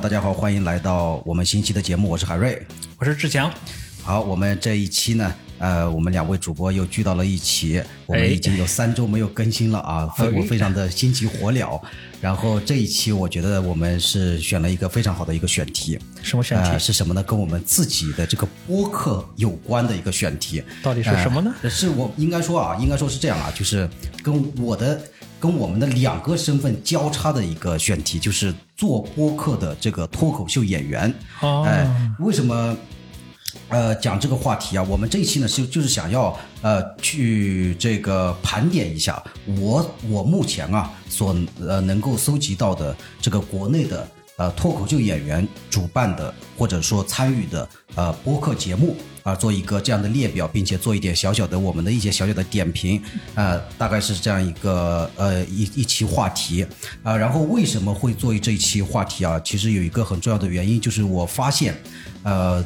[0.00, 2.66] 大家好，欢迎来到我们新期的节目，我是海瑞。
[2.98, 3.52] 我是志强。
[4.02, 11.78] 好，我们这一期呢，呃，我们两位主播又聚到了一起，我们已经有三周没有更新了啊，非我非常的心急火燎。
[12.18, 16.70] 然后这一期我觉得我们是选了一个非常好的一个选题，什么选题？
[16.70, 17.22] 呃是什么呢？
[17.22, 20.62] 跟我们自己的这个播客有关的一个选题。
[20.82, 21.54] 到底是什么呢？
[21.60, 23.86] 呃是我应该说啊，应该说是这样啊，就是
[24.22, 24.98] 跟我的
[25.40, 31.12] 跟我们的两个身份交叉的一个选题，就是做播客的这个脱口秀演员。
[31.40, 31.88] 哦哎，
[32.20, 32.76] 为什么？
[33.68, 39.20] 呃，讲这个话题啊，我们这一期呢是就是想要呃去这个盘点一下
[39.58, 53.00] 我我目前啊所呃能够搜集到的这个国内的呃脱口秀演员主办的或者说参与的呃播客节目啊、做一个这样的列表，并且做一点小小的我们的一些小小的点评，
[53.34, 56.66] 呃，大概是这样一个呃一一期话题
[57.02, 59.40] 啊、然后为什么会做这一期话题啊？
[59.44, 61.74] 其实有一个很重要的原因，就是我发现，
[62.22, 62.64] 呃。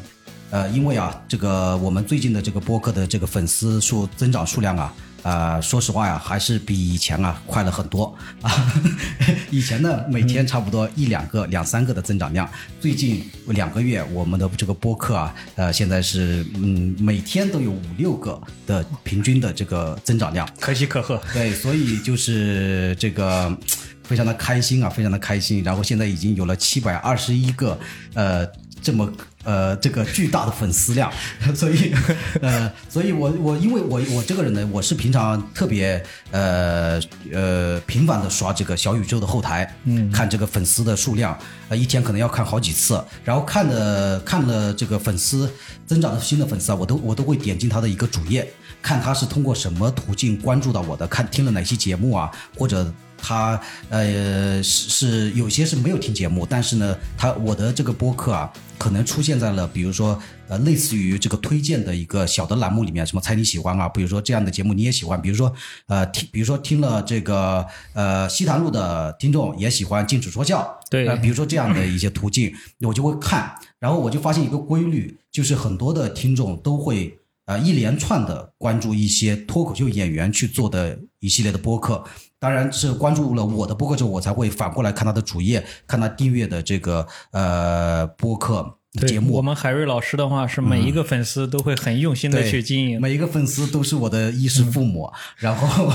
[0.51, 8.53] 呃，因为啊，这个我们最近的这个播客的这个粉丝数增长数量啊，啊、说实话呀、还是比以前啊快了很多啊。
[9.51, 20.47] 以前呢，每天差不多一两个、两三个的增长量，最近两个月我们的这个播客啊，呃，现在是嗯每天都有五六个的平均的这个增长量。
[20.61, 21.19] 可喜可贺。
[21.33, 23.57] 对，所以就是这个
[24.03, 25.65] 非常的开心啊，非常的开心。
[25.65, 27.79] 然后现在已经有了七百二十一个
[28.13, 28.47] 呃
[28.83, 29.11] 这么
[29.45, 31.13] 呃这个巨大的粉丝量，
[31.55, 31.95] 所以
[32.41, 37.01] 呃，所以我我因为我我这个人呢，我是平常特别呃
[37.33, 45.51] 呃频繁的刷这个小宇宙的后台，嗯，看这个粉丝的数量，呃一天可能要看好几次，然后看的看了这个粉丝
[45.87, 48.51] 增长的新的粉丝啊，我都我都会点进他的一个主页，
[48.83, 52.93] 看他是通过什么途径关注到我的，看听了哪些节目啊，或者
[53.27, 53.59] 他
[53.89, 65.51] 呃是是有些是没有听节目，但是呢，他我的这个播客啊，可能出现在了比如说呃类似于这个推荐的一个小的栏目里面，什么猜你喜欢啊，比如说这样的节目你也喜欢，比如说
[65.87, 67.65] 呃听，比如说听了这个
[67.95, 72.53] 呃西坛路的听众也喜欢禁止说笑，对呃，比如说这样的一些途径，
[72.83, 77.19] 我就会看，然后我就发现一个规律，就是很多的听众都会。
[77.47, 82.03] 呃，一连串的关注一些脱口秀演员去做的一系列的播客，
[82.45, 88.81] 当然是关注了我的播客之后，我才会反过来看他的主页，看他订阅的这个呃播客。
[89.07, 89.35] 节目。
[89.35, 93.01] 我们海瑞老师的话是每一个粉丝都会很用心的去经营。
[93.01, 95.95] 每一个粉丝都是我的衣食父母， 然后，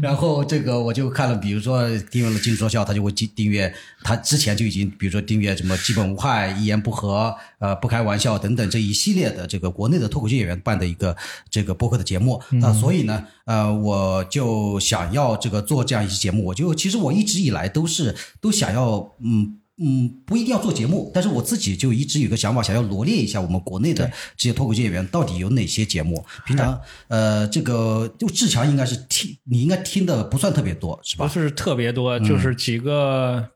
[0.00, 11.16] 然后这个我就看了，比如说订阅了金说笑，他就会订订阅，他之前就已经，比如说订阅什么基本无害、一言不合、呃不开玩笑等等这一系列的这个国内的脱口秀演员办的一个
[11.50, 19.59] 这个播客的节目啊、所以呢，呃，我就想要这个做这样一期节目，我就其实我一直以来都是都想要嗯。
[19.82, 26.22] 嗯，不一定要做节目，但是我自己就一直有个想法，想要罗列一下我们国内的这些脱口秀演员到底有哪些节目。
[26.46, 31.26] 平常呃，这个就志强应该是听，你应该听的不算特别多，是吧？
[31.26, 33.48] 不是特别多，就是几个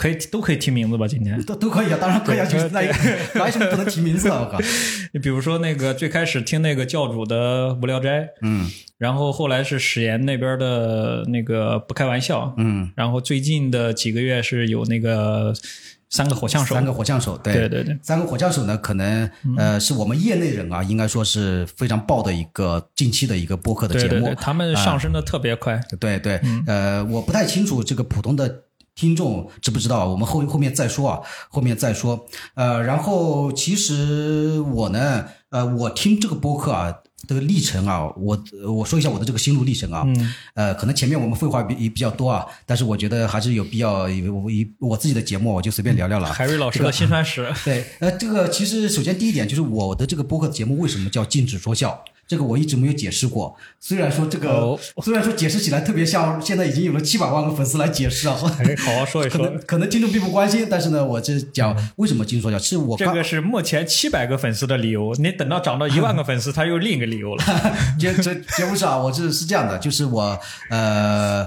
[0.00, 1.06] 可以都可以提名字吧？
[1.06, 1.38] 今天。
[1.44, 2.94] 都都可以啊，当然可以啊，就是那一个。
[3.44, 4.40] 为 什么不能提名字啊？
[4.40, 4.58] 我靠，
[5.12, 8.66] 你 比如说那个最开始听那个教主的《无聊斋》，嗯。
[8.96, 15.52] 然后后来是史岩那边的那个不开玩笑，嗯，然后最近的几个月是有那个
[16.08, 17.52] 三个火枪手，三个火枪手，对。
[17.52, 24.10] 对对对，三个火枪手呢，可能呃是我们业内人啊，应该说是非常爆的一个近期的一个播客的节目。
[24.10, 24.34] 对对对，。
[24.36, 25.78] 他们上升的特别快。
[25.98, 28.62] 对对，呃，我不太清楚这个普通的
[28.94, 32.26] 听众知不知道，我们后后面再说啊，后面再说。
[32.54, 36.94] 呃，然后其实我呢，呃，我听这个播客啊。
[37.28, 46.32] 这个历程啊，我我说一下我的这个心路历程啊，嗯呃，可能前面我们废话比比较多啊，但是我觉得还是有必要，我以我自己的节目我就随便聊聊了啊。
[46.32, 53.56] 海瑞老师的辛酸史， 对，呃，这个其实首先第一点就是我的这个播客节目为什么叫禁止说笑，这个我一直没有解释过。
[53.80, 59.60] 虽然说这个，哦虽然说解释起来特别像现在已经有了七百万个粉丝来解释啊，哎好好说一说 可能。
[59.66, 67.44] 可能听众并不关心，但是呢，我这讲为什么禁止说笑，是我这个是目前七百个粉丝的理由，你等到涨到一万个粉丝，他又另一个理由了。
[67.98, 70.38] 节节节目上啊，我这是这样的，就是我
[70.68, 71.44] 呃。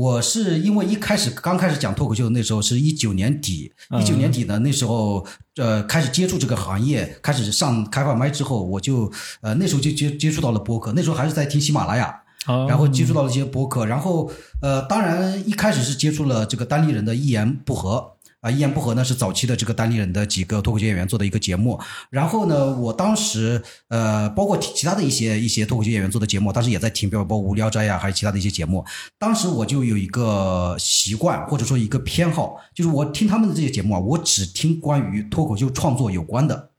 [0.00, 3.70] 我是因为一开始刚开始讲脱口秀那时候是一九年底，
[4.00, 5.26] 一九年底呢，那时候
[5.56, 9.12] 呃开始接触这个行业，开始上开放麦之后，我就
[9.42, 12.64] 呃那时候就接接触到了播客，那时候还是在听喜马拉雅，哦。
[12.66, 14.30] 然后接触到了一些播客，然后
[14.62, 21.78] 呃，当然一开始是接触了这个单立人的一言不合，啊，一言不合呢是早期的这个单立人的几个脱口秀演员做的一个节目。
[22.08, 28.84] 然后呢，我当时呃，包括其他的一些一些脱口秀演员做的节目，当时也在听，比如包括无聊斋呀，还有其他的一些节目。
[29.18, 36.70] 当时我就有一个习惯，或者说一个偏好，就是我听他们的这些节目啊，我只听关于脱口秀创作有关的。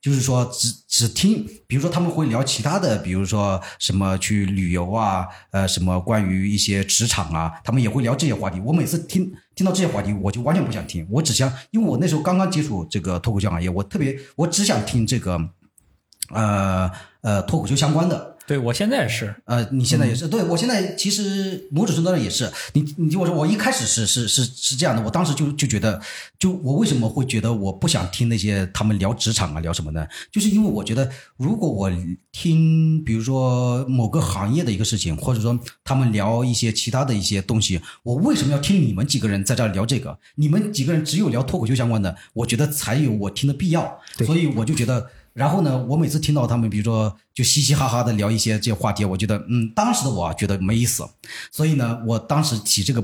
[0.00, 8.58] 就是说，只只听，比如说他们会聊其他的，比如说什么去旅游啊，呃，什么关于一些职场啊，他们也会聊这些话题。
[8.60, 9.30] 我每次听
[9.60, 15.38] 听到这些话题，我就完全不想听，我只想，因为我那时候刚刚接触这个脱口秀行业，我特别，我只想听这个，
[16.30, 16.90] 呃
[17.20, 18.38] 呃，脱口秀相关的。
[18.50, 26.02] 对我现在是，呃，你现在也是，对我现在其实某种程度上也是，你你听我说，我一开始是是是是这样的，我当时就就觉得，
[26.36, 30.04] 就我为什么会觉得我不想听那些他们聊职场啊聊什么呢？
[30.32, 31.88] 就是因为我觉得，如果我
[32.32, 40.18] 听，比如说某个行业的一个事情，或者说他们聊一些其他的一些东西，我为什么要听你们几个人在这儿聊这个？
[40.34, 45.08] 你们几个人只有聊脱口秀相关的，我觉得才有我听的必要，所以我就觉得。
[45.32, 51.08] 然后呢，我每次听到他们，比如说就嘻嘻哈哈的聊一些这些话题，我觉得，嗯，当时的我觉得没意思。
[51.52, 53.00] 所以呢，我当时起这个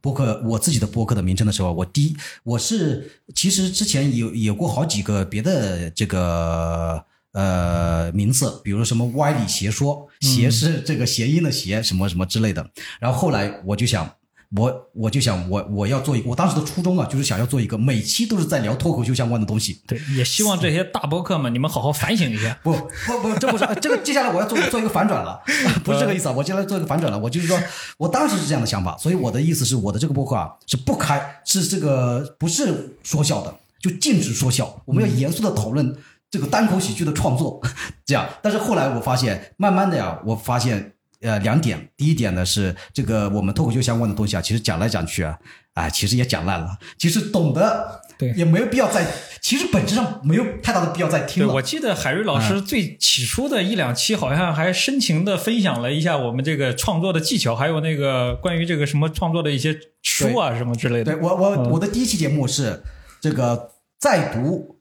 [0.00, 12.70] 播客，我自己的播客的名称的时候，我第一，我是其实之前有有过好几个别的这个呃名字，比如什么歪理邪说，邪是这个谐音的邪，什么什么之类的。
[13.00, 14.08] 然后后来我就想。
[14.56, 19.80] 我我就想我我要做一个，我当时的初衷啊，就是想要做一个每期都是在聊脱口秀相关的东西。
[19.86, 22.56] 对，也希望这些大博客们你们好好反省一下。
[22.62, 25.40] 不不不，这不是这个，接下来我要做做一个反转了，
[25.82, 27.18] 不是这个意思啊，我接下来做一个反转了。
[27.18, 27.58] 我就是说
[27.98, 35.96] 我当时是这样的想法，所以我的意思是我的这个博客啊是不开，是这个不是说笑的，就禁止说笑，我们要严肃的讨论
[36.30, 37.60] 这个单口喜剧的创作，
[38.06, 38.28] 这样。
[38.40, 40.92] 但是后来我发现，慢慢的呀，我发现。
[41.24, 45.38] 呃，两点，第一点呢是这个我们脱口秀相关的东西啊，其实讲来讲去啊，
[45.72, 49.06] 啊，其实也讲烂了，其实懂得对也没有必要再，
[49.40, 51.54] 其实本质上没有太大的必要再听了。
[51.54, 61.12] 我记得海瑞老师最起初的一两期好像还深情的分享了一下我们这个创作的技巧，还有那个关于这个什么创作的一些书啊什么之类的。
[61.12, 62.82] 对我我我的第一期节目是
[63.22, 64.73] 这个在读。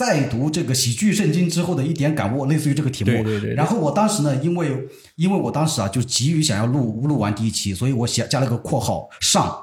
[0.00, 3.10] 再读这个喜剧圣经之后的一点感悟，类似于这个题目。
[3.10, 3.54] 对对对。
[3.54, 4.74] 然后我当时呢，因为
[5.16, 9.54] 因为我当时啊，就急于想要录录完第一期，所以我写加了个括号上。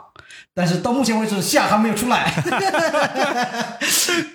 [0.58, 2.34] 但是到目前为止，下还没有出来。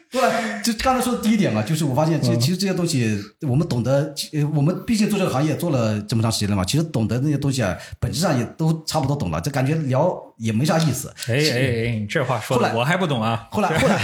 [0.08, 11.12] 对，就刚才说的第一点嘛，就是我发现，其实其实这些东西，我们懂得，呃，我们毕竟做这个行业做了这么长时间了嘛，其实懂得那些东西啊，本质上也都差不多懂了，就感觉聊也没啥意思。
[11.26, 11.58] 哎哎
[11.88, 13.48] 哎，这话说的我还不懂啊。
[13.50, 13.98] 后来后来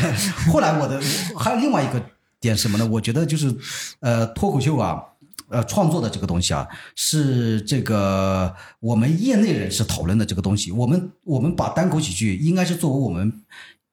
[0.51, 1.01] 后来，我的
[1.39, 2.03] 还有另外一个
[2.41, 2.89] 点什么呢？
[2.91, 3.55] 我觉得就是，
[4.01, 5.01] 呃，脱口秀啊。
[5.51, 10.71] 呃，创作的这个东西啊，是这个我们业内人士讨论的这个东西。
[10.71, 13.43] 我们我们把单口喜剧应该是作为我们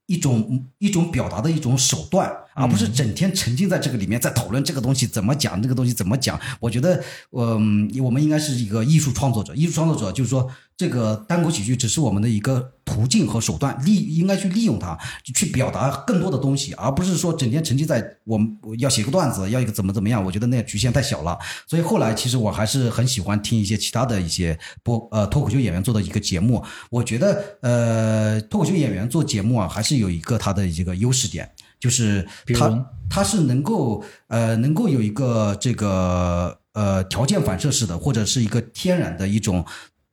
[0.06, 2.32] 一种一种表达的一种手段。
[2.58, 6.40] 而不是整天沉浸在这个里面，在讨论这个东西怎么讲，这个东西怎么讲。
[6.62, 9.54] 我觉得，嗯，我们应该是一个艺术创作者。
[9.54, 14.98] 艺术创作者就是说，这个单口喜剧只是我们的一个途径和手段，利应该去利用它，
[15.34, 20.24] 去表达更多的东西，而不是说整天沉浸在我们要写个段子，要一个怎么怎么样。
[20.24, 21.38] 我觉得那局限太小了。
[21.68, 26.64] 所以后来，其实我还是很喜欢听一些其他的一些播呃脱口秀演员做的一个节目。
[26.90, 31.50] 我觉得，呃，脱口秀演员做节目啊，还是有一个他的一个优势点。
[31.78, 39.64] 就是他，他是能够呃，能够有一个这个呃条件反射式的，或者是一个天然的一种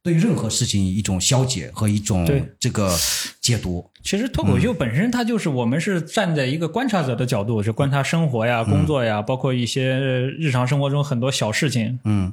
[0.03, 2.29] 对任何事情一种消解和一种
[2.59, 2.93] 这个
[3.41, 3.89] 解读。
[4.03, 12.33] 其实脱口秀本身它就是我们是站在一个观察者的角度，是观察生活呀、工作呀，包括一些日常生活中很多小事情，嗯，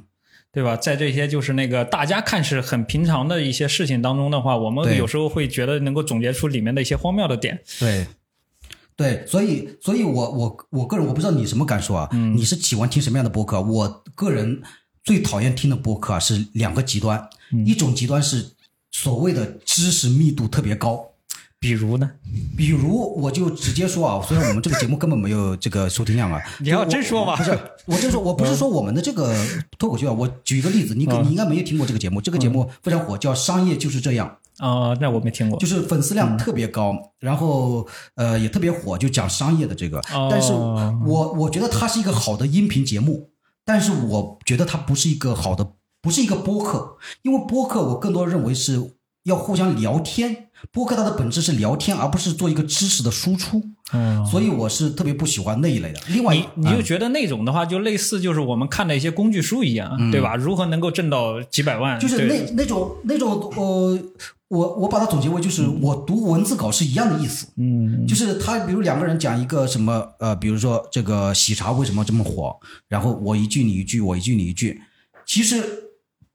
[0.52, 0.76] 对吧？
[0.76, 7.60] 在这些就是那个大家看似很平常的一些事情当中的话，我们有时候会觉得能够总结出里面的一些荒谬的点。
[7.78, 8.06] 对。
[8.96, 12.06] 对，所以，所以我我我个人我不知道你什么感受啊？
[12.12, 13.58] 嗯，你是喜欢听什么样的播客？
[13.62, 14.60] 我个人
[15.10, 17.28] 最讨厌听的播客啊是两个极端，
[17.66, 18.46] 一种极端是
[18.92, 21.04] 所谓的知识密度特别高，
[21.58, 22.08] 比如呢？
[22.56, 27.34] 比如我就直接说啊，虽然我们这个节目根本没有这个收听量啊， 你要真说吗？
[27.34, 29.34] 不是，我真说，我不是说我们的这个
[29.80, 34.38] 脱口秀啊，我举一个例子，你你应该没有听过这个节目，这个节目非常火，叫《商业就是这样》。
[34.64, 40.00] 哦，那我没听过，就是粉丝量特别高，然后呃也特别火，就讲商业的这个。
[40.30, 43.28] 但是我我觉得它是一个好的音频节目，
[43.72, 45.64] 但是我觉得它不是一个好的，
[46.02, 48.82] 不是一个播客，因为播客我更多认为是
[49.22, 50.48] 要互相聊天。
[50.72, 53.62] 播客它的本质是聊天，而不是做一个知识的输出。
[53.92, 56.00] 嗯，所以我是特别不喜欢那一类的。
[56.08, 60.34] 另外，你你就觉得那种的话，就类似就是我们看的一些工具书一样，对吧？
[60.34, 62.00] 如何能够挣到几百万？
[62.00, 63.98] 就是那那种那种呃，
[64.50, 67.46] 我我把它总结为就是我读文字稿是一样的意思。
[67.56, 72.56] 嗯，就是他比如两个人讲一个什么呃，比如说这个喜茶为什么这么火，
[72.88, 74.82] 然后我一句你一句，我一句你一句，
[75.24, 75.62] 其实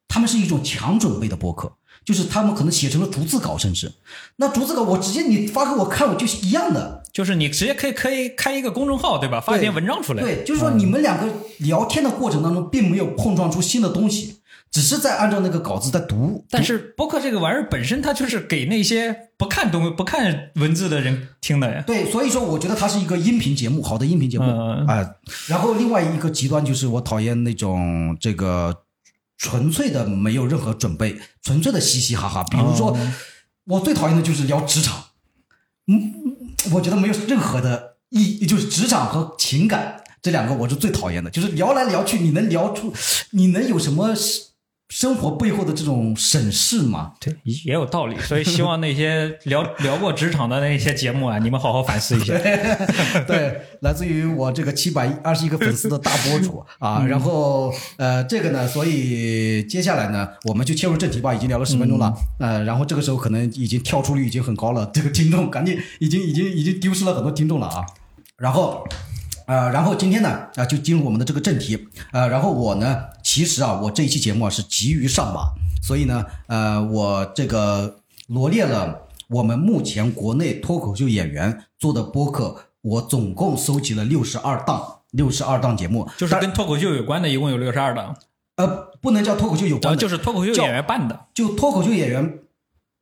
[0.07, 1.73] 他们是一种强准备的播客。
[2.03, 3.91] 就是他们可能写成了逐字稿，甚至
[4.35, 7.01] 那逐字稿我直接你发给我看，我就一样的。
[7.11, 9.41] 就是你直接可以可以开一个公众号，对吧？
[9.41, 10.21] 发一篇文章出来。
[10.21, 14.35] 对，就是说你们两个聊天的过程当中，并没有碰撞出新的东西，
[14.75, 16.45] 只是在按照那个稿子在读。
[16.49, 21.81] 但是播客这个玩意儿本身，它就是给那些不看东不看文字的人听的呀。
[21.87, 24.43] 对，所以说我觉得它是一个音频节目，好的音频节目
[24.85, 25.15] 啊。
[25.47, 28.81] 然后另外一个极端就是我讨厌那种这个。
[29.37, 32.41] 纯粹的没有任何准备，纯粹的嘻嘻哈哈。
[32.49, 32.97] 比如说，
[33.65, 35.07] 我最讨厌的就是聊职场，
[35.87, 36.13] 嗯，
[36.71, 42.93] 我觉得没有任何的意义，就是职场和情感这两个我是最讨厌的，就是聊来聊去，你能聊出，
[43.31, 44.15] 你能有什么？
[44.89, 48.15] 生活背后的这种审视嘛，对，也有道理。
[48.19, 52.37] 所以希望那些 聊聊过职场的那些节目啊，你们好好反思一下。
[53.27, 57.03] 对， 来自于我这个七百二十一个粉丝的大博主啊。
[57.09, 61.33] 然后呃，这个呢，所以接下来呢，我们就切入正题吧。
[61.33, 67.83] 已经聊了十分钟了，呃，然后这个时候可能已经跳出率已经很高了，这个听众赶紧已经已经已经丢失了很多听众了啊。
[68.37, 68.87] 然后。
[69.47, 71.87] 呃，然后今天呢，啊，就进入我们的这个正题。
[72.11, 72.97] 呃，然后我呢，
[73.35, 75.51] 其实啊，我这一期节目啊是急于上马，
[75.83, 88.15] 所以呢，呃，我这个罗列了我们目前国内脱口秀演员做的播客，我总共收集了六十二档，六十二档节目，就是跟脱口秀有关的，一共有六十二档。
[88.55, 92.39] 呃，不能叫脱口秀有关，就是脱口秀演员办的，就脱口秀演员。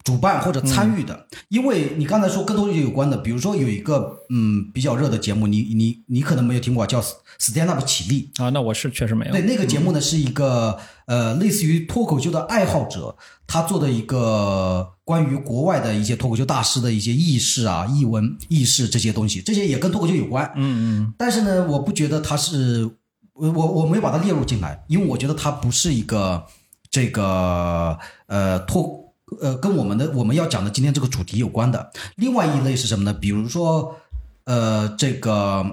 [0.03, 7.01] 主办或者参与的，因为你刚才说跟脱口秀有关的，比如说有一个嗯比较热的节目，你你你可能没有听过，叫
[7.39, 9.31] Stand Up 起立啊，那我是确实没有。
[9.31, 13.15] 对，那个节目呢是一个呃类似于脱口秀的爱好者，
[13.47, 20.51] 他做的一个关于国外的一些脱口秀大师的一些轶事啊、译文、轶事这些东西，这些也跟脱口秀有关。
[20.57, 21.13] 嗯嗯。
[21.17, 22.83] 但是呢，我不觉得他是
[23.33, 26.45] 我我我没有把它列入进来，因为我觉得它不是一个
[26.91, 29.01] 这个呃脱。
[29.41, 33.13] 呃，跟我们的我们要讲的今天这个主题有关的，另外一类是什么呢？
[33.13, 33.95] 比如说，
[34.45, 35.65] 呃，这个，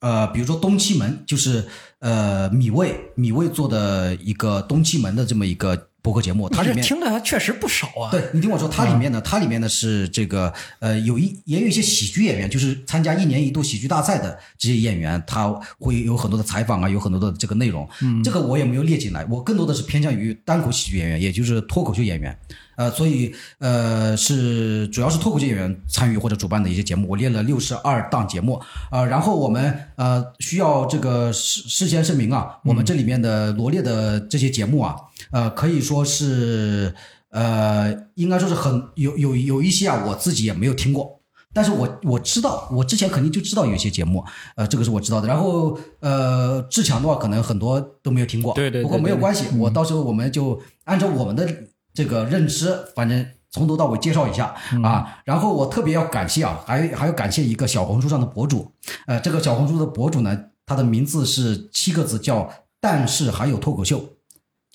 [0.00, 1.66] 呃，比如说东七门，就是
[1.98, 5.88] 呃米味米味做的一个东七门的这么一个。
[6.06, 8.12] 播客节目，它里面听的确实不少啊。
[8.12, 15.48] 对你听我说，它里面呢，它里面呢是这个呃，有一也有一些喜剧演员，就是参加一年一度喜剧大赛的这些演员，他
[15.80, 17.88] 会有很多的采访啊，有很多的这个内容。
[18.02, 22.38] 嗯，这个我也没有列进来，我更多的是偏向于单口喜剧演员，也就是脱口秀演员。
[22.76, 28.62] 呃，所以呃是主要是脱口秀演员参与或者主办的一些节目，我列了六十二档节目。
[28.92, 34.94] 呃，然后我们呃需要这个事事先声明啊，我们这里面的罗列的这些节目啊。
[35.36, 36.94] 呃，可以说是，
[37.28, 41.20] 呃，应该说是很有有有一些啊，我自己也没有听过，
[41.52, 44.24] 但是我我知道，我之前肯定就知道有些节目，
[44.56, 45.28] 呃，这个是我知道的。
[45.28, 48.82] 然后，呃，志强的话，可能很多都没有听过，对对。
[48.82, 51.46] 不过没有关系，我到时候我们就按照我们的
[51.92, 55.20] 这个认知，反正从头到尾介绍一下啊。
[55.26, 58.72] 然后我特别要感谢啊，还还要感谢一个小红书上的博主，
[59.06, 62.50] 呃，这个小红书的博主呢，他的名字是七个字，叫
[62.80, 64.02] 但是还有脱口秀。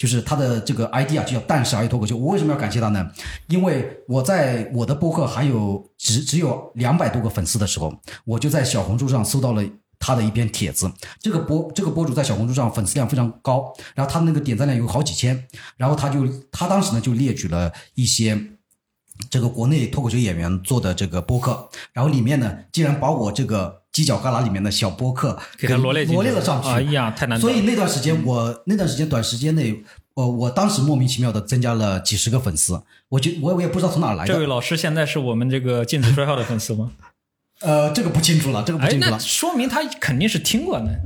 [0.01, 2.17] 就是他的这个 ID 啊，就叫但是而已脱口秀。
[2.17, 3.07] 我为什么要感谢他呢？
[3.49, 7.93] 因为我在我的播客还有只只有两百多个粉丝的时候，
[8.25, 9.63] 我就在小红书上搜到了
[9.99, 10.91] 他的一篇帖子。
[11.19, 15.47] 这个博这个博主在小红书上粉丝量非常高，然后他那个点赞量有好几千。
[15.77, 18.35] 然后他就他当时呢就列举了一些
[19.29, 23.80] 这个国内脱口秀演员做的这个播客，然后里面呢竟然把我这个。
[23.93, 29.83] 犄角旮旯里面的小播客给他罗列罗列了上去，哎呀，太难所以那段时间我那段时间短时间内，
[30.13, 34.33] 我我当时莫名其妙的增加了几十个粉丝，我就我我也不知道从哪来的。
[34.33, 36.91] 这位老师现在是我们这个禁止说笑的粉丝吗？
[37.61, 39.19] 呃，这个不清楚了，这个不清楚了。
[39.19, 40.99] 说明他肯定是听过的。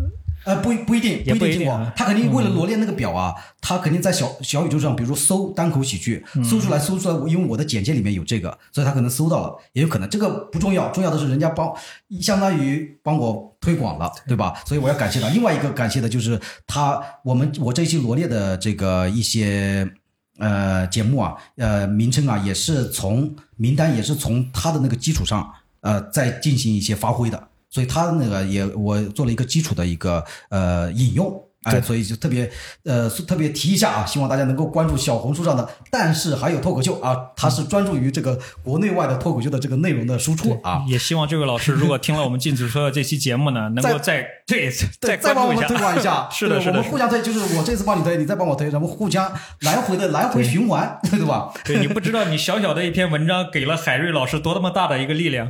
[0.45, 1.91] 呃，不不一定，不一定听过。
[1.95, 10.07] 他肯定为了罗列那个表啊，他肯定在小小宇宙上，比如说搜单口喜剧，搜出来，搜出来，因为我的简介里面有这个，所以他可能搜到了，也有可能。
[10.07, 11.73] 这个不重要，重要的是人家帮，
[12.21, 14.53] 相当于帮我推广了，对吧？
[14.67, 15.29] 所以我要感谢他。
[15.29, 19.89] 另外一个感谢的就是他，我们我这一期罗列的这个一些
[20.37, 27.47] 呃节目啊，呃名称啊，也是从名单也是从他的那个基础上呃再进行一些发挥的。
[27.75, 32.49] 所以他那个也我做了一个基础的一个呃引用哎，所以就特别
[32.83, 40.83] 呃特别提一下啊，希望大家能够关注小红书上的，但是还有脱口秀啊，它是专注于这个国内外的脱口秀的这个内容的输出啊。
[40.87, 44.69] 也希望这位老师如果听了我们禁止说的这期节目呢， 能够再对
[45.01, 49.31] 再再帮我们推广一下， 是的，是的，我们互相推，就是我这次帮你推，你再帮我推，咱们互相
[49.61, 51.51] 来回的来回循环， 对吧？
[51.65, 55.49] 对你不知道，你小小的一篇文章给了海瑞老师多么大的一个力量。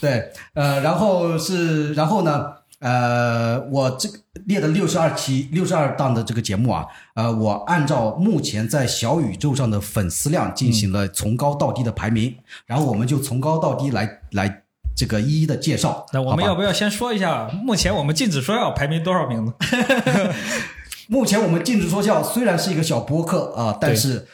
[0.00, 2.46] 对，呃，然后是，然后呢？
[2.78, 12.34] 呃，我这个列的六十二期、六十二档的这个节目啊，呃，我按照目前在小宇宙上的粉丝量进行了从高到低的排名，
[12.64, 14.62] 然后我们就从高到低来来
[14.96, 16.06] 这个一一的介绍。
[16.12, 19.52] 那我们要不要先说一下，目前我们禁止说笑排名多少名呢？
[21.08, 24.26] 目前我们禁止说笑虽然是一个小播客啊，但是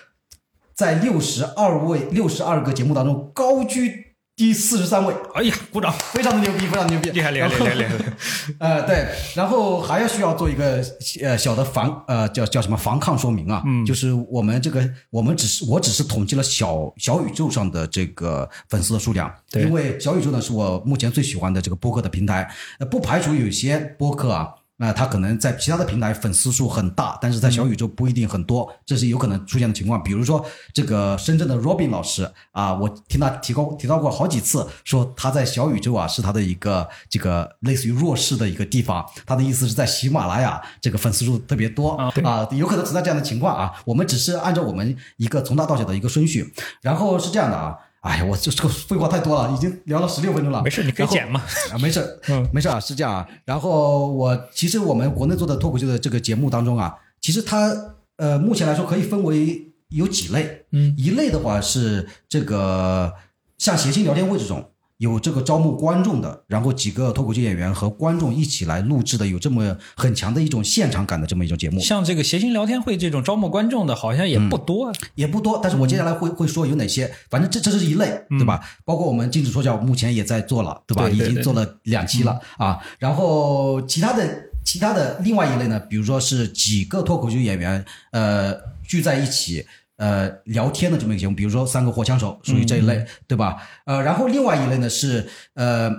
[0.74, 4.11] 在六十二位、六十二个节目当中高居。
[4.34, 7.94] 第四十三位，哎呀，鼓掌，非常的牛逼，非常牛逼，厉害厉害厉害厉害！
[8.58, 10.82] 呃，对，然后还要需要做一个
[11.22, 13.62] 呃小的防呃叫叫什么防抗说明啊？
[13.66, 24.48] 嗯，就是我们这个我们只是我只是统计了小小宇宙上的这个粉丝的数量，因为小宇宙呢是我目前最喜欢的这个播客的平台，呃，不排除有些播客啊。
[24.82, 30.02] 那他可能在其他的平台粉丝数很大，但是在小宇宙不一定很多，这是有可能出现的情况。
[30.02, 39.06] 比如说这个深圳的 Robin 老师啊，我听他提高提到过好几次，说他在小宇宙啊是他的一个这个类似于弱势的一个地方。
[39.24, 41.90] 他的意思是在喜马拉雅这个粉丝数特别多
[42.24, 43.72] 啊，有可能存在这样的情况啊。
[43.84, 47.78] 我们只是按照我们一个从大到小的一个顺序，然后是这样的啊。
[48.02, 50.60] 哎呀，我这这个废话太多了，已经聊了十六分钟了。
[50.62, 51.40] 没事，你可以剪嘛。
[51.72, 53.28] 啊，没事， 嗯，没事啊，是这样啊。
[53.44, 57.72] 然后我其实我们国内做的脱口秀的这个节目当中啊，其实它
[58.16, 60.64] 呃目前来说可以分为有几类。
[60.72, 63.12] 嗯，一类的话是这个
[63.56, 64.71] 像谐星聊天会这种。
[65.02, 71.80] 有这个招募观众的，然后几个脱口秀演员和观众一起来录制的，有这么很强的一种现场感的这么一种节目。
[71.80, 75.58] 像这个谐星聊天会这种招募观众的，好像也不多，也不多。
[75.60, 78.60] 但是我接下来会会说有哪些，反正这这是一类，对吧？
[78.84, 81.10] 包括我们禁止说教目前也在做了，对吧？
[81.10, 82.78] 已经做了两期了啊。
[83.00, 84.22] 然后其他的
[84.64, 88.54] 其他的另外一类呢，比如说是几个脱口秀演员呃
[88.86, 89.66] 聚在一起。
[89.96, 93.56] 呃，聊天的这么一个节目，比如说三个火枪手属于这一类，对吧？
[93.84, 95.90] 呃，然后另外一类呢是呃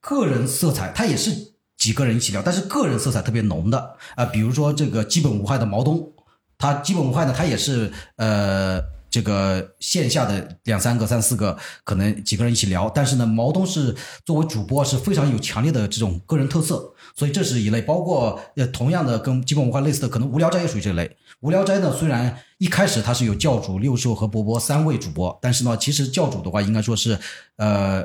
[0.00, 1.30] 个人色彩，它也是
[1.76, 6.12] 几个人一起聊，但是个人色彩特别浓的啊，比如说这个基本无害的毛东，
[6.58, 13.94] 他基本无害呢，他也是呃这个线下的两三个、三四个，可能几个人一起聊，但是呢，毛东是
[14.26, 17.80] 作为主播是非常有强烈的这种个人特色，所以这是一类。
[17.80, 21.16] 包括呃同样的跟基本无害类似的，可能无聊斋也属于这类。
[21.40, 27.18] 无聊斋呢，虽然一开始它是有教主、六兽和波波三位主播，但是呢，其实教主的话应该说是，
[27.56, 28.02] 呃，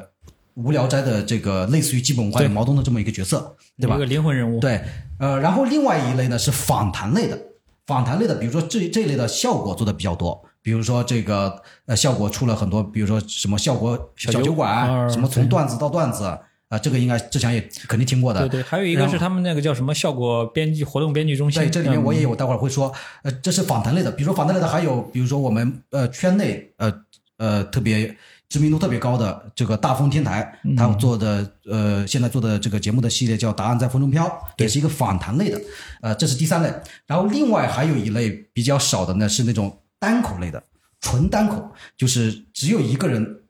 [0.56, 3.95] 无聊斋的这个类似于基本无害的毛东的这么一个角色，对吧？
[3.95, 4.60] 一个灵魂人物。
[4.60, 4.84] 对，
[5.17, 7.39] 呃，然后另外一类呢是访谈类的，
[7.88, 16.38] 访谈类的，比如说这这一类的效果做的比较多，比如说这个呃效果出了很多，比如说什么效果小酒馆，什么从段子到段子。
[16.69, 18.47] 啊，这个应该之前也肯定听过的。
[18.47, 21.60] 对对，还有一个是他们那个叫什么效果编辑活动编辑中心。
[21.63, 22.93] 对，这里面我也有，待会儿会说。
[23.23, 26.93] 呃，这是访谈类的，比如说访谈类的，还有比如说我们呃圈内呃
[27.38, 28.15] 呃特别
[28.49, 34.27] 知名度特别高的这个大风天台，他做的呃现在做的这个节目的系列叫《答案在风中飘》，
[34.58, 35.60] 也是一个访谈类的。
[36.01, 36.71] 呃，这是第三类。
[37.08, 40.62] 然后另外还有一类比较少的呢，是那种单口类的，
[41.01, 43.41] 纯单口，就是只有一个人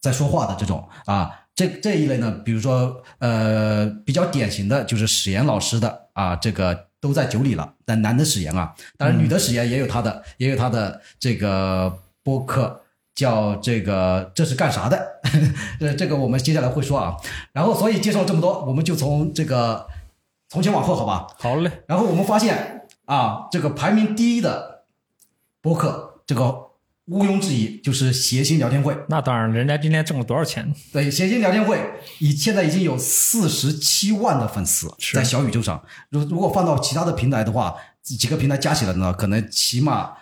[0.00, 1.30] 在说话的这种啊。
[1.56, 7.72] 这这一类呢，比如说，呃，比较典型的就是史岩老师的啊，这个都在酒里了。
[7.86, 12.82] 但男的史岩啊，当然女的史岩也有他的，也有他的这个播客，
[13.14, 15.20] 叫这个这是干啥的？
[15.80, 17.16] 呃， 这个我们接下来会说啊。
[17.54, 19.86] 然后，所以介绍这么多，我们就从这个
[20.50, 21.26] 从前往后，好吧？
[21.38, 21.70] 好嘞。
[21.86, 24.82] 然后我们发现啊，这个排名第一的
[25.62, 26.65] 播客，这个。
[27.06, 28.96] 毋庸置疑，就是谐星聊天会。
[29.08, 30.74] 那当然，人家今天挣了多少钱？
[30.92, 31.78] 对，谐星聊天会
[32.18, 35.80] 已现在已经有四十七万的粉丝在小宇宙上。
[36.10, 40.14] 如如果放到其他的平台的话，几个平台加起来呢，可能起码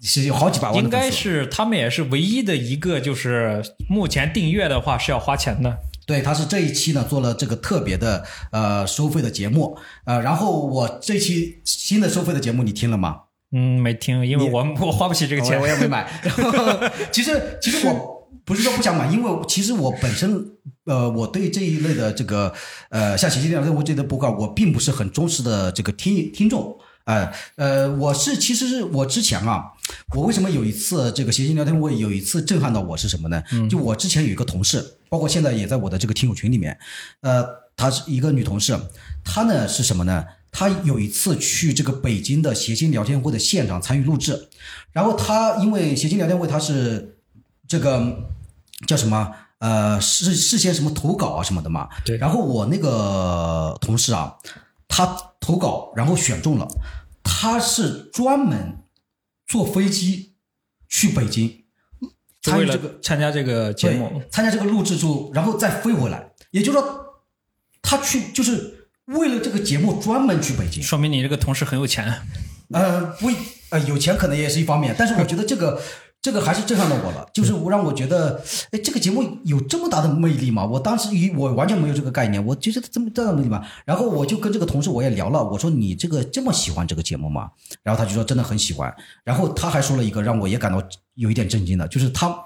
[0.00, 0.82] 是有好几百万。
[0.82, 5.78] 应该是他们也是唯一的一个，就是目前订阅的话是要花钱的。
[6.06, 9.78] 对，他是这一期呢做了这个特别的呃收费的节目。
[10.04, 13.24] 呃，然后我这期新的收费的节目你听了吗？
[13.52, 16.08] 嗯，没听，因为我我花不起这个钱，我也没买。
[17.10, 20.44] 其实，其实我不是说不想买，因为其实我本身，
[20.84, 22.52] 呃，我对这一类的这个，
[22.90, 26.78] 呃，像谐星聊天会这类的播客，我并不是很忠实的这个听听众。
[27.04, 29.64] 哎，呃，我是其实是我之前啊，
[30.14, 33.42] 我为什么有一次这个谐星聊天会有一次震撼到我是什么呢？
[33.68, 36.78] 就我之前有一个同事，包括现在也在我的这个听友群里面，
[37.22, 38.78] 呃，她是一个女同事，
[39.24, 40.24] 她呢是什么呢？
[40.52, 44.48] 他有一次去这个北京的谐星聊天会的现场参与录制，
[44.92, 47.18] 然后他因为谐星聊天会他是
[47.68, 48.30] 这个
[48.86, 52.16] 叫什么呃事事先什么投稿啊什么的嘛，对。
[52.16, 54.36] 然后我那个同事啊，
[54.88, 56.66] 他投稿然后选中了，
[57.22, 58.78] 他是专门
[59.46, 60.34] 坐飞机
[60.88, 61.64] 去北京
[62.42, 67.22] 参与这个参加这个节目，参加这个录制之后，然后再飞回来，也就是说，
[67.82, 68.79] 他去就是
[69.18, 70.82] 为了这个节目专门去北京。
[70.82, 72.22] 说明你这个同事很有钱。
[72.72, 73.28] 呃，不，
[73.70, 75.80] 呃，有钱可能也是一方面，但是我觉得这个
[76.22, 80.64] 这个还是震撼到我了，就是我让我觉得，哎，这个节目有这么大的魅力吗？
[80.64, 83.66] 我当时一我完全没有这个概念，我就觉得这么大的魅力吗？
[83.84, 87.50] 然后我就跟这个同事我也聊了，我说你这个这么喜欢这个节目吗？
[87.82, 88.94] 然后他就说真的很喜欢，
[89.24, 90.80] 然后他还说了一个让我也感到
[91.14, 92.36] 有一点震惊的，就是他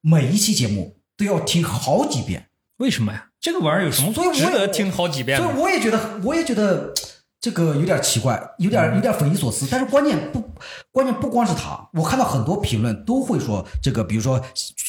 [0.00, 2.48] 每一期节目都要听好几遍。
[2.78, 3.26] 为什么呀？
[3.40, 5.56] 这个玩意儿有什么所以我也值得听好几遍所以？
[5.56, 6.92] 我也觉得，我也觉得
[7.40, 9.66] 这个有点奇怪，有点有点匪夷所思。
[9.70, 10.42] 但是关键不，
[10.90, 14.40] 关键不光是他，我看到很多评论都会说这个，比如说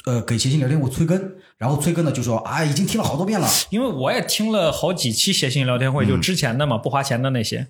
[0.06, 3.48] 呃，给谐星聊天会催更，然后催更呢就说啊，已经听了好多遍了。
[3.70, 7.68] 因为我也听了好几期谐星聊天会，就嗯之前的嘛，不花钱的那些。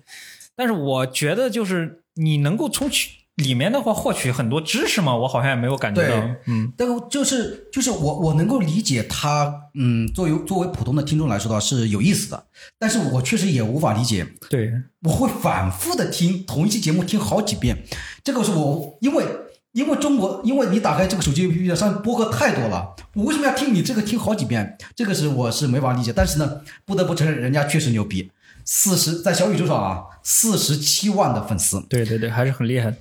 [0.56, 6.14] 但是我觉得，就是你能够从其里面的话获取很多知识嘛，我好像也没有感觉到。
[6.46, 12.44] 嗯，但是就是就是我我能够理解他，嗯，作为作为普通的听众来说的话是有意思的，
[12.78, 17.82] 但是我确实也无法理解对，我会反复的听同一期节目听好几遍，
[18.22, 19.24] 这个是我因为
[19.72, 24.76] 因为中国，因为你打开这个手机 APP 上播客太多了，我为什么要听你这个听好几遍？
[24.94, 26.12] 这个是我是没法理解。
[26.12, 28.30] 但是呢，不得不承认人家确实牛逼，
[28.64, 32.92] 四十在小宇宙上啊，四十七万的粉丝，对对对，还是很厉害。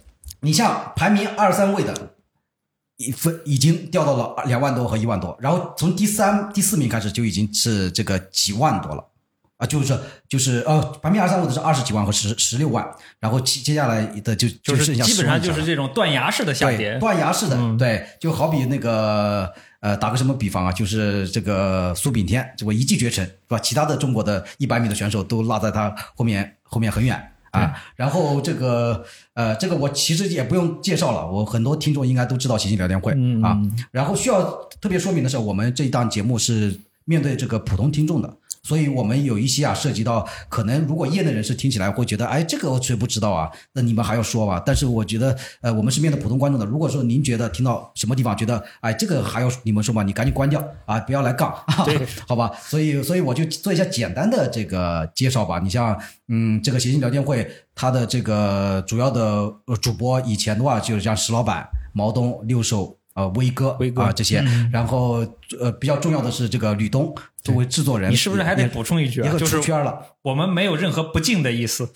[0.42, 2.14] 你像排名二三位的，
[2.98, 9.06] 一分已经掉到了两万多和一万多，然后从第三、第四名开始就已经是这个几万多了。
[9.58, 10.00] 啊，就是
[10.30, 16.98] 就是呃，排名二三位的是二十几万和十十六万，然后接接下来的就就是剩下基本上10万以下了就是这种断崖式的下跌。
[16.98, 23.60] 断崖式的，嗯对，就好比那个呃，打个什么比方啊，就是这个苏炳添，这个一骑绝尘，是吧？
[23.60, 27.74] 其他的中国的一百米的选手都落在他后面后面很远啊。
[27.96, 33.60] 然后这个呃，这个我其实也不用介绍了，我很多听众应该都知道谐星聊天会、嗯啊。
[33.92, 34.42] 然后需要
[34.82, 38.34] 特别说明的是，我们这一档节目是面对这个普通听众的。
[38.70, 43.50] 所以我们有一些啊，涉及到可能如果业内人士听起来会觉得，哎，这个我谁不知道啊？
[43.74, 44.62] 那你们还要说吧？
[44.64, 46.68] 但是我觉得，呃，我们身边的普通观众的。
[46.68, 50.04] 如果说您觉得听到什么地方觉得，哎，这个还要你们说吗？
[50.04, 51.52] 你赶紧关掉啊，不要来杠，
[51.84, 52.52] 对 好吧？
[52.62, 55.58] 所以，所以我就做一下简单的这个介绍吧。
[55.58, 59.52] 你像，嗯，这个谐星聊天会，它的这个主要的
[59.82, 62.99] 主播以前的话，就是像石老板、毛东、六兽。
[63.16, 65.26] 呃，威哥、威哥啊这些，然后
[65.60, 70.00] 呃比较重要的是这个吕东作为制作人，你是不是还得补充一句就是出圈了？
[70.22, 71.92] 我们没有任何不敬的意思，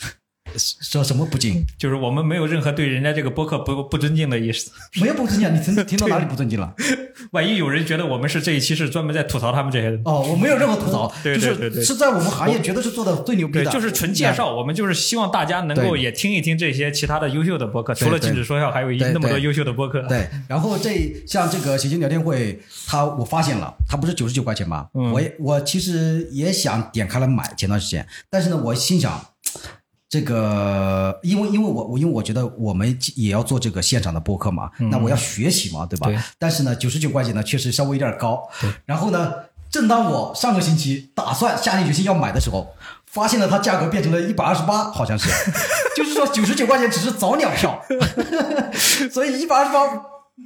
[0.57, 1.65] 说什么不敬？
[1.77, 4.71] 就是我们没有任何对人家这个播客不不尊敬的意思。
[5.01, 6.73] 没有不尊敬，你听听到哪里不尊敬了？
[7.31, 14.53] 万一有人觉得我们是这一期是专门在吐槽他们这些人，哦，我没有任何吐槽， 对对对对就是是在我们行业绝对是做的最牛逼对，的，就是纯介绍。
[14.53, 20.01] 我们就是希望大家能够也听一听这些其他的优秀的播客，除了禁止说笑，还有一那么多优秀的播客。
[20.07, 24.87] 对，然后这像这个谐星聊天会，他我发现了，他不是九十九块钱吗？
[24.93, 29.23] 嗯我也我其实也想点开来买，前段时间，但是呢，我心想。
[30.13, 36.05] 这个，因为因为我我因为我觉得我们也要做这个现场的播客嘛，那我要学习嘛，对吧？
[36.05, 38.47] 对但是呢，九十九块钱呢，确实稍微有点高。
[38.85, 39.33] 然后呢，
[39.71, 42.75] 正当我上个星期打算下定决心要买的时候，
[43.07, 45.27] 发现了它价格变成了一百二十八，好像是，
[45.97, 47.81] 就是说九十九块钱只是早鸟票，
[49.11, 49.79] 所以一百二十八。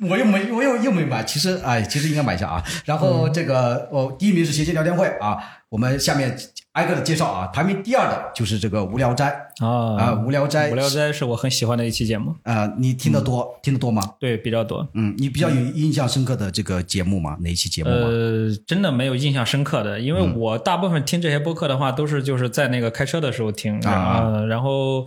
[0.02, 1.24] 我又没，我又又没买。
[1.24, 2.62] 其实，哎，其实应该买一下啊。
[2.84, 5.38] 然后这个，哦，第一名是谐星聊天会啊。
[5.70, 6.38] 我们下面
[6.74, 7.48] 挨个的介绍啊。
[7.48, 9.28] 排名第二的就是这个无聊斋
[9.60, 10.72] 啊，啊，无聊斋。
[10.72, 14.02] 无聊斋是我很喜欢的一期节目，啊，你听得多，听得多吗？
[14.20, 14.88] 对，比较多。
[14.94, 17.38] 嗯，你比较有印象深刻的这个节目吗？
[17.42, 18.08] 哪一期节目吗？
[18.08, 25.06] 呃，真的没有印象深刻的，因为嗯我大部分听这些播客的话，都是就是在那个开车的时候听啊呃然后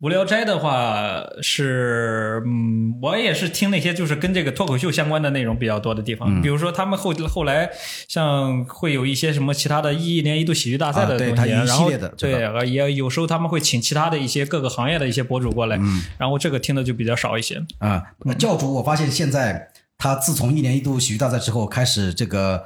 [0.00, 6.16] 无聊斋的话是，嗯，我也是听那些就是跟这个脱口秀相关的内容比较多的地嗯。
[6.16, 7.70] 方，比如说他们后后来
[8.06, 16.02] 像会有一些什么其他的一年一度喜剧大赛的东西，然后对，呃也有时候他们会请其他的一些各个行业的一些博主过来，嗯。
[16.18, 17.62] 然后这个听的就比较少一些。
[17.78, 18.02] 啊，
[18.38, 22.64] 教主，我发现现在他自从一年一度喜剧大赛之后，开始这个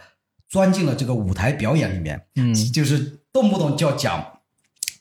[0.48, 4.37] 钻进了这个舞台表演里面，嗯，就是动不动就要讲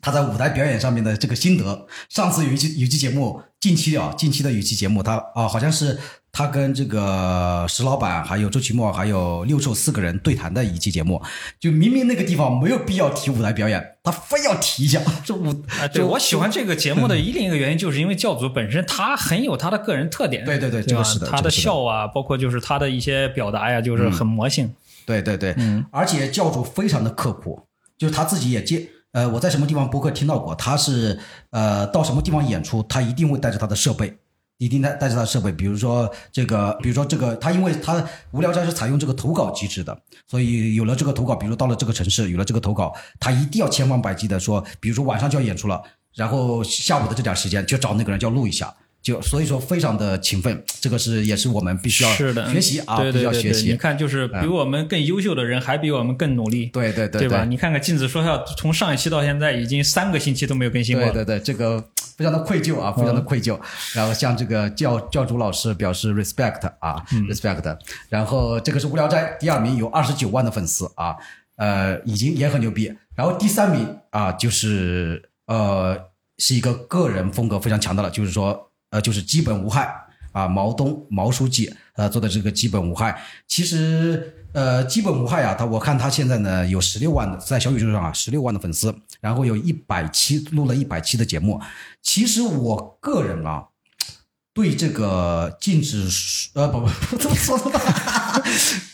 [0.08, 1.86] 他在舞台表演上面的这个心得。
[2.08, 6.00] 上次有一期有一期节目，近期的啊，近期的有一期节目，他啊好像是
[6.32, 11.22] 他跟这个石老板、还有周奇墨、还有六兽四个人对谈的一期节目，
[11.60, 15.02] 就明明那个地方没有必要提舞台表演，他非要提一下。
[15.26, 15.50] 这舞
[15.82, 20.46] 啊，对我喜欢这个节目的一另一个原因，就是因为教主本身他很有他的个人特点。
[20.46, 24.74] 对对对，这个是的，他的笑啊，包括就是他的一些表达呀，就是很魔性。
[25.06, 27.60] 对对对，嗯，而且教主非常的刻苦，
[27.98, 28.88] 就是他自己也接。
[29.14, 34.16] 呃，我在什么地方播客听到过，他是呃到什么地方演出，他一定会带着他的设备，
[34.58, 35.52] 一定带带着他的设备。
[35.52, 45.82] 比如说这个，比如说这个，他因为他无聊斋是采用这个投稿机制的，所以有了这个投稿，比如到了这个城市，有了这个投稿，他一定要千方百计的说，比如说晚上就要演出了，
[46.14, 48.76] 然后下午的这点时间就找那个人就要录一下。
[49.02, 53.70] 就所以说非常的勤奋，这个是也是我们必须要学习啊，必须要学习。
[53.70, 57.46] 你看，就是比我们更优秀的人还比我们更努力，对对对，对吧？
[57.46, 61.82] 你看看镜子说笑，从上一期到现在已经三个星期都没有更新过，对对对，这个
[62.18, 63.58] 非常的愧疚啊，非常的愧疚。
[63.94, 67.78] 然后向这个教教主老师表示 respect 啊，respect。
[68.10, 71.16] 然后这个是无聊斋第二名，有二十九万的粉丝啊，
[71.56, 72.94] 呃，已经也很牛逼。
[73.16, 75.98] 然后第三名啊，就是呃，
[76.38, 78.67] 是一个个人风格非常强大的了，就是说。
[78.90, 79.94] 呃，就是基本无害
[80.32, 91.60] 啊，毛东毛书记呃做的这个基本无害，其实呃基本无害啊，他我看他现在呢有十六万的在小宇宙上啊十六万的粉丝，然后有一百期录了一百期的节目，
[92.02, 93.66] 其实我个人啊
[94.54, 96.08] 对这个禁止
[96.54, 98.42] 呃不 不这么说的吧，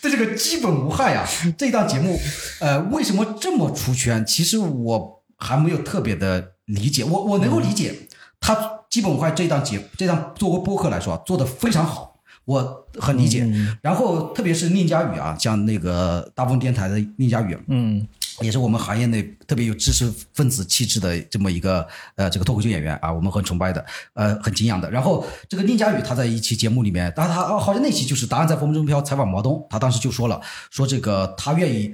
[0.02, 1.24] 对这个基本无害啊
[1.56, 2.18] 这档节目
[2.60, 4.24] 呃为什么这么出圈？
[4.26, 8.08] 其实我还没有特别的理解，我我能够理解
[8.40, 8.73] 他。
[8.94, 13.44] 基本快这档节，这档作为播客来说做的非常好，我很理解。
[13.82, 18.06] 然后特别是宁佳宇啊，像那个大风电台的宁佳宇，嗯，
[18.40, 24.88] 也是我们行业内特别有知识分子气质的这么一个呃这个脱口秀演员啊，我们很崇拜的，呃很敬仰的。
[24.88, 31.92] 然后这个宁佳宇他在一期节目里面，他他哦好像那期就是《答案在风中飘》采访毛东，他当时就说了，说这个他愿意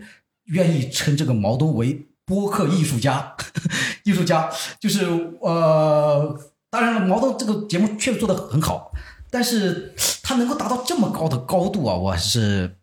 [0.49, 3.35] 愿意称这个毛东为播客艺术家，
[4.05, 5.07] 艺术家就是
[5.41, 6.39] 呃。
[6.70, 8.92] 当然了，毛豆这个节目确实做的很好，
[9.28, 12.76] 但是他能够达到这么高的高度啊，我还是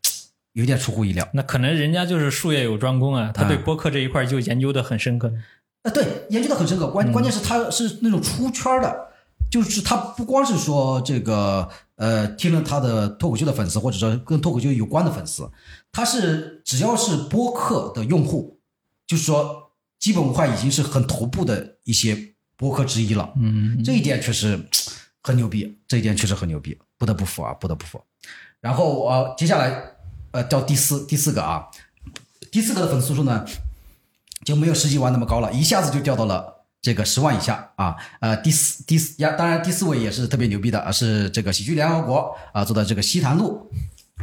[0.51, 1.25] 有点出乎意料。
[1.33, 5.31] 那可能人家就是术业有专攻啊，他对播客这一块就研究的很深刻。
[5.83, 6.87] 啊，对，研究的很深刻。
[6.87, 9.07] 关关键是他是那种出圈的，
[9.49, 15.49] 就是他不光是说这个呃听了他的脱口秀的粉丝，或者说跟脱口秀有关的粉丝，
[15.93, 18.59] 他是只要是播客的用户，
[19.07, 22.33] 就是说基本话已经是很头部的一些。
[22.57, 24.59] 播客之一了，嗯，这一点确实
[25.21, 28.01] 很牛逼，这一点确实很牛逼，不得不服啊，不得不服。
[28.59, 29.81] 然后呃，接下来
[30.31, 31.67] 呃，到第四第四个啊，
[32.51, 33.45] 第四个的粉丝数呢
[34.43, 37.95] 就没有十几万那么高了，一下子就掉到了这个十万以下啊。
[38.19, 43.71] 呃，第四第四呀，当然第四位也是特别牛逼的啊，是这个喜剧联合国啊做的这个西坛路。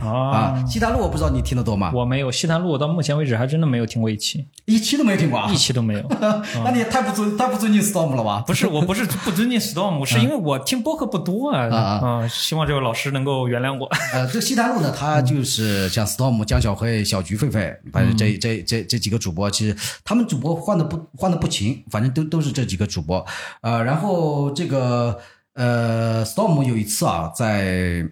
[0.00, 1.92] 啊，西坛路我不知道你听得多吗？
[1.94, 6.02] 我没有西坛路，我到目前为止还真的没有听过一期，一期都没有听过啊，一期都没有。
[6.64, 8.42] 那你也太不尊太不尊敬 Storm 了吧？
[8.46, 12.28] 不是，我不是不尊敬 Storm，是因为我听播客不多啊啊啊！
[12.28, 13.88] 希望这位老师能够原谅我。
[14.12, 23.24] 呃，这西坛路呢，他就是像 Storm、江小黑、小菊、狒狒，反正这这这这几个主播，其实他们主播换的不换的不勤，反正都都是这几个主播。
[23.62, 25.18] 呃，然后这个
[25.54, 28.04] 呃，Storm 有一次啊，在。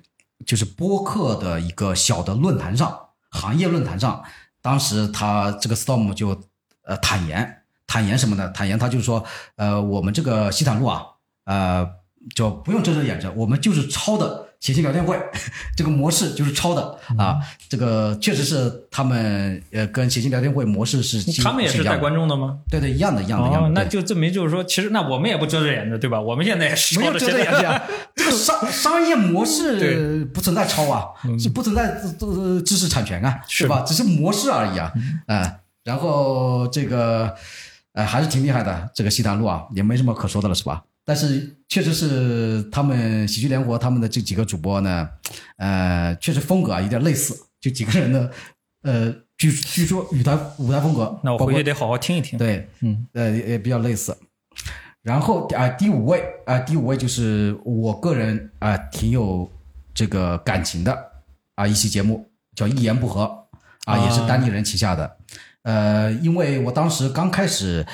[0.46, 4.22] 就是播客的一个小的论坛上，行业论坛上，
[4.60, 6.40] 当时他这个 Storm 就
[6.84, 8.48] 呃坦言，坦言什么呢？
[8.50, 9.24] 坦言他就是说，
[9.56, 11.04] 呃，我们这个西坦路啊，
[11.44, 11.88] 呃，
[12.34, 14.41] 就不用遮遮掩遮，我们就是抄的。
[14.62, 15.20] 写信聊天会
[15.76, 22.58] 这个模式就是抄的啊，这个确实是他们呃跟写信聊天会模式是他们也是带观众的吗？
[22.70, 23.68] 对对，一样的，一样的，一样的。
[23.70, 26.20] 那就证明就是说，其实那我们也不遮遮掩的，对吧？
[26.20, 27.82] 我们现在也是没有遮遮掩着，
[28.14, 31.08] 这个商商业模式不存在抄啊，
[31.40, 33.80] 是不存在知知识产权啊，是吧？
[33.84, 34.92] 只是模式而已啊，
[35.26, 37.34] 啊，然后这个
[37.94, 40.84] 呃还是挺厉害的，这个西坛路啊也没什么可说的了，是吧？
[41.04, 45.08] 但是确实是他们喜剧联合他们的这几个主播呢，
[45.56, 48.30] 呃，确实风格啊有点类似，就几个人的，
[48.82, 52.38] 呃，据据说舞台舞台风格，那我回去得好好听一听。
[52.38, 54.16] 对，嗯，呃，也比较类似。
[55.02, 59.50] 然后啊，第五位啊，第五位就是我个人啊挺有
[59.92, 60.96] 这个感情的
[61.56, 63.48] 啊一期节目叫一言不合
[63.86, 65.16] 啊，也是单立人旗下的，
[65.62, 67.84] 呃，因为我当时刚开始。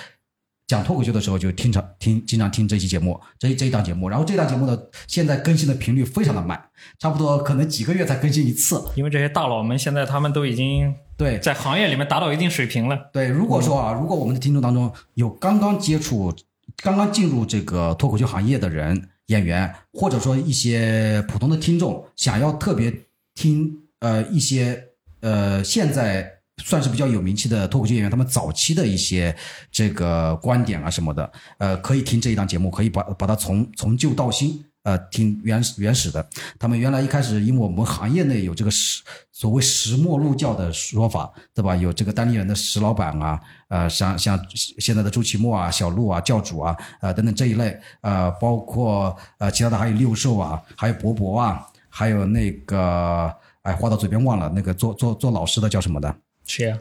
[0.69, 6.63] 讲脱口秀的时候就听常听经常听这期节目，这这一档节目，然后这档节目呢现在更新的频率非常的慢，
[6.99, 8.81] 差不多可能几个月才更新一次。
[8.95, 13.11] 因为这些大佬们现在他们都已经对在行业里面达到一定水平了。
[13.15, 16.33] 对，如果说啊，如果我们的听众当中有刚刚接触、
[16.77, 22.93] 刚刚进入这个脱口秀行业的人，演员，或者说一些普通的听众，想要特别
[23.35, 24.85] 听呃一些
[25.21, 29.35] 呃现在算是比较有名气的脱口秀演员，他们早期的一些
[29.71, 34.65] 这个观点啊什么的，呃，可以听这一档节目，可以把把它从从旧到新。
[34.85, 36.27] 呃，听原原始的，
[36.59, 41.77] 他们原来一开始，因为我们行业内有这个石所谓石墨入教的说法，对吧？
[41.77, 44.41] 有这个单立人的石老板啊，呃，像像
[44.79, 53.31] 现在的周奇墨啊、小鹿啊、教主啊，呃等等这一类，呃，包括呃其他的还有六兽啊，还有博博啊，还有那个
[53.63, 56.17] 哎话到嘴边忘了，那个做做做老师的叫什么的？
[56.49, 56.79] 谁啊？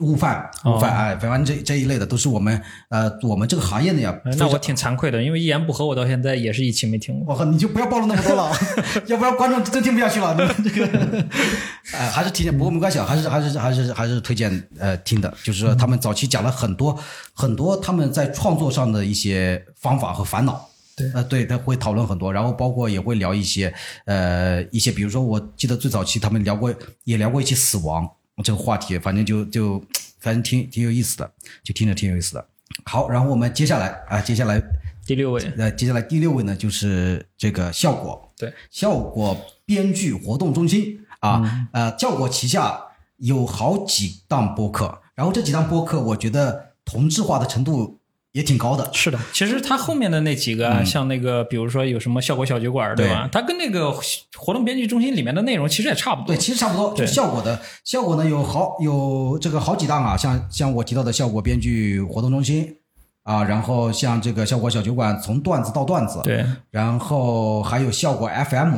[0.00, 4.18] 悟饭，悟饭，哎，反正这这一类的都是我们呃，我们这个行业的呀。
[4.38, 7.34] 那我挺惭愧的，因为一言不合，我到现在也是一期没听过。
[7.34, 8.50] 我靠，你就不要暴露那么多了，
[9.08, 10.34] 要不然观众真听不下去了。
[10.64, 11.26] 这个，
[11.92, 16.98] 哎，还是提前，不过没关系啊，还是还是还是还是推荐呃听的，就是说他们早期讲了很多
[17.34, 20.66] 很多他们在创作上的一些方法和烦恼。
[20.96, 23.70] 对，呃，对，他会讨论很多，然后包括也会聊一些
[24.06, 28.10] 呃一些，比如说我记得最早期他们聊过，也聊过一期死亡。
[28.42, 29.78] 这个话题，反正就就
[30.18, 31.30] 反正挺挺有意思的，
[31.62, 32.46] 就听着挺有意思的。
[32.84, 34.60] 好，然后我们接下来啊，接下来
[35.06, 42.80] 第六位，呃，接下来第六位呢，就是这个效果，对，效果编剧活动中心啊，呃，效果旗下
[43.18, 47.99] 有好几档播客，然后这几档播客，我觉得同质化的程度。
[48.32, 49.18] 也挺高的，是的。
[49.32, 53.28] 其实它后面的那几个，像那个，比如说有什么效果小酒馆，对吧？
[53.32, 53.92] 它跟那个
[54.36, 56.28] 活动编辑中心里面的内容其实也差不多。
[56.28, 56.94] 对，其实差不多。
[56.94, 62.76] 就效果的效果呢，有好有这个好几档啊，像像我提到的效果编剧活动中心
[63.24, 68.76] 啊，然后像这个效果小酒馆，从段子到段子，对，然后还有效果 FM，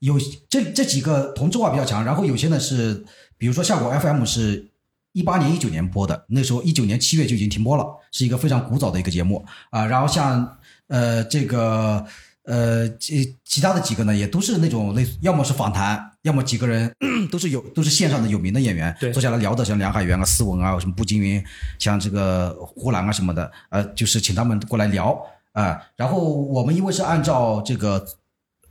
[0.00, 2.02] 有这这几个同质化比较强。
[2.02, 3.04] 然后有些呢是，
[3.36, 4.70] 比如说效果 FM 是。
[5.16, 9.84] 一八年、一九年播的，那时候一九年七月就已经停播了，是一个非常古早的一个节目啊。
[9.84, 12.06] 然后像呃这个
[12.44, 16.94] 呃其其他的几个呢，也都是那种类，要么是访谈，要么几个人
[17.30, 21.42] 都是有都是线上的有名的演员坐下来聊的，像梁海源啊、思文啊、什么步惊云，
[21.78, 25.20] 像这个呼兰啊什么的，呃，就是请他们过来聊
[25.52, 25.80] 啊。
[25.96, 28.04] 然后我们因为是按照这个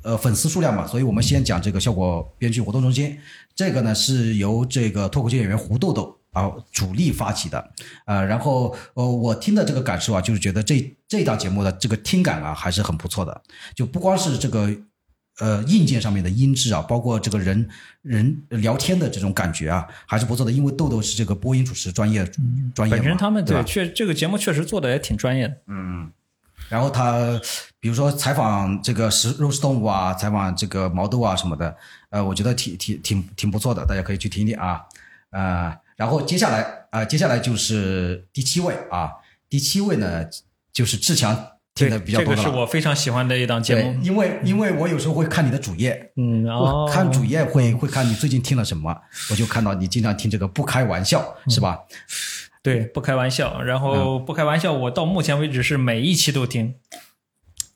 [0.04, 3.18] 呃粉丝数量嘛，所以我们先讲这个效果编剧活动中心，
[3.56, 6.18] 这个呢是由这个脱口秀演员胡豆豆。
[6.34, 7.72] 啊，主力发起的，
[8.06, 13.42] 呃，然后呃，我听的这个感受啊，就是觉得这这档节目的这个听感啊，还是很不错的。
[13.76, 14.68] 就不光是这个
[15.40, 17.70] 呃硬件上面的音质啊，包括这个人
[18.02, 20.52] 人聊天的这种感觉啊，还是不错的。
[20.52, 22.28] 因为豆豆是这个播音主持专业
[22.74, 25.56] 专业本身他们对确这个节目确实做的也挺专业的。
[25.68, 26.12] 嗯，
[26.68, 27.40] 然后他
[27.80, 31.78] 比如说采访这个食肉食动物啊，采访这个毛豆啊什么的，
[32.10, 34.82] 呃，我觉得挺挺挺挺不错的，大家可以去听听啊，
[35.30, 35.78] 啊。
[35.96, 39.12] 然后接下来啊，接下来就是第七位啊，
[39.50, 40.26] 第七位呢
[40.72, 41.36] 就是志强
[41.76, 48.96] 听的比较多的这个是我非常喜欢的一档节目，因为因为我有时候会看你的主页，嗯，我看主页会会看你最近听了什么，
[49.32, 51.80] 我就看到你经常听这个不开玩笑，是吧？
[52.62, 53.62] 对，不开玩笑。
[53.62, 56.76] 然后不开玩笑，我到目前为止是每一期都听，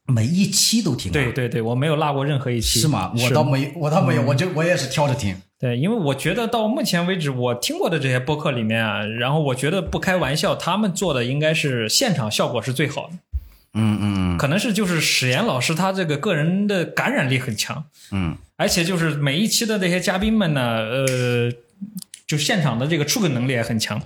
[0.06, 1.12] 每一期都听。
[1.12, 2.80] 对对对，我没有落过任何一期。
[2.80, 3.12] 是吗？
[3.14, 5.36] 我倒没，我倒没有，我就我也是挑着听。
[5.60, 13.14] 对，因为我觉得到目前为止我听过的这些播客里面啊，然后我觉得不开玩笑，他们做的应该是现场效果是最好的。
[13.74, 17.86] 嗯嗯，可能是就是史岩老师他这个个人的感染力很强。
[18.12, 21.52] 嗯，而且就是每一期的这些嘉宾们呢，呃，
[22.28, 24.02] 就现场的这个出梗能力也很强。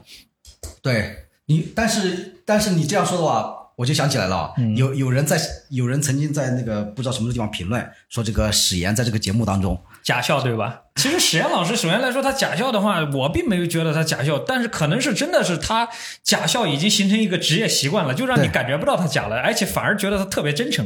[0.82, 3.58] 对你，但是但是你这样说的话。
[3.78, 10.82] 我就想起来了，有有人在，有人曾经在那个不知道什么地方评论说，这个史岩在这个节目当中假笑，对吧？
[10.96, 15.88] 其实史岩老师首先来说，他假笑的话，我并没有觉得他假笑，但是可能是真的是他
[16.24, 20.86] 假笑已经形成一个职业习惯了，就让你感觉不到他假了，而且反而觉得他特别真诚。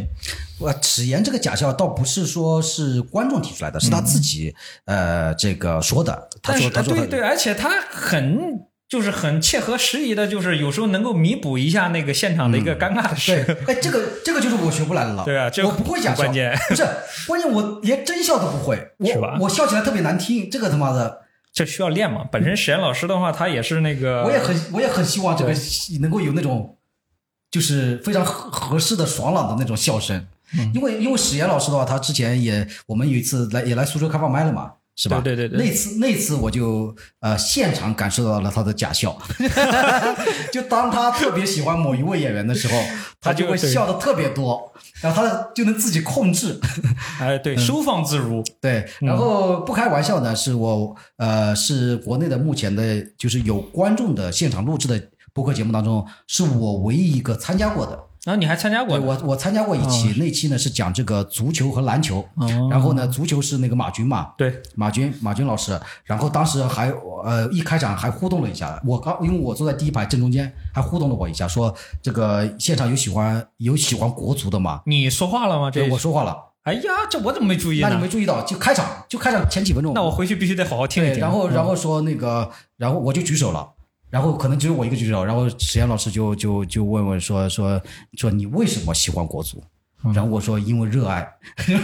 [0.60, 6.30] 我史岩这个假笑倒不是说是观众提出来的，是他自己呃这个说的。
[6.42, 8.62] 他说，他说对对，而且他很。
[8.88, 13.44] 就是很切合时宜的，就是有时候能够弥补一下那个现场的一个尴尬的事。
[13.44, 15.24] 对，哎，这个这个就是我学不来的了。
[15.26, 16.84] 对啊，我不会假笑，关键不是
[17.28, 19.38] 关键，我连真笑都不会， 是吧？
[19.42, 21.22] 我笑起来特别难听，这个他妈的，
[21.52, 22.24] 这需要练嘛。
[22.32, 25.52] 本身史岩老师的话，他也是那个，我也很我也很希望这个
[26.00, 26.78] 能够有那种
[27.50, 30.28] 就是非常合合适的爽朗的那种笑声，
[30.76, 34.74] 因为因为史岩老师的话，他之前也我们有一次来也来苏州开放麦了嘛。
[34.96, 35.20] 是吧？
[35.22, 39.18] 对对对，那次那次我就呃现场感受到了他的假笑，
[40.52, 42.82] 就当他特别喜欢某一位演员的时候，
[43.20, 46.60] 他就会笑的特别多，然后他就能自己控制，
[47.20, 48.44] 哎，对，收放自如。
[48.62, 55.02] 对，然后不开玩笑呢，是我呃是国内的目前的，就是有观众的现场录制的
[55.34, 58.00] 播客节目当中，是我唯一一个参加过的。
[58.26, 66.92] 然后你还参加过对我我参加过一期，那期呢是讲这个足球和篮球，哦然后呢足球是那个马军嘛，对，马军马军老师，然后当时还
[67.24, 71.72] 呃一开场还互动了一下，我刚因为我坐在第一排正中间，还互动了我一下，说
[72.02, 74.82] 这个现场有喜欢有喜欢国足的吗？
[74.88, 75.70] 你说话了吗？
[75.70, 78.02] 这对，我说话了，哎呀，这我怎么没注意那你？
[78.02, 81.20] 没注意到，就开场就开场前几分钟，那我回去必须得好好听一，听。
[81.20, 83.70] 然后然嗯后说那个，然后我就举手了。
[84.10, 87.82] 然后可能只有我一个举手，然后史岩老师就就就问问说说
[88.18, 89.64] 说你为什么喜欢国足？
[90.04, 91.28] 嗯然后我说因为热爱，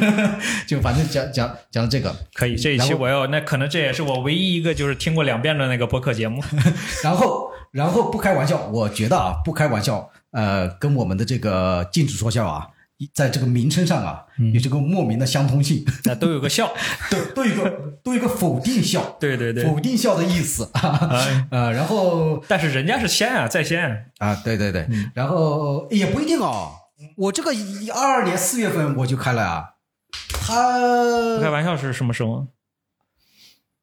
[0.68, 6.40] 就反正讲讲讲这个，可以，这一期我要，那可能这也是我唯一一个就是听过两遍的那个播客节目。
[7.04, 12.68] 然后然后不开玩笑，我觉得啊不开玩笑，呃，跟我们的这个禁止说笑啊，
[13.14, 16.72] 在这个名称上啊嗯有这个莫名的相通性， 那都有个笑，
[17.10, 17.70] 都都有一个
[18.04, 19.64] 都有一个否定笑，对对对。
[19.66, 24.12] 否定笑的意思 啊，哎呃，然后但是人家是先啊，在先。
[24.20, 26.74] 啊，对对对，嗯然后也不一定哦。
[27.18, 29.64] 我这个一二二年四月份我就开了啊，
[30.46, 32.48] 他不开玩笑是什么时候？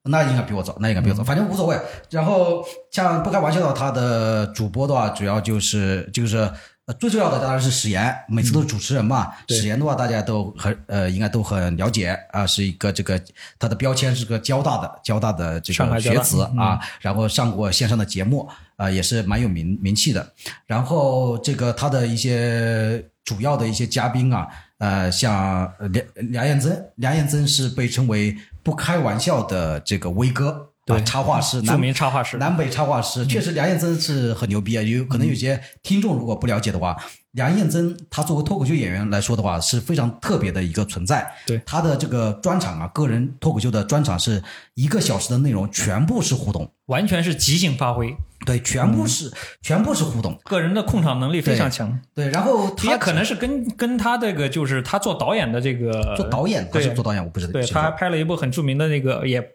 [0.05, 1.77] 那应该比我早，那应该比我早，反正无所谓。
[2.11, 6.51] 然后像不开玩笑的，他的主播的话，主要就是就是
[6.89, 9.30] 呃最重要的当然是史岩，每次都是主持人嘛。
[9.47, 13.20] 对史岩的话，大家都很呃应该都很了解啊，是一个这个
[13.59, 20.32] 他的标签是个交大的交大的这个学子嗯啊，然后上过线上的节目啊，也是蛮有名名气的。
[20.66, 32.39] 然后这个他的一些主要的一些嘉宾啊，呃，像呃梁梁彦增，梁彦增是被称为不开玩笑的这个威哥，对啊插画师，著名插画师。
[32.39, 34.82] 南北插画师，确实梁彦增是很牛逼啊！
[34.82, 36.97] 有可能有些听众如果不了解的话，
[37.32, 41.30] 梁彦增他作为脱口秀演员来说的话，是非常特别的一个存在。
[41.47, 44.43] 对他的这个专场啊，个人脱口秀的专场是
[44.74, 48.16] 一个小时的内容，全部是互动，完全是即兴发挥，
[48.47, 49.30] 对，全部是、
[49.61, 52.01] 全部是互动，个人的控场能力非常强。
[52.14, 52.30] 对。
[52.30, 57.53] 然后他也可能是跟跟他这个就是他做导演的这个做导演他是对做导演，我不知道。
[57.53, 59.47] 对，他还拍了一部很著名的那个也。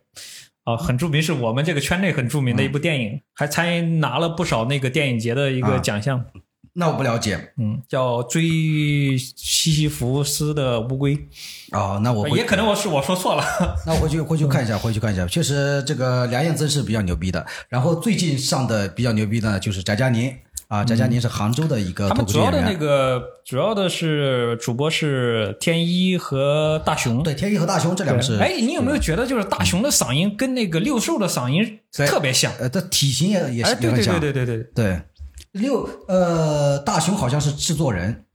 [0.64, 6.26] 啊，很著名，是我们这个圈内很著名的一部电影，还参拿了不少那个电影节的一个啊奖项。
[6.76, 8.42] 那我不了解嗯，叫追
[9.16, 11.16] 西西弗斯的乌龟，
[11.72, 13.44] 哦，那我也可能我是我说错了。
[13.86, 15.28] 那我回去回去看一下，回去看一下。
[15.28, 17.46] 确实，这个梁彦增是比较牛逼的。
[17.70, 20.36] 然后最近上的比较牛逼的呢，就是翟佳宁
[20.74, 22.60] 啊，翟佳宁是杭州的一个脱他们主要的。
[22.64, 27.22] 那个主要的是主播是天一和大熊。
[27.22, 32.52] 对，天一和大雄这两个是，哎，你有没有觉得就是大熊的嗓音跟那个六兽的嗓音特别像？
[32.58, 34.04] 呃，这体型也也哎，对对。
[34.04, 35.02] 对对对对，对
[35.52, 38.26] 六呃，大雄好像是制作人，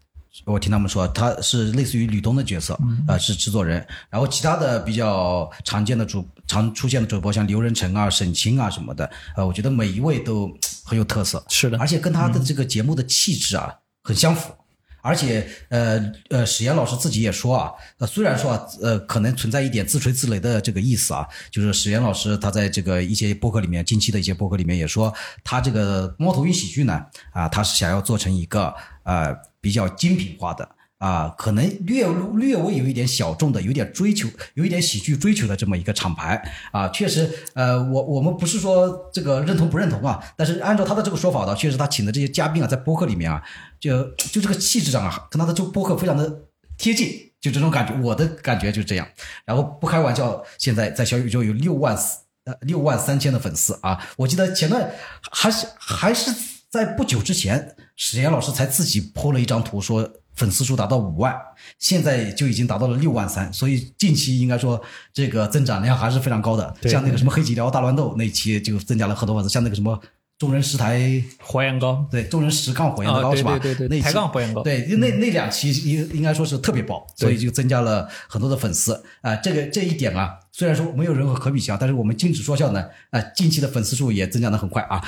[0.45, 3.85] 我听他们说他是类似于吕东的角色，啊呃，是制作人。
[4.11, 10.51] 然后其他的比较常见的主常出现的主播，像刘仁成啊、沈清啊什么的，呃，我觉得每一位都
[10.85, 13.73] 很有特色，是的而且跟他的这个节目的气质啊、
[14.03, 14.53] 很相符。
[15.01, 27.01] 而且，呃呃，史岩老师自己也说啊，呃，虽然说啊，呃，可能存在一点自吹自擂的这个意思啊，就是史岩老师他在这个一些播客里面，近期的一些播客里面也说，他这个猫头鹰喜剧呢，
[27.33, 28.75] 啊，他是想要做成一个
[29.05, 30.69] 呃比较精品化的。
[30.99, 36.43] 啊，可能略略微有一点小众的，有点追求，有一点喜剧追求的这么一个厂牌
[36.73, 43.41] 啊，确实，呃，我我们不是说这个认同不认同啊，但是按照他的这个说法呢，确实他请的这些嘉宾啊，在播客里面啊，
[43.79, 46.43] 就就这个气质上啊，跟他的这播客非常的
[46.77, 49.07] 贴近，就这种感觉，我的感觉就这样。
[49.45, 54.91] 然后不开玩笑，现在在小宇宙有六万四呃六万三千的粉丝啊，我记得前段
[55.31, 56.35] 还是还是
[56.69, 60.11] 在不久之前，史岩老师才自己 PO 了一张图说。
[60.39, 61.35] 粉丝数达到五万，
[61.81, 64.81] 现在就已经达到了六万三，所以近期应该说
[65.13, 66.75] 这个增长量还是非常高的。
[66.85, 70.01] 像那个什么黑吉辽大乱斗那期就增加了很多粉丝，像那个什么
[70.39, 73.59] 众人十台火焰高对众人十杠火焰啊，高、是吧？
[73.59, 85.01] 对对对对，那一期抬杠火焰高，对，那那两期应应该说是特别爆，所以就增加了很多的粉丝啊、这个这一点啊，虽然说没有任何可比性啊，但是我们禁止说笑呢，啊、近期的粉丝数也增长的很快啊，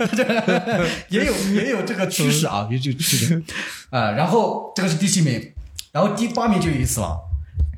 [1.08, 3.42] 也有也有这个趋势啊，也就趋势
[3.88, 5.54] 啊、然后这个是第七名，
[5.92, 7.18] 然后第八名就有意思了，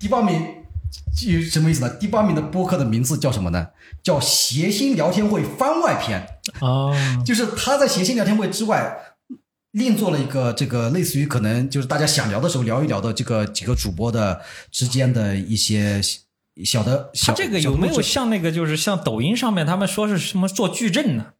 [0.00, 0.44] 第八名
[1.28, 1.90] 有什么意思呢？
[2.00, 3.68] 第八名的播客的名字叫什么呢？
[4.02, 6.26] 叫谐星聊天会番外篇。
[6.60, 6.92] 哦，
[7.24, 8.96] 就是他在谐星聊天会之外，
[9.70, 14.40] 另做了一个这个类似于可能就是大家想聊的时候聊一聊的这个几个主播的
[14.72, 16.02] 之间的一些
[16.64, 17.34] 小的他小。
[17.34, 21.34] 这个有没有像那个就是像抖音上面他们说是什么做矩阵呢？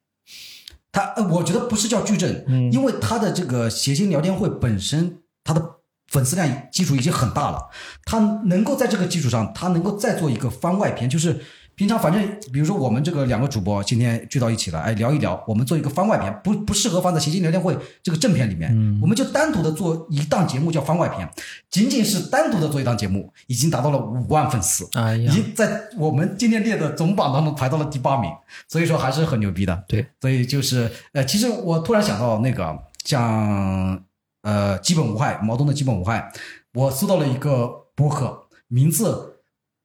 [0.91, 5.77] 他呃，我觉得不是叫矩阵，嗯因为他的这个谐星聊天会本身，他的
[6.09, 7.71] 粉丝量基础已经很大了，
[8.05, 11.41] 他能够在这个基础上，他能够再做一个番外篇，就是
[11.75, 18.71] 平常反正比如说我们这个两个主播今天聚到一起了，哎，聊一聊，我们做一个番外篇，不不适合放在谐星聊天会这个正片里面，
[19.01, 21.29] 我们就单独的做一档节目叫番外篇，
[21.71, 24.85] 仅仅是单独的做一档节目，已经达到了五万粉丝，
[25.19, 28.31] 已经在我们今天列的总榜当中排到了第八名，
[28.69, 29.85] 所以说还是很牛逼的。
[29.89, 34.03] 对，所以就是呃，其实我突然想到那个像
[34.43, 36.31] 呃基本无害毛东的基本无害，
[36.75, 39.32] 我搜到了一个博客，名字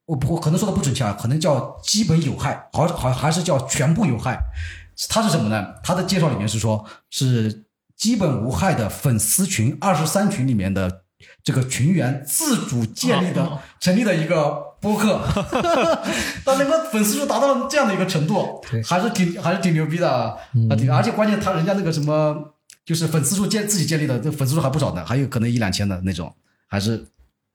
[0.08, 4.40] 我不我可能说的不准确啊，可能叫基本有害，好好还是叫全部有害。
[5.10, 5.74] 它是什么呢？
[5.84, 11.02] 它的介绍里面是说是基本无害的粉丝群二十三群里面的
[11.44, 15.20] 这个群员自主建立的、哦成立的一个播客，
[16.44, 20.36] 他那个粉丝数达到了这样的一个程度对，还是挺还是挺牛逼的啊！
[20.90, 22.54] 而且关键他人家那个什么，
[22.84, 26.34] 就是粉丝数建自己建立的，这粉丝数还不少呢，还有可能一两千的那种，
[26.66, 27.06] 还是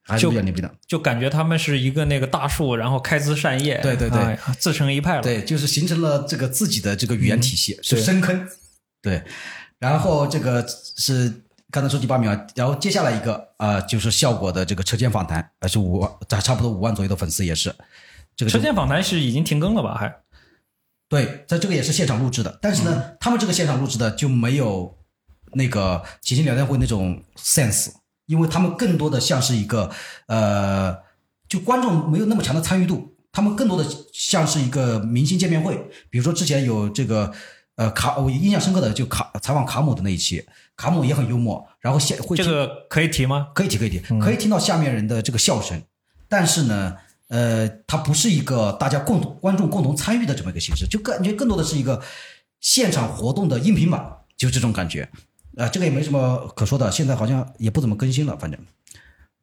[0.03, 0.71] 还是就比较牛逼的。
[0.85, 5.21] 就感觉他们是一个那个大树，然后开枝散叶，对对对哎自成一派了。
[5.21, 8.47] 对，就是形成了这个自己的这个语言体系，是深坑。
[9.01, 9.23] 对，
[9.79, 11.41] 然后这个是
[11.71, 17.73] 刚才说第八名啊，然后接下来一个啊、呃就是效果的这个车间访谈，呃是五万，差不多五万左右的粉丝也是。
[18.35, 19.95] 这个车间访谈是已经停更了吧？
[19.95, 20.13] 还
[21.07, 24.97] 对，在这个也是现场录制的，但是呢，他们这个现场录制的就没有
[25.53, 27.89] 那个谐星聊天会那种 sense，
[28.25, 29.91] 因为他们更多的像是一个
[30.27, 30.95] 呃，
[31.47, 35.75] 就观众没有那么强的参与度，他们更多的像是一个明星见面会。
[36.09, 37.31] 比如说之前有这个
[37.75, 40.45] 呃卡，我印象深刻的就卡采访卡姆的那一期，
[40.77, 43.47] 卡姆也很幽默，然后现会听这个可以提吗？
[43.53, 45.81] 可以提，可以提，可以听到下面人的这个笑声，
[46.29, 46.95] 但是呢，
[47.27, 52.01] 呃，它不是一个大家共同观众共同参与的这么一个形式，就感觉更多的是一个
[52.61, 55.09] 现场活动的音频版，就这种感觉。
[55.57, 58.59] 啊、这个也没什么可说的，现在好像也不怎么更新了，反正。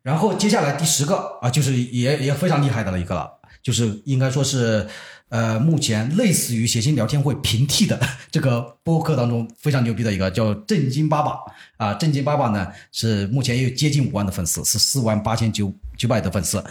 [0.02, 3.30] 然后接下来第十个啊，就是也也非常厉害的了一个了，
[3.62, 4.88] 就是应该说是
[5.28, 8.00] 呃，目前类似于谐星聊天会平替的
[8.30, 11.38] 这个播客当中非常牛逼的一个叫正经爸爸
[11.76, 16.64] 啊，正经爸爸呢是目前有接近五万的粉丝，是四万八千九九百的粉丝。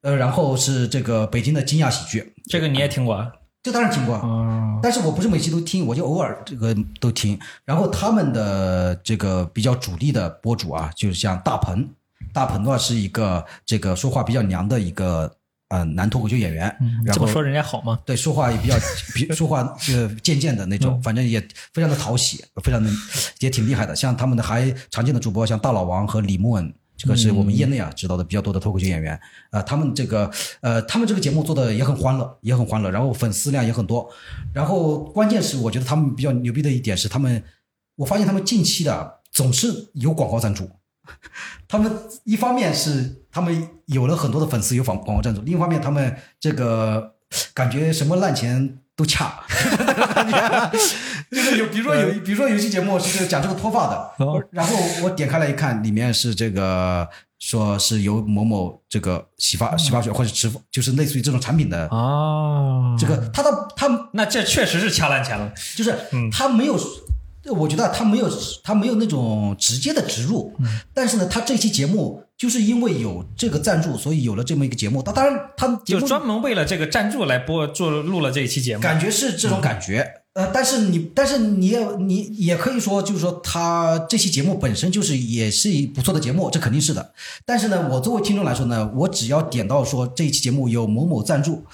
[0.00, 3.30] 呃，然后是这个北京的惊讶喜剧，这个你也听过啊？
[3.64, 7.38] 这当然听过，哦，但是我不是每期都听，我就偶尔这个都听。
[7.64, 11.88] 然后他们的这个比较主力的博主啊，就是像大鹏，
[12.30, 15.34] 大鹏的话是一个这个说话比较娘的一个
[15.70, 16.64] 呃男脱口秀演员，
[17.06, 17.98] 然后这么说人家好吗？
[18.04, 18.74] 对说话也比较
[19.16, 21.40] 比说话呃贱贱的那种，反正也
[21.72, 22.90] 非常的讨喜，非常的
[23.38, 23.96] 也挺厉害的。
[23.96, 26.74] 像他们的还常见的主播像大老王和李默恩。
[27.04, 30.30] 这个是我们业内啊知道的比较多的脱口秀演员，呃，他们这个
[30.62, 34.08] 呃，他们这个节目做的也很欢乐，也很欢乐，然后粉丝量也很多，
[34.54, 37.44] 然后关键是我觉得他们比较牛逼的一点是，他们
[37.96, 40.70] 我发现他们近期的总是有广告赞助，
[41.68, 41.92] 他们
[42.24, 47.16] 一方面是他们有了很多的粉丝有广广告赞助，另一方面他们这个
[47.52, 49.42] 感觉什么烂钱都恰，
[50.14, 50.70] 感 觉
[51.30, 57.08] 就是有比如说有比如说有一期节目是讲这个脱发的，哦然后我点开来一看，里面是这个
[57.40, 65.52] 说是由某某这个洗发洗发水或者直就是类似于这种产品的啊，这个，他的他那这确实是掐烂钱了。
[65.74, 65.92] 就是
[66.30, 66.78] 他没有，
[67.52, 68.30] 我觉得他没有
[68.62, 70.54] 他没有那种直接的植入，
[70.92, 75.02] 但是呢，他这期节目就是因为有这个赞助，所以有了这么一个节目。
[75.02, 80.23] 他当然他就专门为了这个赞助来播做录了这一期节目，感觉是这种感觉。
[80.34, 87.12] 呃，但是你，但是你也你也可以说，就是说他这期节目本身就是也是一不错的节目，这肯定是的。
[87.46, 91.64] 但是呢，我作为听众来说呢，我只要点到说这一期节目有某某赞助，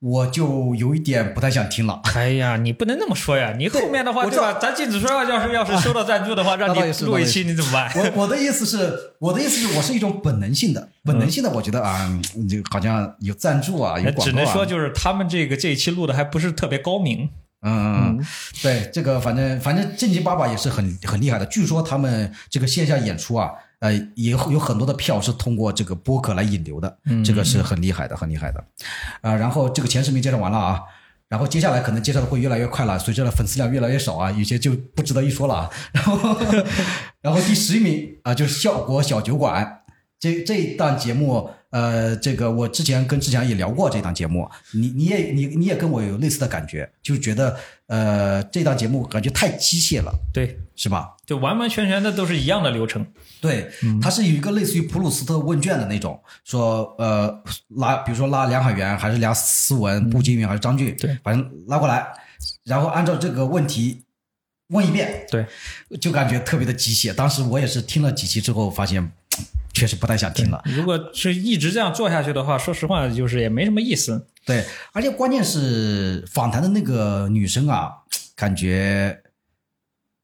[0.00, 2.02] 我就有一点不太想听了。
[2.14, 3.54] 哎呀，你不能那么说呀！
[3.56, 4.58] 你后面的话，对吧？
[4.60, 7.90] 咱禁止说要是要是收到赞助的话，让你录一期，你怎么办？
[7.96, 12.06] 我我的意思是，我的意思是我是一种本能性的，本能性的，我觉得啊，
[12.36, 17.30] 嗯这个好像有赞助啊，有广告、啊，只能说就是他们这个这一期录的还不是特别高明。
[17.62, 18.18] 嗯
[18.62, 21.46] 对，这个反正反正正经八百也是很很厉害的。
[21.46, 28.64] 据说他们这个线下演出啊，呃，也有很多的票是通过这个播客来引流的，这个是很厉害的，很厉害的。
[29.20, 30.80] 啊、然后这个前十名介绍完了啊，
[31.28, 35.70] 然后接下来可能介绍的会越来越快了，随着粉丝量越来越少啊，有些就不值得一说了啊。
[35.92, 36.36] 然后
[37.20, 39.78] 然后第十一名啊，就是效果小酒馆。
[40.18, 47.56] 这这一档节目，呃，这个我之前跟志强也聊过这档节目，你你也你你也跟我有类似的感觉，就觉得
[47.86, 51.16] 呃这档节目感觉太机械了，对，是吧？
[51.24, 53.06] 就完完全全的都是一样的流程。
[53.40, 53.70] 对，
[54.02, 57.42] 它是有一个类似于普鲁斯特问卷的那种，说呃
[57.76, 62.06] 拉，比如说拉梁海源还是梁思文、步惊云还是张俊，对，反正拉过来，
[62.64, 64.04] 然后按照这个问题
[64.68, 65.46] 问一遍，对，
[65.98, 67.14] 就感觉特别的机械。
[67.14, 69.10] 当时我也是听了几期之后，发现
[69.72, 70.62] 确确实不太想听了。
[70.64, 74.28] 如果是一直这样做下去的话，说实话，就是也没什么意思。
[74.46, 77.92] 对，而且关键是访谈的那个女生啊，
[78.36, 79.22] 感觉，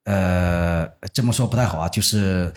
[0.04, 2.52] 呃，这么说不太好啊，就是。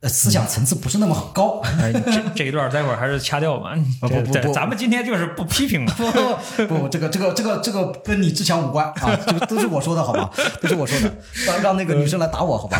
[0.00, 1.58] 呃，思想层次不是那么高。
[1.62, 3.74] 哎，这这一段待会儿还是掐掉吧。
[4.00, 5.94] 不不不不，咱们今天就是不批评了。
[6.68, 10.30] 不不，这个这个这个这个跟你志强无关啊，这个都是我说的好吧？
[10.60, 11.16] 都是我说的，
[11.46, 12.78] 让让那个女生来打我好吧？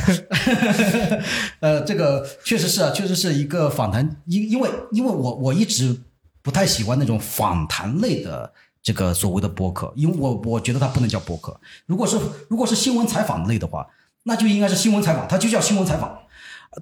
[1.61, 5.99] 呃，这个确实是啊，确实是一个访谈，因因为因为我我一直
[6.43, 8.53] 不太喜欢那种访谈类的
[8.83, 11.59] 这个所谓的播客，因为我我觉得它不能叫播客。
[11.87, 13.87] 如果是如果是新闻采访类的话，
[14.25, 16.19] 那就应该是新闻采访，它就叫新闻采访。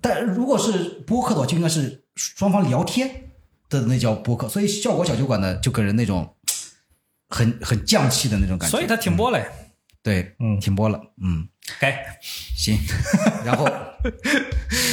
[0.03, 0.73] 但如果是
[1.07, 3.33] 播客的话，就应该是双方聊天
[3.69, 6.35] 的那叫播客，所以效果小酒馆呢，就给人那种
[7.29, 8.77] 很很降气的那种感觉。
[8.77, 9.41] 所以他停播了。
[10.03, 11.01] 对，嗯，停播了。
[11.23, 11.49] 嗯，
[11.81, 12.79] 该行。
[13.45, 13.67] 然后，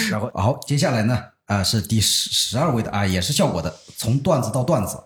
[0.10, 4.98] 然后好，接下来呢，啊，是第十十二位的啊，也是效果的，从段子到段子。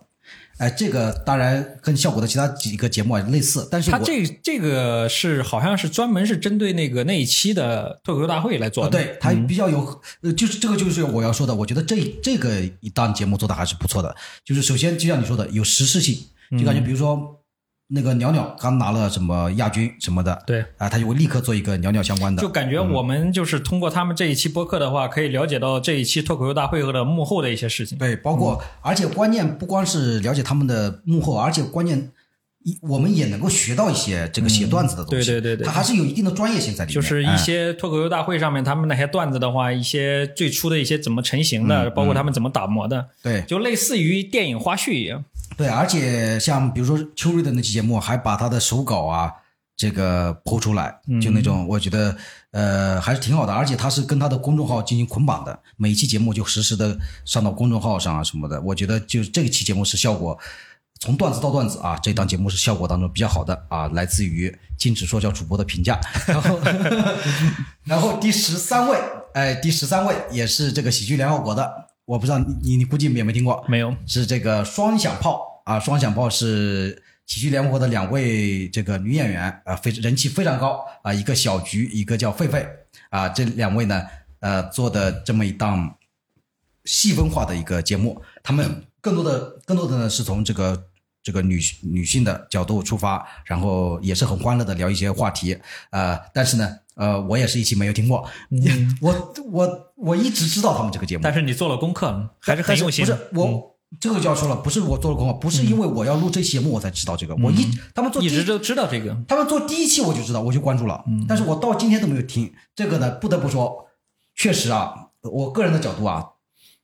[0.57, 16.17] 哎，这个当然跟效果的其他几个节目啊类似，但是它这这个是好像是专门是针对那个那一期的脱口秀大会来做的，对，它比较有，呃，就是这个就是我要说的，我觉得这这个一档节目做的还是不错的，就是首先就像你说的有实事性，
[16.57, 17.41] 就感觉比如说。
[17.87, 22.41] 那个鸟鸟刚拿了什么亚军什么的，对啊，他就会立刻做一个鸟鸟相关的。
[22.41, 27.95] 就感觉我们就是通过他们这一期播客的话，可以了解到这一期脱口秀大会的幕后的一些事情。
[27.97, 32.09] 对，包括而且关键不光是了解他们的幕后，而且关键
[32.63, 35.27] 一我们也能够学到一些这个写段子的东西。
[35.29, 36.95] 对对对对，它还是有一定的专业性在里面。
[36.95, 43.09] 就是一些脱口秀大会上面他们那些段子的话，一些最初的一些怎么成型的，包括他们怎么打磨的。
[43.21, 45.23] 对，就类似于电影花絮一样。
[45.57, 49.31] 对，而且像比如说秋瑞的那期节目，还把他的手稿啊
[49.77, 52.15] 这个剖出来，就那种我觉得
[52.51, 53.53] 呃还是挺好的。
[53.53, 58.59] 而且他是跟他的公众号进行捆绑的，每一期节目就实时的上到公众号上啊什么的。
[58.61, 60.37] 我觉得就这一期节目是效果
[60.99, 65.99] 从段子到段子啊，这档节目是效果当中比较好的啊，来自于禁止说教主播的评价。
[66.25, 66.59] 然后
[67.83, 68.97] 然后第十三位，
[69.33, 71.84] 哎，第十三位也是这个喜剧联合国的。
[72.05, 73.65] 我不知道你你你估计也没有听过？
[73.67, 75.79] 没有，是这个双响炮啊！
[75.79, 82.65] 双响炮是喜剧联合国的两位这个女演员啊，非人气非常高啊，一个小菊，一个叫狒狒
[83.09, 84.03] 啊，这两位呢
[84.39, 85.97] 呃做的这么一档
[86.83, 90.85] 细分化的一个节目，他们更多的更多的呢是从这个
[91.23, 95.57] 这个女女性的角度出发，然后也是很欢乐的聊一些话题
[95.89, 96.77] 啊，但是呢。
[96.95, 98.25] 呃，我也是一期没有听过，
[99.01, 103.05] 我我我一直知道他们这个节目，但是你做了功课，还是很用心。
[103.05, 113.11] 不是我这个就要说了，不是我做了功课，不是因为我要录这节目我才知道这个，我一他们做一直都知道这个，他们做第一期我就知道，我就关注了，但是我到今天都没有听这个呢。
[113.11, 113.87] 不得不说，
[114.35, 116.25] 确实啊，我个人的角度啊，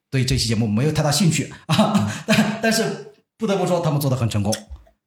[0.10, 4.54] 对这期节目没有太大兴趣啊，但但是不得不说，他们做的很成功。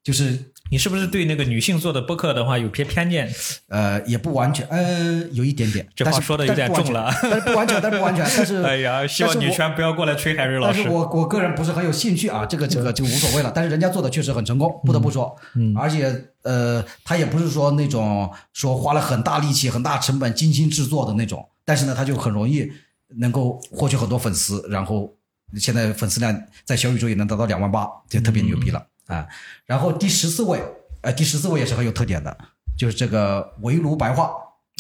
[0.05, 0.39] 就是
[0.71, 3.35] 你是不是对那个女性做的播客的话有偏偏见？
[3.69, 5.89] 呃，也不完全，呃，有一点点。
[5.97, 10.83] 这话说的有点重了，但是不完全，但是不完全，但是 哎呀，希望女权不要过来吹海瑞老师。
[10.83, 13.51] 但是我我个人不是很有兴趣啊，这个这个就无所谓了。
[13.55, 15.35] 但是人家做的确实很成功，不得不说。
[15.55, 15.75] 嗯。
[15.75, 22.71] 而且呃，他也不是说那种说花了很大力气、很大成本精心制作的那种，但是呢，他就很容易
[23.17, 25.15] 能够获取很多粉丝，然后
[25.59, 28.87] 现在粉丝量在小宇宙也能达到两万八，就特别牛逼了。
[29.07, 29.27] 啊，
[29.67, 30.63] 然后第十四位，
[31.03, 32.37] 呃，第十四位也是很有特点的，
[32.77, 34.31] 就是这个围炉白话。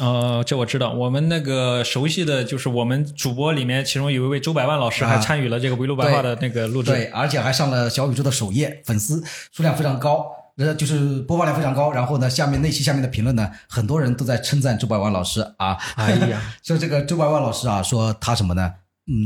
[0.02, 9.22] 呃，这我知道，我们那个熟悉的就是我们主播里面，其中有一位周百万老师还参与了这个围炉白话的那个录制，对，而且还上了小宇宙的首页，粉丝
[9.52, 11.92] 数量非常高，呃，就是播放量非常高。
[11.92, 18.72] 然后呢，下面那期下面的评论呢，很多人都在称赞周百万老师啊，哎呀， 说这个周百万老师啊，说他什么呢？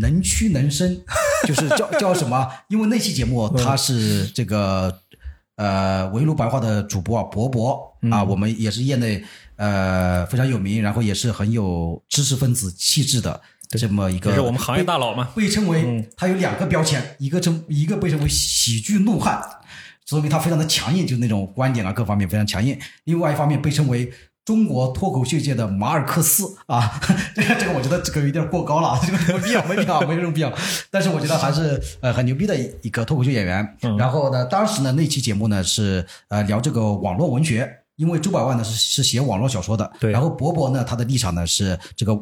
[0.01, 1.01] 能屈能伸，
[1.47, 2.49] 就是叫叫什么？
[2.69, 5.01] 因为那期节目他是这个
[5.57, 9.23] 呃围炉白话的主播啊，博博啊，我们也是业内
[9.57, 15.31] 呃非常有名，然后也是很有知识分子气质的这么一个，是我们行业大佬嘛。
[15.37, 19.41] 被称为他有两个标签，一个称一个被称为喜剧怒汉，
[20.07, 22.77] 说明他非常的强硬，就那种观点啊各方面非常强硬。
[23.05, 24.13] 另外一方面被称为。
[24.49, 26.99] 中国脱口秀界的马尔克斯啊，
[27.37, 30.51] 这个这个我觉得这个有点过高了，这个没必要，没必要，没什么必要。
[30.91, 33.77] 但是我觉得还是呃很牛逼的一个脱口秀演员。
[33.99, 40.13] 然后呢，当时呢那期节目呢是呃聊这个网络文学，因为周百万呢是是写网络小说的，对。
[40.13, 42.19] 然后博博呢他的立场呢是这个。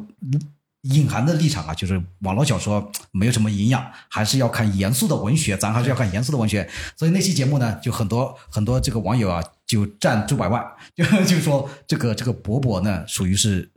[0.83, 6.65] 隐含的立场啊，就是网络小说没有什么营养，还是要看严肃的文学，咱还是要看严肃的文学。
[6.95, 10.65] 所以那期节目呢，就很多很多这个网友啊，就赞周百万，
[10.95, 13.69] 就就说这个这个伯伯呢，属于是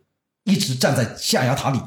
[0.45, 1.81] 一直站在象牙塔里，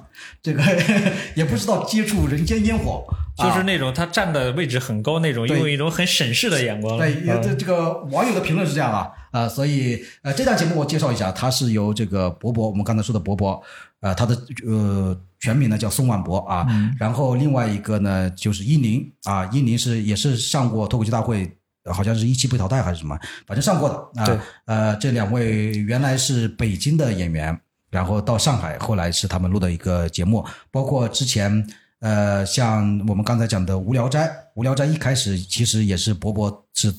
[0.43, 0.62] 这个
[1.36, 3.04] 也不知道接触人间烟火，
[3.38, 6.97] 就是那种他站的位置很高那种，用一种很审视的眼光。
[6.97, 13.64] 对，这这个网友的评论是这样啊啊，所以呃，这档节目我介绍一下，它是由这个伯伯，我们刚才说的伯伯，
[14.01, 14.38] 呃，他的
[14.68, 16.68] 呃全名呢叫宋万博啊，
[16.99, 21.58] 然后另外一个呢就是伊宁啊，伊宁是也是上过脱口秀大会。
[21.91, 24.41] 好像是一期被淘汰还是什么，反正上过的啊。
[24.65, 27.59] 呃，这两位原来是北京的演员，
[27.89, 30.45] 然后到上海，后来是他们录的一个节目。
[30.71, 31.67] 包括之前，
[31.99, 36.93] 呃，像我们刚才讲的《无聊斋》，《无聊斋》一开始其实也是伯伯是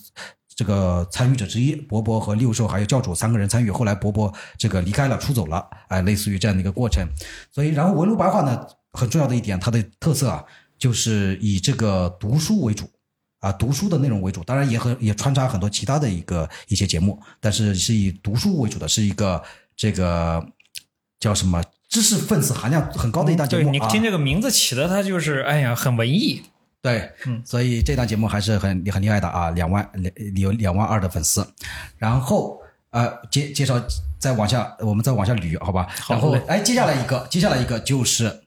[0.54, 3.70] 这个参与者之一，伯伯和六兽还有教主三个人参与。
[3.70, 7.08] 后来伯伯这个离开了，出走了，哎，类似于这样的一个过程。
[7.50, 10.44] 所以，然后文路白话呢，很重要的一点，它的特色啊，
[10.78, 12.88] 就是以这个读书为主。
[13.44, 19.42] 啊，读书的内容为主，当然也很也穿插很多其他的一个一些节目，但是是以读书为主的，是一个
[19.76, 20.42] 这个
[21.20, 23.64] 叫什么知识分子含量很高的一档节目。
[23.64, 26.42] 对你听这个名字起的，它就是哎呀，很文艺。
[26.80, 31.46] 对，嗯，所以这档节目还是很很厉害的啊，两万两有两万二的粉丝。
[31.98, 32.58] 然后
[32.90, 33.78] 呃，介介绍
[34.18, 35.86] 再往下，我们再往下捋，好吧？
[36.08, 38.43] 然后哎，接下来一个，接下来一个就是。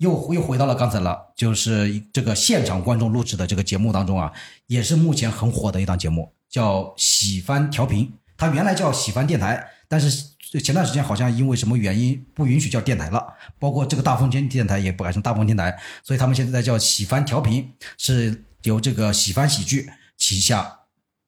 [0.00, 4.32] 又又回到了刚才了，就是这个现场观众录制的这个节目当中啊，
[4.66, 8.10] 也是目前很火的一档节目，叫喜翻调频。
[8.38, 10.10] 它原来叫喜翻电台，但是
[10.58, 20.78] 前段时间好像因为什么原因不允许叫电台了，包括这个大风天电台也不改成大风天台，所以他们现在叫喜翻调频，是由这个喜翻喜剧旗下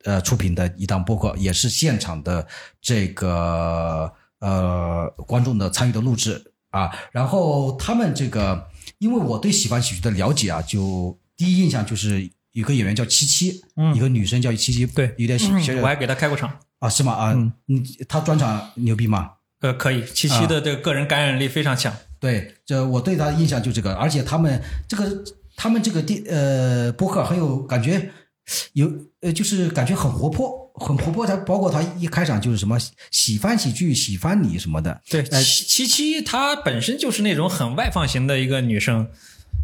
[0.05, 2.49] 呃出品的一档播客，也是现场的
[2.81, 6.52] 这个呃观众的参与的录制。
[6.73, 8.69] 啊，然后他们这个，
[8.99, 13.63] 因为我对喜欢喜剧的了解啊，就第一印象就是有个演员叫七七，
[13.95, 17.13] 一个女生叫七七，对，有点小小，我还给她开过场啊，是吗？
[17.13, 17.53] 啊，嗯，
[18.09, 19.31] 她专场牛逼吗？
[19.61, 21.95] 呃，可以，七七的这个个人感染力非常强。
[22.19, 25.25] 对，这我对他的印象就这个，而且他们这个
[25.57, 28.11] 他们这个电呃播客很有感觉。
[28.73, 31.27] 有呃，就是感觉很活泼，很活泼。
[31.27, 32.79] 他包括他一开场就是什么
[33.11, 35.01] 喜欢喜剧、喜欢你什么的。
[35.09, 39.09] 对，七七她本身就是那种很外放型的一个女生，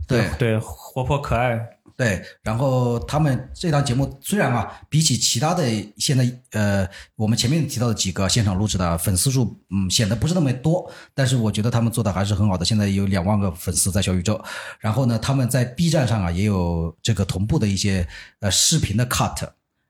[0.07, 1.59] 对对，活泼可爱。
[1.97, 5.65] 对，然后他们这档节目虽然啊，比起其他的
[5.97, 12.65] 现在呃，我们前面提到的几个现场录制的粉丝数，嗯，显得不是那么多，但是我觉得他们做的还是很好的。
[12.65, 14.41] 现在有两万个粉丝在小宇宙，
[14.79, 18.07] 然后呢，他们在 B 站上啊也有这个同步的一些
[18.39, 19.49] 呃视频的 cut。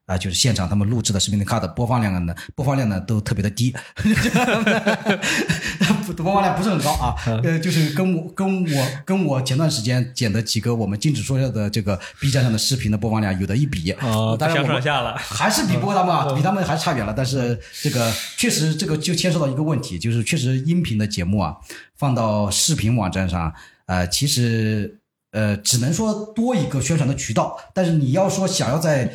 [0.09, 3.75] 啊，就是现场他们录制的视频的 cut 播放量呢，播放量呢都特别的低，
[6.17, 7.15] 播放量不是很高啊。
[7.45, 17.13] 呃，就是跟我跟我跟我前段时间剪的几个我们禁止说笑的这个 B 站上的视频的播放量有的一比啊，当然我们下了，还是比不过他们，啊，比他们还差远了。
[17.15, 21.55] 但是这个确实这个就牵涉到一个问题，就是确实音频的节目啊，
[21.97, 23.53] 放到视频网站上，
[23.85, 24.99] 呃，其实
[25.33, 29.15] 呃只能说多一个宣传的渠道，但是你要说想要在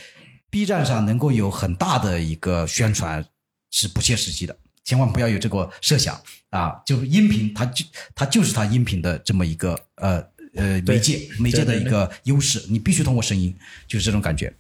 [0.54, 3.26] B 站上能够有很大的一个宣传
[3.72, 6.16] 是不切实际的，千万不要有这个设想
[6.52, 6.80] 啊！
[6.86, 7.84] 就音频，它就
[8.14, 10.24] 它就是它音频的这么一个呃
[10.54, 13.52] 呃媒介媒介的一个优势，你必须通过声音，
[13.88, 14.54] 就是这种感觉。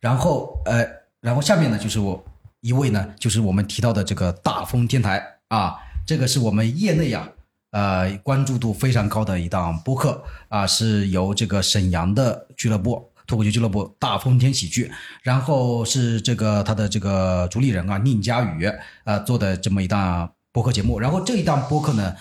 [0.00, 0.86] 然后呃，
[1.22, 2.22] 然后下面呢就是我
[2.60, 7.26] 一位呢，就是我们提到的这个大风天台啊，这个是我们业内啊
[7.70, 13.07] 呃关注度非常高的一档播客啊，是由这个沈阳的俱乐部。
[13.28, 14.90] 脱口秀俱乐部大风天喜剧，
[15.22, 18.64] 然后是这个他的这个主理人啊宁佳宇
[19.04, 22.16] 啊做的这么一档播客节目，然后这一档播客呢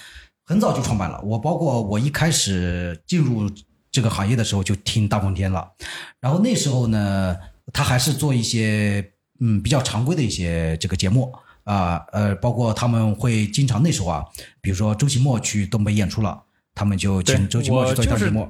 [0.46, 3.50] 很早就创办了，我包括我一开始进入
[3.90, 5.72] 这个行业的时候就听大风天了，
[6.20, 7.36] 然后那时候呢
[7.72, 11.34] 他还是做一些嗯比较常规的一些这个节目。
[11.64, 14.24] 啊呃包括他们会经常那时候啊，
[14.62, 16.42] 比如说周奇墨去东北演出了，
[16.74, 18.50] 他们就请周奇墨去做一档节目。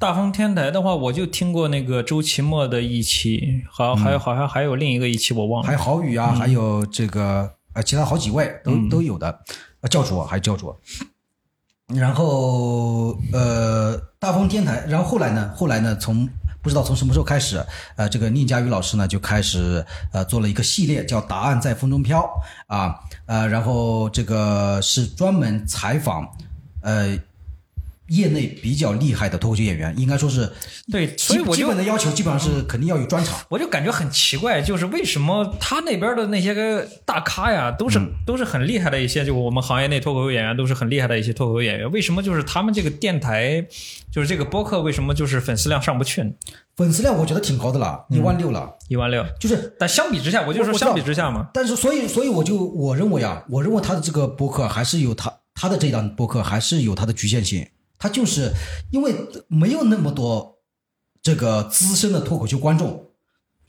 [0.00, 9.40] 大风天台的话，我就听过那个周奇墨的一期，好，还有好像还有另一个一期我忘了，还有郝宇啊，还有这个呃，其他好几位都都有的，
[9.90, 10.72] 教主还是教主。
[11.88, 16.28] 然后呃，大风天台，然后后来呢，后来呢，从
[16.62, 17.60] 不知道从什么时候开始，
[17.96, 22.20] 呃，这个宁佳宇老师呢就开始呃做了一个系列，叫《答案在风中飘》
[22.72, 26.30] 啊，呃，然后这个是专门采访
[26.82, 27.18] 呃。
[28.08, 30.50] 业内比较厉害的脱口秀演员，应该说是
[30.90, 33.38] 对，所以我就基本的要求基本上是肯定要有专场。
[33.48, 43.64] 我就感觉很奇怪，就是为什么他那边的那些个大咖呀，都嗯是、都是很厉害的一些，就我们行业内脱口秀演员都是很厉害的一些脱口秀演员，为什么就是他们这个电台，
[44.10, 46.30] 就是这个播客，为什么就是粉丝量上不去呢？
[46.76, 49.74] 粉丝量我觉得挺高的了，一万六了，一万六，就是。
[49.78, 57.66] 但相比之下，我就说相比之下嘛，但是所以所以我就我认为啊，我认为他的这个播客还是有他他的这档播客还是有它的局限性，
[57.98, 58.52] 他就是
[58.90, 59.14] 因为
[59.48, 60.58] 没有那么多
[61.20, 63.06] 这个资深的脱口秀观众，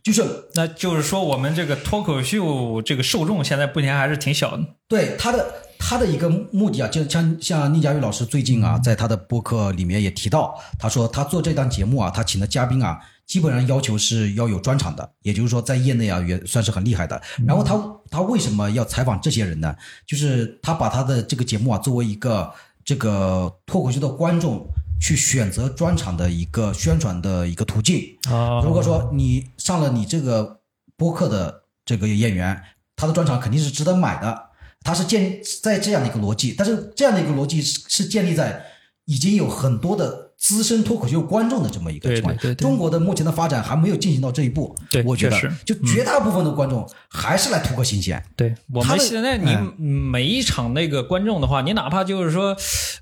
[0.03, 0.23] 就是
[0.53, 4.63] 那就是说我们这个脱口秀这个受众现在目前还是挺小的。
[4.87, 5.45] 对他的
[5.77, 17.21] 他的一个目的啊，就像像宁佳宇老师最近啊，在他的播客里面也提到，他说他做这档节目啊，他请的嘉宾啊，基本上要求是要有专场的，也就是说在业内啊也算是很厉害的。
[17.45, 19.75] 然后他他为什么要采访这些人呢？
[20.05, 22.51] 就是他把他的这个节目啊作为一个
[22.89, 24.67] 这个脱口秀的观众
[24.99, 28.17] 去选择专场的一个宣传的一个途径。
[28.27, 30.61] 啊如果说你上了你这个
[30.97, 32.59] 播客的这个演员，
[32.95, 34.49] 他的专场肯定是值得买的，
[34.81, 38.65] 他是建在这样的一个逻辑，但是这样的一个逻辑是是建立在
[39.05, 52.55] 已经有很多的资深脱口秀观众的这么一个对情况对对对中国的目前的发展还没有进行到这一步，对我觉得就绝大部分的观众还是来图个新鲜，对我们现在你嗯每一场那个观众的话，你哪怕就是说，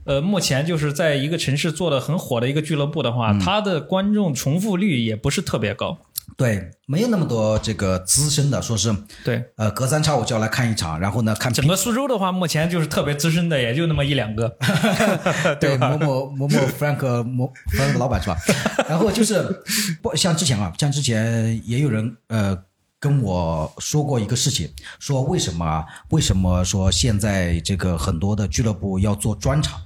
[0.06, 6.00] 呃，目前就是在一个城市做的很火的一个俱乐部的话，嗯它的观众重复率也不是特别高。
[6.38, 14.56] 对，没有那么多这个资深的，说是对，呃隔三差五就要来看一场，然后呢看整个苏州的话，目前就是特别资深的，也就那么一两个。
[15.60, 18.38] 对某某某某 Frank 某 Frank 老板是吧？
[18.88, 19.64] 然后就是
[20.00, 22.56] 不像之前啊，像之前也有人呃
[23.00, 24.70] 跟我说过一个事情，
[25.00, 25.84] 说为什么啊？
[26.12, 29.82] 为什么说现在这个很多的俱乐部要做专场？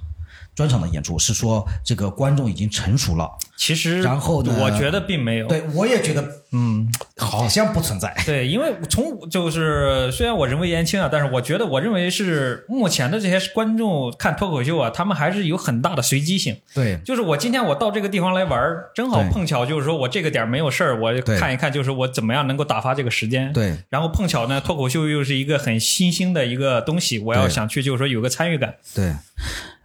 [0.54, 5.46] 专场的演出是说这个观众已经成熟了，其实，然后呢我觉得并没有。
[5.46, 6.22] 对我也觉得
[6.52, 6.86] 嗯，
[7.16, 8.14] 好像不存在。
[8.26, 16.56] 对，因为从就是虽然我人微言轻啊，但是我觉得我认为是目前的这些观众看脱口秀啊，他们还是有很大的随机性。
[16.74, 18.60] 对就是我今天我到这个地方来玩，
[18.94, 23.50] 正好碰巧就是说我这个点没有事儿，我看一看，就是我怎么样能够打发这个时间。。
[23.54, 28.74] 对然后碰巧呢，脱口秀又是一个很新兴的一个东西，我要想去就是说有个参与感。
[28.94, 29.14] 对，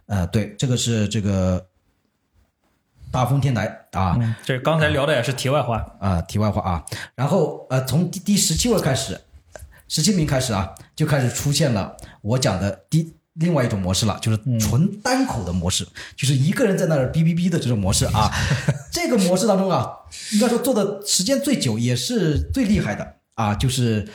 [0.08, 1.66] 呃，对，这个是这个
[3.10, 4.16] 大风天台啊。
[4.18, 5.84] 嗯，这刚才聊的也是题外话。
[6.00, 6.84] 啊、题外话啊，
[7.14, 9.20] 然后呃，从第第十七位开始，
[9.86, 15.86] 十七名开始啊，就开始出现了我讲的第另外一种模式了，就是纯单口的模式，
[16.16, 18.30] 就是一个人在那儿哔哔哔的这种模式啊。
[18.90, 19.90] 这个模式当中啊，
[20.32, 24.08] 应该说做的时间最久，也是最厉害的啊，就是。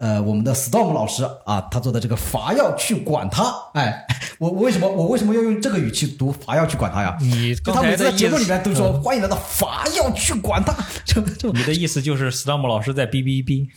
[0.00, 4.06] 呃，我们的 Storm 老师啊，他做的这个伐要去管他，哎，
[4.38, 7.14] 我 我为什么我为什么要用这个语气读伐要去管他呀？
[7.20, 10.74] 你就他每次在节目里，面都说、欢迎来到伐要去管他，
[11.04, 13.68] 就就你的意思就是 Storm 老师在哔哔哔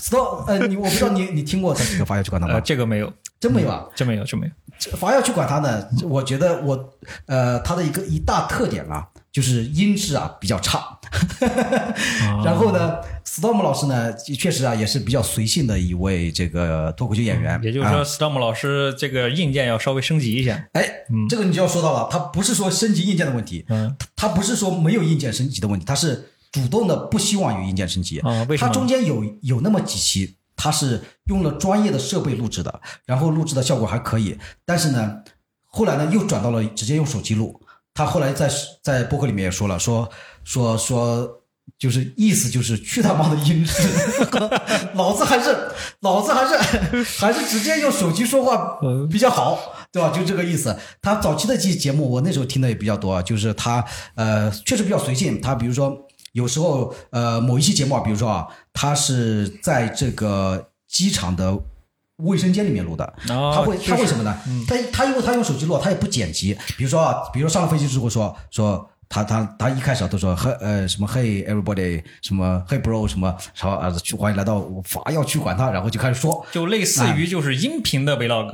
[0.00, 2.60] ？Storm 呃，你我不知道你你听过他这个伐要去管他呃，吗？
[2.64, 3.84] 这个没有，真没有啊。
[3.94, 4.96] 真没有，真没有。
[4.96, 6.90] 伐要去管他呢，我觉得我
[7.26, 9.06] 呃，他的一个一大特点啊，
[9.36, 10.98] 就是音质啊比较差。
[12.42, 17.54] 然后呢，Storm 老师呢，确实啊也是比较随性的一位这个脱口秀演员。
[17.54, 20.66] 啊也就是说，Storm 老师这个硬件要稍微升级一下。
[20.72, 20.88] 哎，
[21.28, 28.18] 这个你就要说到了，他不是说升级硬件的问题，嗯，他不是说没有硬件升级的问题，他是主动的不希望有硬件升级。
[28.20, 35.18] 啊为什么他中间有有那么几期，他是用了专业的设备录制的，然后录制的效果还可以，但是呢，
[35.66, 37.60] 后来呢又转到了直接用手机录。
[37.96, 38.48] 他后来在
[38.84, 40.08] 在播客里面也说了，说
[40.44, 41.42] 说说。
[41.80, 43.74] 就是意思就是去他妈的音质，
[44.94, 45.54] 老子还是
[46.00, 46.56] 老子还是
[47.18, 48.78] 还是直接用手机说话
[49.10, 49.58] 比较好，
[49.92, 50.10] 对吧？
[50.10, 50.74] 就这个意思。
[51.02, 53.84] 他早期的几节目，我那时候听的也比较多，就是他
[54.14, 55.40] 呃确实比较随性。
[55.40, 55.94] 他比如说
[56.32, 61.58] 有时候呃某一期节目啊，比如说啊，他是在这个机场的
[62.16, 64.38] 卫生间里面录的，哦他会他为什么呢？
[64.66, 66.56] 他他因为他用手机录，他也不剪辑。
[66.76, 68.88] 比如说啊，比如说上了飞机之后说说。
[69.08, 78.52] 他他他一开始都说嘿呃什么 Hey everybody 什么 Hey bro 什么，然后啊去欢迎来到我法要去管他，然后就开始说，就类似于就是音频的 Vlog。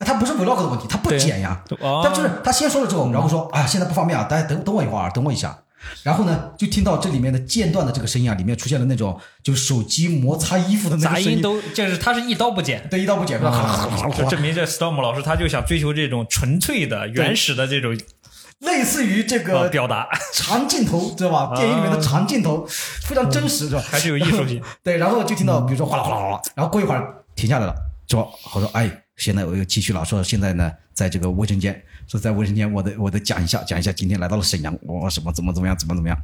[0.00, 1.62] 他不是 vlog 的问题，他不剪呀。
[1.78, 5.56] 哦他就是他先说了之后，然后说啊，现在不方便啊，大家等等我一会儿啊，等我一下。
[6.02, 12.88] 然后呢，就听到这里面的间断的这个声音啊，里面出现了那种就是手机摩擦衣服的那杂个声音都就是他是一刀不剪。
[12.90, 17.98] 对，一刀不剪，就证明这 Storm 老师他就想追求这种纯粹的、原始的这种
[18.60, 21.54] 类似于这呃个表达，长镜头，知道吧？
[21.54, 22.66] 电影里面的长镜头
[23.02, 23.84] 非常真实，是吧？
[23.86, 24.62] 还是有艺术性。
[24.82, 27.74] 对，然后就听到比如说哗啦哗啦哗啦，然后过一会儿停下来了，
[28.08, 36.16] 说好说哎，现在我又继续了，说现在呢，在这个卫生间，说在卫生间，我得我得讲一下，讲一下今天来到了沈阳，我什么怎么怎么样，怎么怎么样，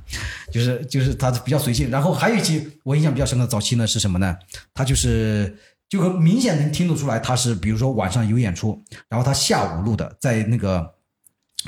[0.52, 1.90] 就是就是他比较随性。
[1.90, 4.36] 然后还有一期我印象比较深的早期呢是什么呢？
[4.72, 5.58] 他就是
[5.88, 10.94] 就很明显能听得出来，他是比如说晚上有演出，然后他下午录的，在那个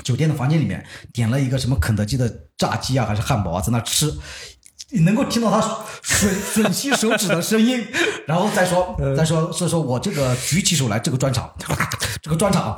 [0.02, 4.12] 酒店的房间里面点了一个什么肯德基的炸鸡啊，还是汉堡啊，在那吃。
[4.95, 5.61] 你能够听到他
[6.05, 7.84] 吮吮吸手指的声音，
[8.26, 11.53] 然后再说再说，所以说我这个举起手来，这个专场，
[12.22, 12.76] 这个专场，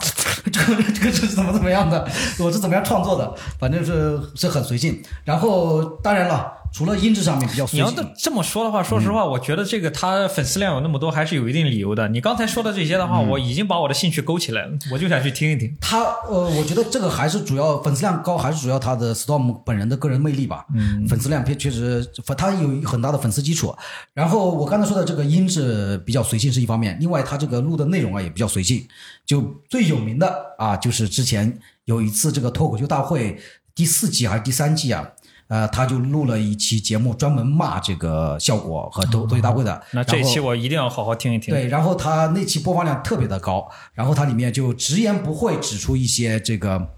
[0.50, 2.08] 这个这个是怎么怎么样的，
[2.38, 5.02] 我是怎么样创作的，反正是是很随性。
[5.24, 6.52] 然后当然了。
[6.72, 12.08] 除了音质上面比较，你要这么说的话，说实话，我觉得这个他粉丝量有那么多，还是有一定理由的。
[12.08, 15.74] 你刚才说的这些的话，我已经把我的兴趣勾起来了，我就想去听一听。
[15.80, 20.66] 他呃，我觉得这个还是主要粉丝量高，还是主要他的 Storm 本人的个人魅力吧。
[20.74, 22.06] 嗯，粉丝量确实，
[22.36, 23.74] 他有很大的粉丝基础。
[24.12, 28.86] 然后我刚才说的这个音质比较随性是一方面，另外他这个录的内容啊也比较随性。
[29.24, 33.38] 就最有名的啊，就是之前有一次这个脱口秀大会
[33.74, 35.08] 第四季还是第三季啊。
[35.48, 39.82] 呃，他就录了一期节目，专门骂这个效果和脱口秀大会的。
[39.92, 41.54] 那这一期我一定要好好听一听。
[41.54, 46.88] 对，然后他那期播放量特别的高，然后他里面就直言不讳指出一些这个，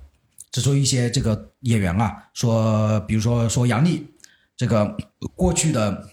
[0.51, 4.07] 指出一些这个演员啊，说，比如说说杨笠，
[4.57, 4.96] 这个
[5.34, 6.09] 过去的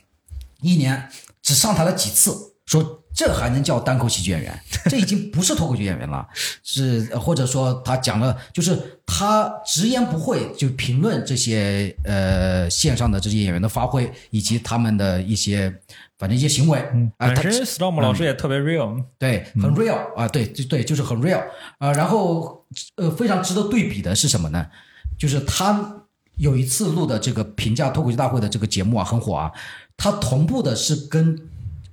[0.61, 1.09] 一年
[1.41, 3.01] 只上台了几次，说。
[3.15, 4.59] 这还能叫单口喜剧演员？
[4.89, 6.27] 这已经不是脱口秀演员了，
[6.61, 15.73] 是或者说他讲了，就是他直言不讳就评论这些呃线上的这些演员的发挥以及他们的一些
[16.19, 16.77] 反正一些行为
[17.17, 17.29] 啊。
[17.33, 21.41] 本身 Storm 老师也特别 real，对，很 real 啊，对，对对，就是很 real
[21.77, 21.93] 啊。
[21.93, 22.65] 然后
[22.97, 24.67] 呃，非常值得对比的是什么呢？
[25.17, 26.03] 就是他
[26.35, 29.49] 有一次录的这个评价脱口秀大会的这个节目啊，很火啊。
[29.95, 31.39] 他同步的是跟。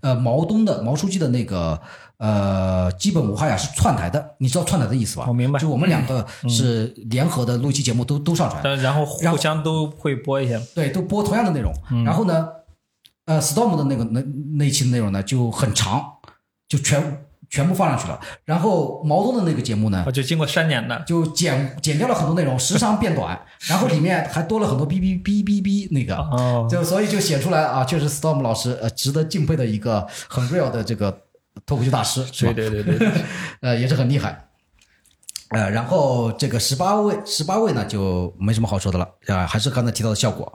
[0.02, 1.80] 呃，毛东的毛书记的那个
[2.18, 4.34] 呃，基本无害呀，是串台的。
[4.38, 5.24] 你知道串台的意思吧？
[5.26, 5.58] 我明白。
[5.58, 8.78] 就我们两个是联合的录一期节目，都都上传。
[8.78, 10.60] 然后互相都会播一下。
[10.74, 11.72] 对，都播同样的内容。
[12.04, 12.48] 然后呢，
[13.26, 14.20] 呃，Storm 的那个那
[14.56, 16.04] 那一期的内容呢就很长，
[16.68, 18.18] 就全全部放上去了。
[18.46, 23.38] 然后毛东的那个节目呢，就经过删减的，就剪剪掉了很多内容，时长变短，
[23.68, 26.16] 然后里面还多了很多哔哔哔哔哔那个，
[26.66, 31.14] 就所以就写出来啊，确实 Storm 老师呃值得敬佩的一个很 real 的这个
[31.66, 33.12] 脱口秀大师，对对对对，
[33.60, 34.48] 呃也是很厉害。
[35.50, 40.50] 呃，然后这个十八位，十八位呢就没什么好说的了，啊，还是刚才提到的效果，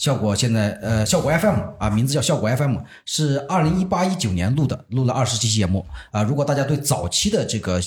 [0.00, 6.22] 效果现在呃，效果 FM 啊，名字叫效果 FM，是二零一八一九年录的，录了二十期节目啊。
[6.22, 7.78] 如果大家对早期的这个，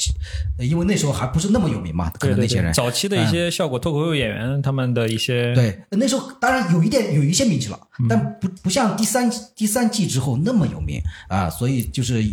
[0.60, 11.50] 因为那时候还不是那么有名嘛，可能那些人早期的一些效果脱口秀演员，他们的一些对，那时候当然有一点有一些名气了，但不不像第三第三季之后那么有名啊。
[11.50, 12.24] 所以就是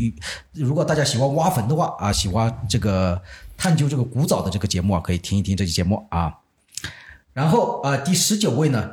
[0.53, 3.19] 如果大家喜欢挖坟的话啊，喜欢这个。
[3.63, 6.33] 探究这个古早的这个节目啊，可以听一听这期节目啊。
[7.35, 8.91] 然后啊，第十九位呢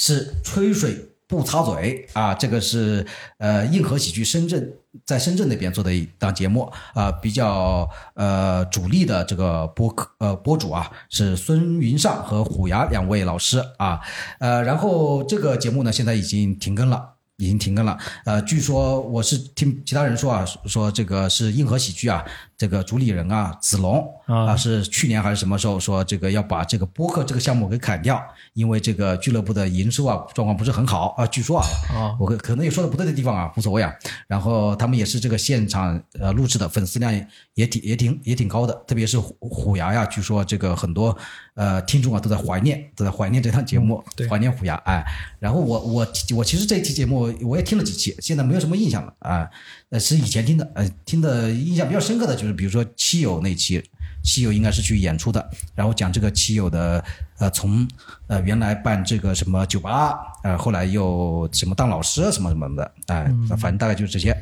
[0.00, 0.96] 是吹水
[1.26, 4.72] 不擦嘴啊，这个是呃硬核喜剧深圳
[5.04, 14.00] 在深圳那边做的一档节目啊，比较呃主力的这个播客呃播主啊是孙云尚和虎牙两位老师啊
[14.38, 17.16] 呃，然后这个节目呢现在已经停更了。
[17.40, 17.96] 已经停更了，
[18.26, 22.22] 呃，据说我是听其他人说啊，说这个是硬核喜剧啊，
[22.60, 33.90] 这个主理人啊，子龙啊，是去年还是什么时候说这个要把这个播客这个项目给砍掉，因为这个俱乐部的营收啊状况不是很好啊，据说啊，我可能有说的不对的地方啊，无所谓啊。
[34.26, 37.10] 然后他们也是这个现场呃录制的，粉丝量
[37.54, 41.16] 也挺也挺也挺高的，特别是虎虎牙呀，据说这个很多。
[41.54, 45.04] 呃，听众啊都在怀念，都在怀念这档节目，怀念虎牙哎。
[45.38, 49.46] 然后我我我其实这期节目我也听了几期，现在没有什么印象了啊。
[49.90, 53.82] 呃，是以前听的，呃，听的印象比较深刻的就是，比如说七友那期，
[54.22, 57.02] 七友应该是去演出的，然后讲这个七友的
[57.38, 57.86] 呃，从
[58.26, 64.36] 呃原来办这个什么酒吧，呃，后来又什么当老师什么什么的，哎，反正大概就是这些。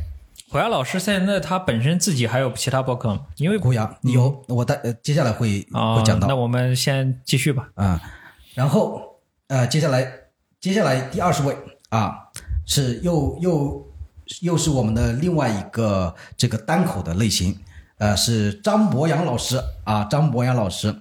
[0.50, 3.20] 虎牙老师现在他本身自己还有其他博客吗？
[3.36, 6.26] 因为虎牙有，我待呃接下来会会讲到。
[6.26, 7.68] 那我们先继续吧。
[7.74, 8.00] 啊，
[8.54, 10.10] 然后呃接下来
[10.58, 11.54] 接下来第二十位
[11.90, 12.16] 啊
[12.64, 13.86] 是又又
[14.40, 17.54] 又是我们的另外一个这个单口的类型，
[17.98, 20.94] 呃是张博洋老师啊张博洋老师，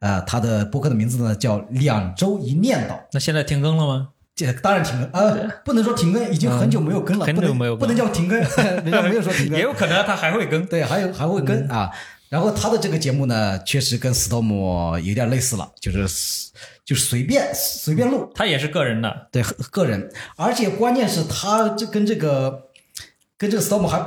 [0.00, 2.98] 呃他的播客的名字呢叫两周一念叨。
[3.12, 4.08] 那现在停更了吗？
[4.34, 8.38] 这当然停更呃，不能说停更，已经很久没有更了，很久没有，不能叫停更，
[8.84, 11.90] 人家没有说停更， 也有可能他还会更，对，还有还会更啊。
[12.28, 16.50] 然后他的这个节目呢，确实跟 Storm 有点类似了，就是
[16.84, 19.42] 就是随便随便录，他也是个人的，对，
[19.72, 22.68] 个人，而且关键是他这跟这个
[23.36, 23.98] 跟这个 Storm 还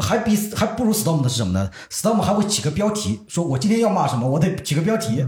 [0.00, 5.24] 还比还不如 Storm 的是什么呢？Storm 还会起个标题，说我今天要骂什么，我得起个标题。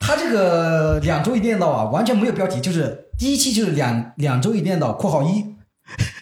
[0.00, 5.44] 他这个两周一电到啊，完全没有标题，就是第一期就是两两周一电到（括号一），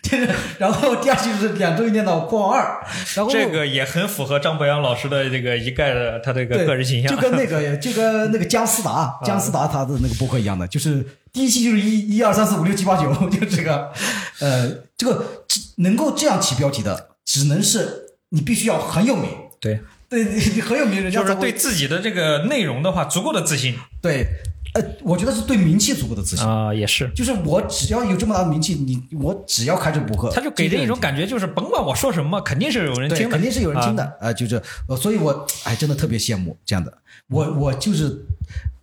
[0.03, 2.81] 就是然后第二期就是两周一电到（括号二），
[3.15, 13.93] 然后这个也很符合张博洋老师的这个一概的他这个个人形象，就跟那个 就跟那个姜思达姜思达他的那个博客一样的，就是第一期就是一一二三四五六七八九，就这个，
[14.41, 19.29] 呃，这个只能够这样起标题的，只能是你必须要很有名，
[19.61, 20.25] 对，对
[20.63, 24.27] 很有名，人家就是对自己的这个内容的话足够的自信对，
[24.75, 26.47] 呃，我觉得是对名气足够的自信。
[26.47, 27.11] 啊，也是。
[27.15, 36.97] 就是我只要有这么大的名气，你我只要开这个博客，他就给人一种感觉，就是甭管我说什么，肯定是有人，听的，肯定是有人听啊的，呃，就这，呃所以我哎，真的特别羡慕这样的。
[37.29, 38.25] 我我就是，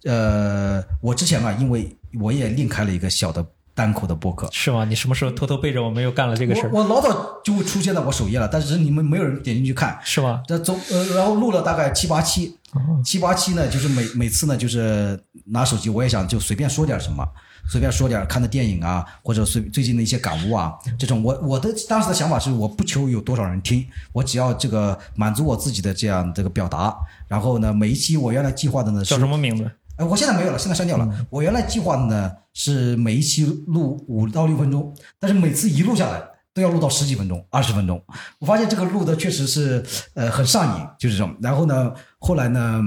[0.04, 3.46] 呃，我之前啊，因为我也另开了一个小的
[3.76, 4.86] 单口的播客，是吗？
[4.86, 6.70] 你什么时候偷偷背着我们又干了这个事儿？
[6.72, 10.00] 我我老早就会出现在我首页了，但是你们没有人点进去看。
[10.04, 10.42] 是吗？
[10.48, 12.58] 这总呃，然后录了大概七八期，
[13.04, 17.28] 七八期呢，就是每每次呢，就是拿手机，我也想就随便说点什么，
[17.68, 26.96] 随便说点看的电影啊，或者随最近的一些感悟啊，这种我我的当时的想法是，我不求有多少人听，我只要这个满足我自己的这样这个表达。
[27.28, 29.72] 然后呢，每一期我原来计划的呢叫什么名字？
[30.04, 31.08] 哎，我现在没有了，现在删掉了。
[31.30, 36.22] 我原来计划的呢是每一期录五到六分钟，但是每次一录下来
[36.54, 38.04] 都要录到十几分钟、二十分钟。
[38.40, 39.84] 我发现这个录的确实是
[40.14, 41.34] 呃很上瘾，就是这种。
[41.42, 42.82] 然后呢，后来呢，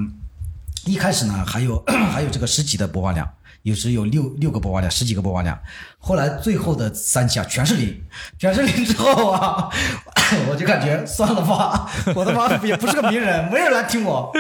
[0.85, 3.29] 一开始呢还有 还有这个十几的播放量，
[3.67, 5.59] 有时有六六个播放量、十几个播放量。
[5.99, 8.01] 后来最后的三期啊全是零，
[8.39, 9.69] 全是零之后啊，
[10.49, 14.33] 我就感觉算了吧， 我他妈也不是个名人，没人来听我。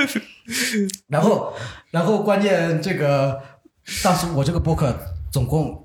[1.08, 1.52] 然后，
[1.90, 3.42] 然后关键这个，
[4.04, 4.96] 当时我这个播客
[5.32, 5.84] 总共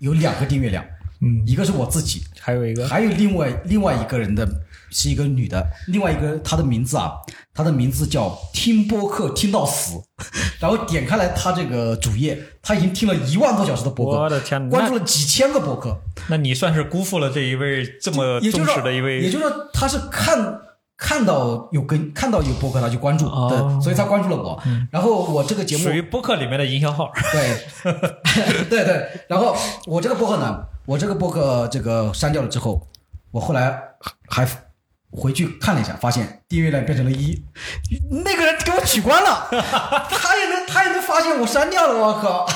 [0.00, 0.84] 有两个订阅量，
[1.24, 4.46] 嗯，一个是我自己，还有一个还有另外另外一个人的
[4.90, 7.12] 是一个女的，另外一个她的名字啊，
[7.54, 9.94] 她的名字叫听播客听到死，
[10.60, 15.96] 然后点开来她这个主页，她已经听了一万多小时的播客，我的天哪关注了几千个播客，
[16.28, 20.60] 那你算是辜负了这一位这么忠实的一位，也就是说，她是看
[20.96, 24.62] 看到有跟看到有播客，他就关注，哦对，所以他关注了我。
[24.92, 27.10] 然后我这个节目属于播客里面的营销号。
[27.32, 29.04] 对， 对对。
[29.28, 29.56] 然后
[29.86, 32.88] 我这个播客呢，我这个博客这个删掉了之后，
[33.30, 33.80] 我后来
[34.28, 34.46] 还
[35.10, 37.42] 回去看了一下，发现订阅量变成了一，
[38.10, 39.48] 那个人给我取关了，
[40.10, 42.46] 他也能他也能发现我删掉了，我靠！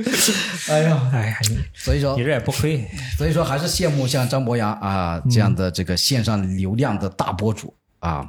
[0.72, 1.38] 哎呀，哎呀，
[1.74, 8.26] 所以说你这也不亏，所以说还是羡慕像张博洋啊这样的这个线上流量的大博主啊，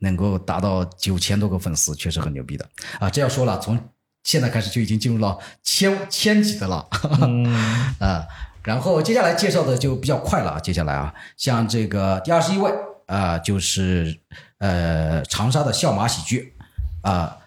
[0.00, 2.68] 能够达到九千多个粉丝，确实很牛逼的。
[2.98, 3.08] 啊！
[3.08, 3.78] 这要说了，从
[4.24, 6.86] 现在开始就已经进入到千千级的了，
[7.20, 7.46] 嗯，
[7.98, 8.26] 啊，
[8.68, 12.70] 然后接下来介绍的就比较快了啊，接下来啊，像这个第二十一位
[13.06, 14.14] 啊，就是
[14.58, 16.52] 呃长沙的笑马喜剧
[17.00, 17.37] 啊。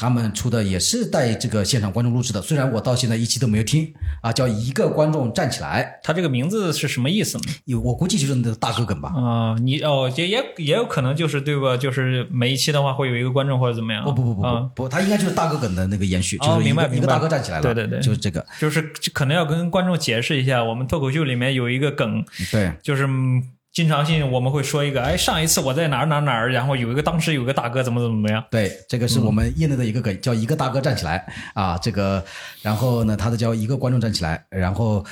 [0.00, 3.92] 他们出的也是带这个现场观众录制的，虽然我到现在一期都没有听
[4.22, 7.44] 啊，叫一个观众站起来，他这个名字是什么意思呢？
[7.66, 11.76] 有我估计就是那个大哥梗吧，啊、你哦，也也也有可能就是对吧？
[11.76, 14.02] 就是每一期的话会有一个观众或者怎么样？
[14.04, 14.60] 不不不不啊。
[14.74, 18.00] 不不，他应该就是大哥梗的那个延续，哦就是一明白明白一个大哥站起来了，对对对。
[18.00, 18.80] 就是这个，就是
[19.12, 22.72] 可能要跟观众解释一下，我们脱口秀里面有一个梗，对。
[22.82, 23.42] 就是嗯
[23.72, 31.24] 经常性我们会说一个，哎，上一次我在哪儿哪儿哪儿，然后有一个当时有个大哥怎么怎么怎么样，对，这个是我们业内的一个梗，叫一个大哥站起来。
[31.54, 32.24] 啊，这个，
[32.62, 35.04] 然后呢，他的叫一个观众站起来，然后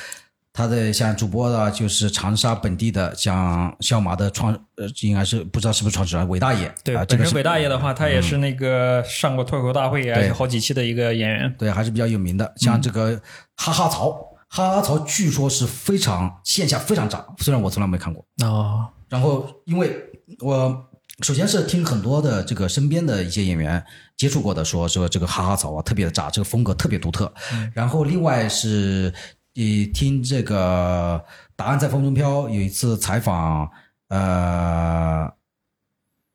[0.53, 11.55] 他的像主播的，就是长沙本地的，像笑马的创，呃，应该是不知道是不是创始人韦大爷，对，啊，这个是嗯本身韦大爷的话，他也是那个上过脱口大会，也是好几期的一个演员。
[11.57, 12.53] 对，还是比较有名的。
[12.57, 13.21] 像这个
[13.57, 18.25] 哈哈曹，哈哈曹据说是非常线下非常炸，虽然我从来没看过。
[18.43, 19.95] 哦，然后，因为
[20.41, 20.89] 我
[21.23, 23.85] 首先是听很多的这个身边的一些演员
[24.17, 27.33] 接触过的，说说这个哈哈草啊特别的炸，这个风格特别独特。
[27.75, 29.13] 然后另外是，
[29.55, 31.23] 呃，听这个
[31.55, 33.69] 《答案在风中飘》有一次采访，
[34.09, 35.31] 呃，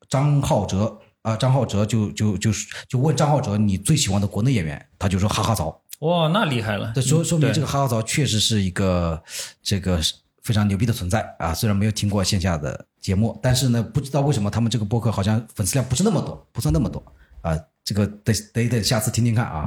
[0.07, 5.81] 张浩哲啊、张浩哲就就就是就问张浩哲你最喜欢的国内演员，他就说哈哈曹。
[6.03, 6.91] 哇，那厉害了！
[6.93, 9.23] 这说说明这个哈哈曹确实是一个
[9.61, 10.01] 这个
[10.41, 11.53] 非常牛逼的存在啊！
[11.53, 17.01] 虽然没有听过线下的节目，但是呢，不知道为什么他们这个播客好像粉丝量不是那么多，不算那么多
[17.41, 17.57] 啊。
[17.85, 19.65] 这个得得得下次听听看啊。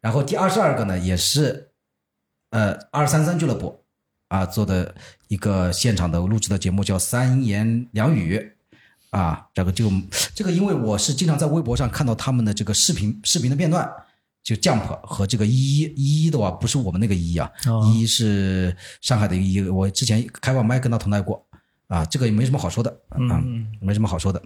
[0.00, 1.70] 然后第二十二个呢，也是
[2.50, 3.84] 呃二三三俱乐部
[4.28, 4.94] 啊做的
[5.26, 8.52] 一个现场的录制的节目，叫三言两语。
[9.10, 9.88] 啊，这个就
[10.34, 13.88] 这个，因为我是经常在微博上看到他们的这个视频视频的片段，
[14.44, 21.42] 就 Jump 和这个一一一一的话，不是我们那个一一啊，哦一一是上海的一一，我之前开过麦跟他同台过
[21.88, 23.42] 啊，这个也没什么好说的啊，
[23.80, 24.40] 没什么好说的。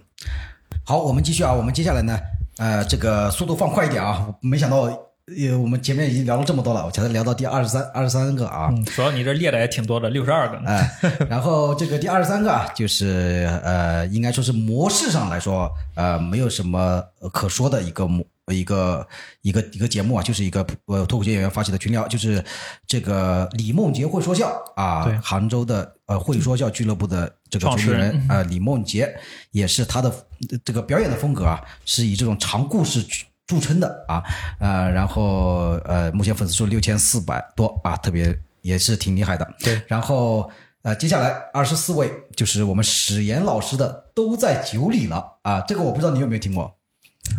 [0.85, 2.17] 好，我们继续啊，我们接下来呢，
[2.57, 10.69] 呃，这个速度放快一点啊，没想到呃，我们前面已经聊了这么多了，我才聊到第二十三二十三个啊，嗯，主要你这列的也挺多的，六十二个呢。
[10.71, 10.99] 哎，
[11.29, 19.07] 然后这个第二十三个啊，就是呃，应该说是模式上来说，呃，没有什么呃可说的一个模一个
[19.41, 22.43] 一个一个节目啊，就是一个呃脱口秀演员发起的群聊，就是
[22.87, 29.13] 这个李梦洁会说笑啊对，杭州的呃会说笑俱乐部的这个创始主持人人啊、呃李梦洁，
[29.51, 30.09] 也是他的
[30.51, 34.23] 呃这个表演的风格啊，是以这种长故事著著称的啊，
[34.59, 39.47] 呃，然后呃，目前粉丝数六千四百多啊，特别也是挺厉害的。
[39.59, 40.49] 对，然后
[40.83, 46.78] 呃，接下来二十四位就是我们史岩老师的都在酒里了啊，这个我不知道你有没有听过，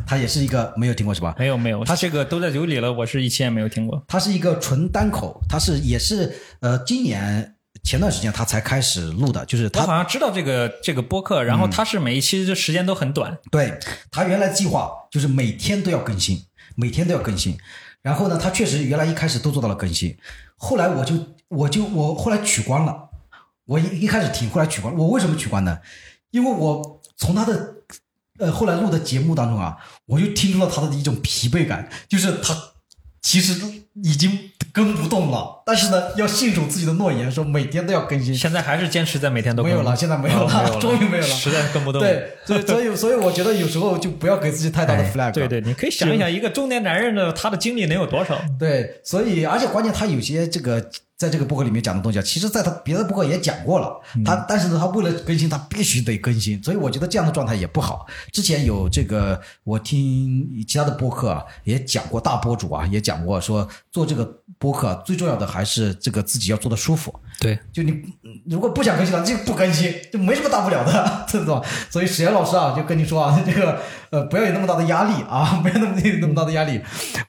[0.06, 1.34] 他也是一个没有听过是吧？
[1.38, 4.02] 没有没有，他这个都在酒里了，我是一期也没有听过。
[4.08, 13.78] 他是一个纯单口，他是也是呃今年前段时间他才开始录的，就是他好像知道这个这个播客，然后他是每一期就时间都很短，对
[14.10, 16.42] 他原来计划就是每天都要更新，
[16.74, 17.56] 每天都要更新。
[18.02, 20.16] 然后呢，他确实原来一开始都做到了更新，
[20.56, 21.14] 后来我就
[21.48, 23.10] 我就我后来取关了，
[23.66, 24.94] 我一一开始听，后来取关。
[24.96, 25.78] 我为什么取关呢？
[26.30, 27.74] 因为我从他的
[28.40, 29.76] 呃后来录的节目当中啊，
[30.06, 32.56] 我就听出了他的一种疲惫感，就是他
[33.22, 33.54] 其实
[34.02, 38.34] 已经跟不动了，但是呢，要信守自己的诺言，说每天都要更新。
[38.34, 42.02] 现在还是坚持在每天都更没有了，现在没有了，哦 终于没有了，实在跟不动。
[42.02, 45.30] 对，所以所以 所以我觉得有时候就不要给自己太大的哎 flag。
[45.30, 48.36] 对对，你可以想一想，一个中年男人的他的精力能有多少？
[48.58, 50.84] 对，所以而且关键他有些这个
[51.16, 54.00] 在这个博客里面讲的东西啊，其实在他别的博客也讲过了。
[54.24, 58.04] 他但是呢，他为了更新，他必须得更新，所以我觉得这样的状态也不好。
[58.32, 64.24] 之前有这个，我听其他的播客啊也讲过，大博主啊也讲过，说做这个
[64.58, 67.14] 播客啊最重要的还是这个自己要做的舒服。
[67.38, 67.90] 对，就你
[68.22, 71.66] 嗯如果不想更新了，就不更新，就没什么大不了的，知道吧？
[71.88, 73.80] 所以史岩老师啊，就跟你说啊，这个
[74.10, 76.80] 呃，不要有那么大的压力啊， 不要那么有那么大的压力。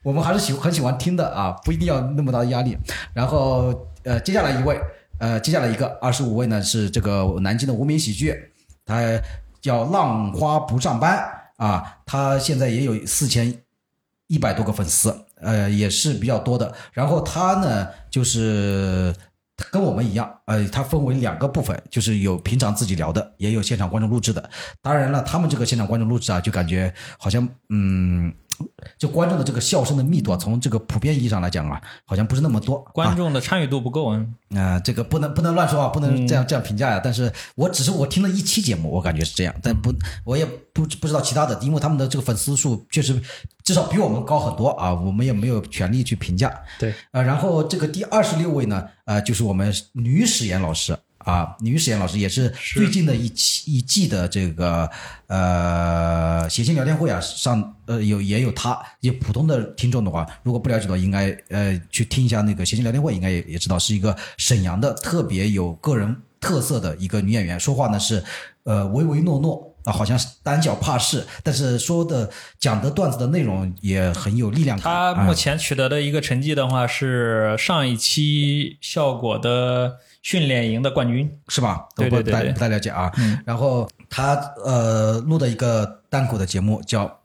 [0.03, 2.77] 我们还是喜很喜欢听的啊，不一定要那么大的压力。
[3.13, 4.79] 然后呃，接下来一位，
[5.19, 8.35] 呃，接下来一个二十五位呢是这个南京的无名喜剧，
[8.85, 9.01] 他
[9.61, 11.23] 叫浪花不上班
[11.55, 13.55] 啊，他现在也有四千
[14.27, 16.73] 一百多个粉丝，呃，也是比较多的。
[16.93, 19.13] 然后他呢，就是
[19.71, 24.49] 跟我们一样，呃，他分为两个部分，就是有平常自己聊的，也有现场观众录制的。
[24.81, 28.33] 当然了，他们这个现场观众录制啊，就感觉好像，嗯，
[28.97, 32.79] 就观众的这个笑声的密度啊，从这个普遍意义上来讲啊，好像不是那么多。
[32.93, 34.25] 观众的参与度不够啊。
[34.55, 36.99] 啊、这个不能不能乱说啊，不能这样、这样评价呀。
[37.01, 39.93] 但是我只是我听了一期节目，我感觉是这样，但不
[40.25, 43.17] 我也不不知道其他的，因为他们的这个粉丝数确实
[43.63, 46.53] 至少比我们高很多啊，我们也没有权利去评价。
[46.77, 54.89] 对，呃，然后这个第二十六位呢，呃，就是我们女史岩老师啊，女史岩老师也是最近的一期一季的这个
[55.27, 68.23] 呃谐星聊天会啊，上呃有也有她，也普通的听众的话，如果不了解的话，应该呃去听一下那个谐星聊天会，应该也也知道是一个沈阳的特别有个人特色的一个女演员，说话呢是
[68.63, 69.67] 呃唯唯诺诺。
[69.83, 72.29] 啊，好像是胆小怕事，但是说的
[72.59, 74.93] 讲的段子的内容也很有力量感。
[74.93, 81.29] 啊他目前取得的一个成绩的话，是上一期效果的训练营的冠军。
[81.47, 81.87] 是吧？
[81.95, 83.11] 对对对不太不太了解啊。
[83.45, 87.19] 然后他呃录的一个单口的节目叫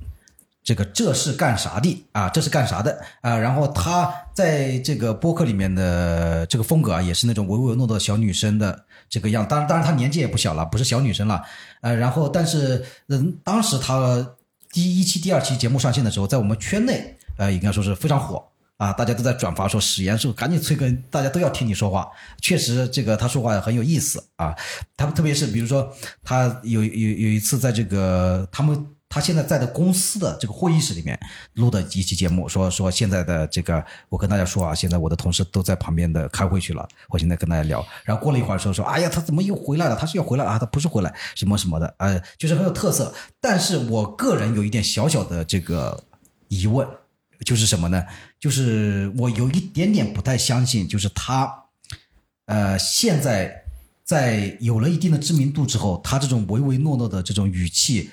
[0.63, 2.29] 这个这是干啥的啊？
[2.29, 3.37] 这是干啥的啊？
[3.37, 9.47] 然后他在这个播客里面的这个风格啊，也是那种唯唯诺诺的小女生的这个样。
[9.47, 11.45] 当然，当然她年纪也不小了，不是小女生了。
[11.83, 14.35] 呃，然后但是嗯，当时她
[14.73, 18.45] 第一期、第二期节目上线的时候，在我们圈内呃，应该说是非常火。
[18.79, 22.07] 啊，大家都在转发说史岩是赶紧催更，大家都要听你说话。
[22.43, 24.55] 确实，这个他说话很有意思啊。
[24.97, 25.91] 他们特别是比如说，
[26.23, 31.19] 他有有有一次在这个他们他现在在的公司的这个会议室里面
[31.55, 37.83] 录的一期节目，说说现在的这个，我跟大家说啊，现在我的同事都在旁边的开会去了，我现在跟大家聊。
[38.05, 39.97] 然后过了一会儿说说，哎呀，他怎么又回来了？
[39.97, 40.59] 他是要回来啊？
[40.59, 43.15] 他不是回来，什么什么的，呃，就是很有特色。
[43.41, 46.05] 但是我个人有一点小小的这个
[46.49, 46.87] 疑问。
[47.47, 48.05] 就是什么呢？
[48.41, 51.49] 就是我有一点点不太相信，就是他，
[52.47, 53.63] 呃，现在
[54.05, 58.11] 在有了一定的知名度之后，他这种唯唯诺诺的这种语气，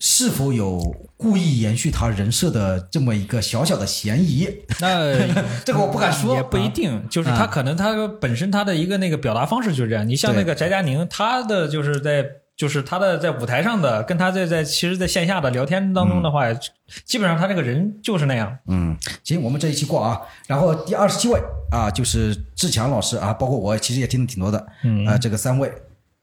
[0.00, 0.80] 是否有
[1.18, 4.48] 故意延续他人设的这么一个小小的嫌疑？
[4.80, 5.14] 那
[5.66, 7.06] 这个我不敢说，也不一定。
[7.10, 10.08] 就是他可能他本身他的一个那个表达方式就是这样。
[10.08, 12.24] 你像那个翟佳宁，他的就是在。
[12.58, 16.60] 就是他的在舞台上的，跟他在在其实，在线下的聊天当中的话，嗯、
[17.04, 18.58] 基本上他这个人就是那样。
[18.66, 20.20] 嗯，行，我们这一期过啊。
[20.48, 21.40] 然后第二十七位
[21.70, 24.66] 啊，就是志强老师啊，包括我其实也听的挺多的。
[24.82, 25.72] 嗯啊，这个三位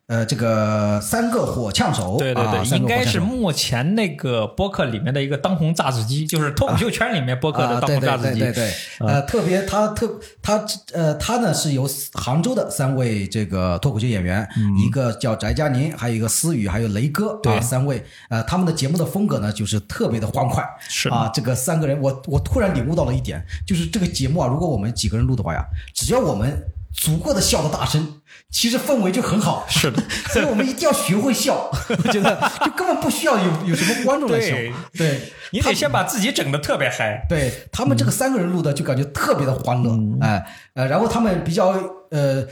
[0.07, 8.39] 呃，这个三个火枪手，对对对，啊、应该是目前那个播客里面的一个当红炸子鸡，就是脱口秀圈里面播客的啊，当对对红炸子鸡。
[8.39, 10.63] 对对对，呃，特别他特他
[10.93, 25.65] 呃他呢是由杭州的三位这个脱口秀演员，一个叫翟佳宁，还有一个思雨，还有雷哥对啊，三位呃他们的节目的风格呢就是特别的欢快，是啊，这个三个人我我突然领悟到了一点，就是这个节目啊，如果我们几个人录的话呀，
[25.95, 26.63] 只要我们
[26.95, 29.65] 足够的笑的大声，其实氛围就很好。
[29.67, 30.01] 是的，
[30.31, 37.25] 所以我们一定要学会笑，我觉得就根本不需要有有什么观众来笑对，对，你得先把自己整的特别嗨。
[37.27, 39.91] 对他们这个三个人录的就感觉特别的欢乐，
[40.21, 40.45] 哎、
[40.75, 41.75] 呃，然后他们比较
[42.11, 42.45] 呃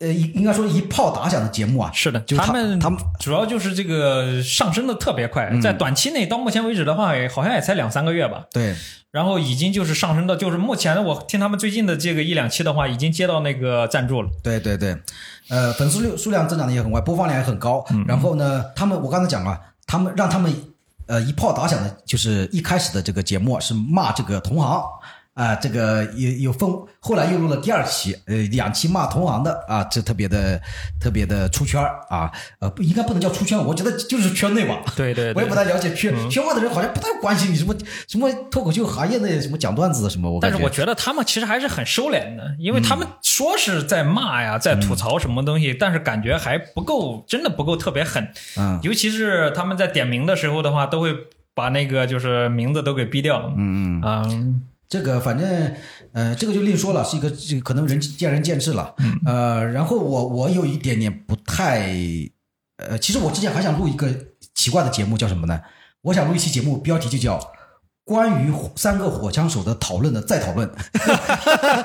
[0.00, 8.46] 呃应应该说一炮打响的节目啊，是的，就是他们他们主要就是这个上升的特别快，在短期内到目前为止的话，也好像也才两三个月吧。
[8.50, 8.74] 对
[9.10, 14.30] 然后已经就是上升到，就是目前我听他们最近的这个一两期的话，已经接到那个赞助了。
[14.42, 14.96] 对对对，
[15.48, 17.84] 呃，粉丝量数量增长的也很快，播放量也很高。
[18.06, 20.54] 然后呢，他们我刚才讲了，他们让他们
[21.06, 24.80] 呃一炮打响的，就是一开始的这个节目是骂这个同行。
[25.40, 26.68] 啊、这个有有分，
[27.00, 30.60] 后来又录了第二期，呃，两期骂同行的啊，这特别的
[31.00, 34.82] 特别的出圈儿啊，呃，不应该不能叫出圈，我觉得就是圈内吧。
[34.94, 37.74] 对对 我也不太了解圈圈外的人好像不太关心你什么
[38.06, 48.28] 什么脱口秀行业内什么讲段子的什么，我但是我觉得他们其实还是很收敛的，因为他们说是在骂呀，在吐槽什么东西，但是感觉还不够，真的不够特别狠。
[48.58, 51.14] 嗯尤其是他们在点名的时候的话，都会
[51.54, 53.50] 把那个就是名字都给逼掉。
[53.56, 54.02] 嗯嗯。
[54.02, 54.22] 啊，
[54.90, 55.74] 这个反正
[56.12, 58.94] 呃，这个就另说了，是一个这个可能人见仁见智了。
[59.24, 61.94] 呃，然后我我有一点点不太
[62.76, 64.08] 呃，其实我之前还想录一个
[64.52, 65.60] 奇怪的节目，叫什么呢？
[66.02, 67.38] 我想录一期节目，标题就叫
[68.10, 70.68] 《关于三个火枪手的讨论的再讨论》。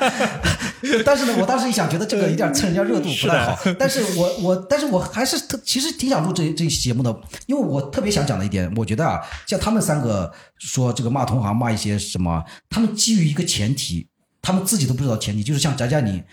[1.06, 3.56] 但是呢，我当时一想，觉得这个有点蹭人家热度，不太好。
[3.78, 7.16] 但是我我，但是我还是特其实挺想录这这期节目的，
[7.46, 14.08] 因为我特别想讲的一点，我觉得啊，像他们三个说这个骂同行，骂一些什么，他们基于一个前提，
[14.42, 16.24] 他们自己都不知道前提，就是像翟佳宁，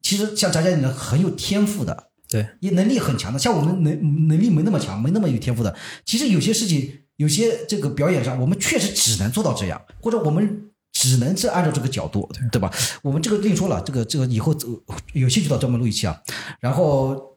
[0.00, 5.76] 其实像翟佳宁很有天赋的，对，也能力很强的，像我们能能力没那么强，没那么有天赋的，
[6.06, 12.72] 其实有些事情，有些这个表演上，我们确实只能做到这样，或者我们只能是按照这个角度，对吧？
[13.02, 14.52] 我们这个另说了，这个这个以后
[14.86, 16.22] 呃有兴趣到专门录一期啊。
[16.60, 17.27] 然后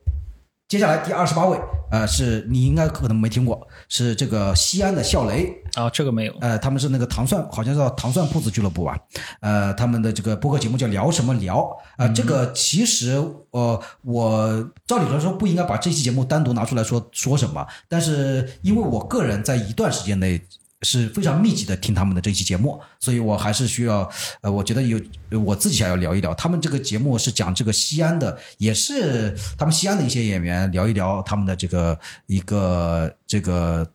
[0.72, 1.60] 接下来第二十八位，
[1.92, 6.34] 呃，是你应该可能没听过，是这个西安的笑雷，啊，这个没有。
[6.40, 8.98] 呃，他们是那个糖蒜，好像叫糖蒜铺子俱乐部吧？
[9.42, 11.70] 呃，他们的这个播客节目叫聊什么聊？
[11.98, 20.42] 呃，这个其实呃，我照理来说不应该把这期节目单独拿出来说说什么，但是因为我个人在一段时间内。
[20.84, 24.10] 是非常密集的听他们的这期节目，所以我还是需要，
[24.42, 25.00] 呃，我觉得有
[25.40, 33.88] 我自己想要聊一聊，他们这个节目是讲这个西安的，也是他们西安的一些演员聊一聊他们的这个一个这个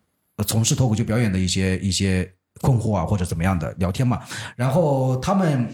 [0.46, 2.30] 从事脱口秀表演的一些一些
[2.60, 4.20] 困惑啊，或者怎么样的聊天嘛。
[4.54, 5.68] 然后他们，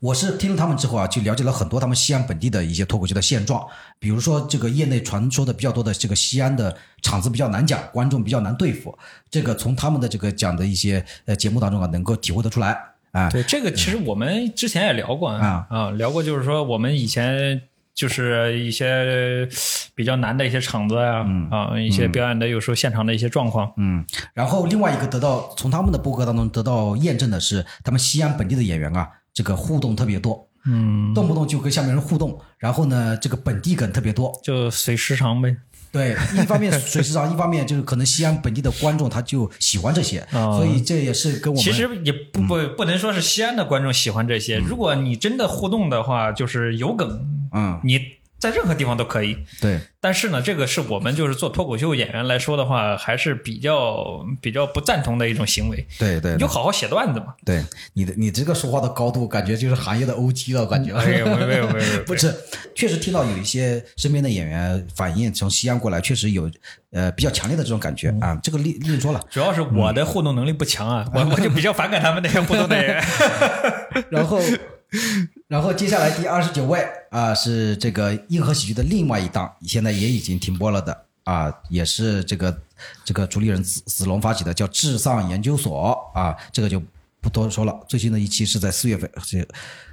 [0.00, 3.66] 我是听了他们之后啊，就了解了很多他们西安本地的一些脱口秀的现状，
[3.98, 8.96] 比如说这个业内传说的比较多的这个西安的场子比较难讲，观众比较难对付，
[9.30, 12.78] 这个从他们的这个讲的一些呃节目当中啊，能够体会得出来
[13.12, 13.28] 啊。
[13.30, 17.60] 对，这个其实我们之前也聊过啊啊，聊过，就是说我们以前
[17.94, 19.48] 就是一些
[19.94, 23.72] 比较难的一些场子呀，啊，一些表演的有时候现场的一些状况。
[23.76, 29.08] 嗯，然后另外一个得到从他们的播客当中得到验证的是，他们西安本地的演员啊，
[29.38, 34.32] 这个互动特别多，嗯，动不动就跟下面人互动，然后呢，这个本地梗特别多。
[34.42, 35.56] 就随时长呗。
[35.92, 48.00] 对，一方面水时长，一方面就是可能西安本地的观众他就喜欢这些，哦所以这也是跟我们其实也不不不能说是西安的观众喜欢这些，如果你真的互动的话，就是有梗，嗯，你
[48.38, 49.36] 在任何地方都可以。
[49.60, 55.84] 对但是呢，这个是我们就是做脱口秀演员来说的话，还是比较比较不赞同的一种行为。
[55.98, 57.34] 对对你就好好写段子嘛。
[57.44, 60.94] 对，你的你这个说话的高度，感觉就是行业的 OG 了，感觉。
[61.04, 62.32] 没有没有没有没有， 不是，
[62.76, 66.48] 确实听到有一些身边的演员反映，从西安过来，确实有
[66.92, 68.40] 呃比较强烈的这种感觉嗯啊。
[68.40, 73.02] 这个另另说了，主要是我的互动能力不强啊，我我就比较反感他们那些互动的人。
[74.10, 74.38] 然后，
[75.48, 82.54] 然后接下来第二十九位啊、是这个硬核喜剧的另外一档，现在也已经停播了的啊、也是这个
[83.04, 86.82] 这个主理人子子龙发起的，叫智丧研究所啊，这个就
[87.20, 87.80] 不多说了。
[87.88, 89.46] 最新的一期是在四月份，这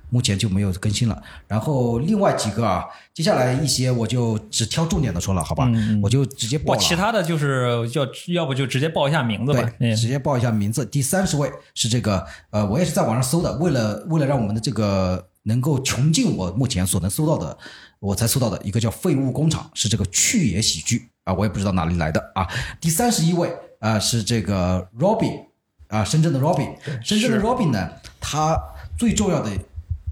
[0.10, 1.23] 目前就没有更新了。
[1.48, 5.69] 然后另外几个啊，接下来一些我就只挑重点的说了，好吧？
[6.03, 6.82] 我就直接报我了。
[6.82, 9.61] 其他的就是要要不就直接报一下名字吧。
[9.95, 10.86] 直接报一下名字。
[10.86, 17.57] 第三十位是这个，呃，我也是在网上搜的，为了为了让我们的这个能够穷尽我目前所能搜到的，
[17.99, 22.47] 我才搜到的一个叫《废物工厂》，是这个去野喜剧啊，我也不知道哪里来的啊。
[22.81, 25.45] 第三十一位啊是这个 Robin
[25.88, 27.89] 啊，深圳的 Robin，深圳的 Robin 呢，
[28.19, 28.59] 他
[28.97, 29.51] 最重要的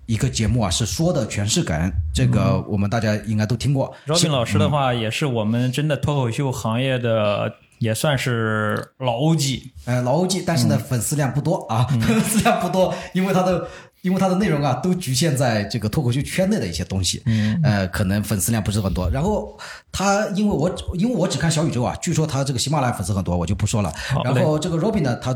[0.06, 3.96] 一个节目啊是说的全是梗，这个我们大家应该都听过。
[4.06, 9.72] Robin 老师的话，也是我们真的脱口秀行业的，也算是老 OG。
[9.86, 13.68] 呃，老 OG，但是呢，粉丝量不多啊， 粉丝量不多，因为他的
[14.04, 19.10] 因为它的内容啊，都局限在这个脱口秀圈内的一些东西，嗯，呃，可能粉丝量不是很多。
[19.10, 19.58] 然后
[19.94, 23.92] 他因为我因为我只看小宇宙啊，据说他这个喜马拉雅粉丝很多，我就不说了。
[24.26, 25.34] 然后这个 Robin 呢，他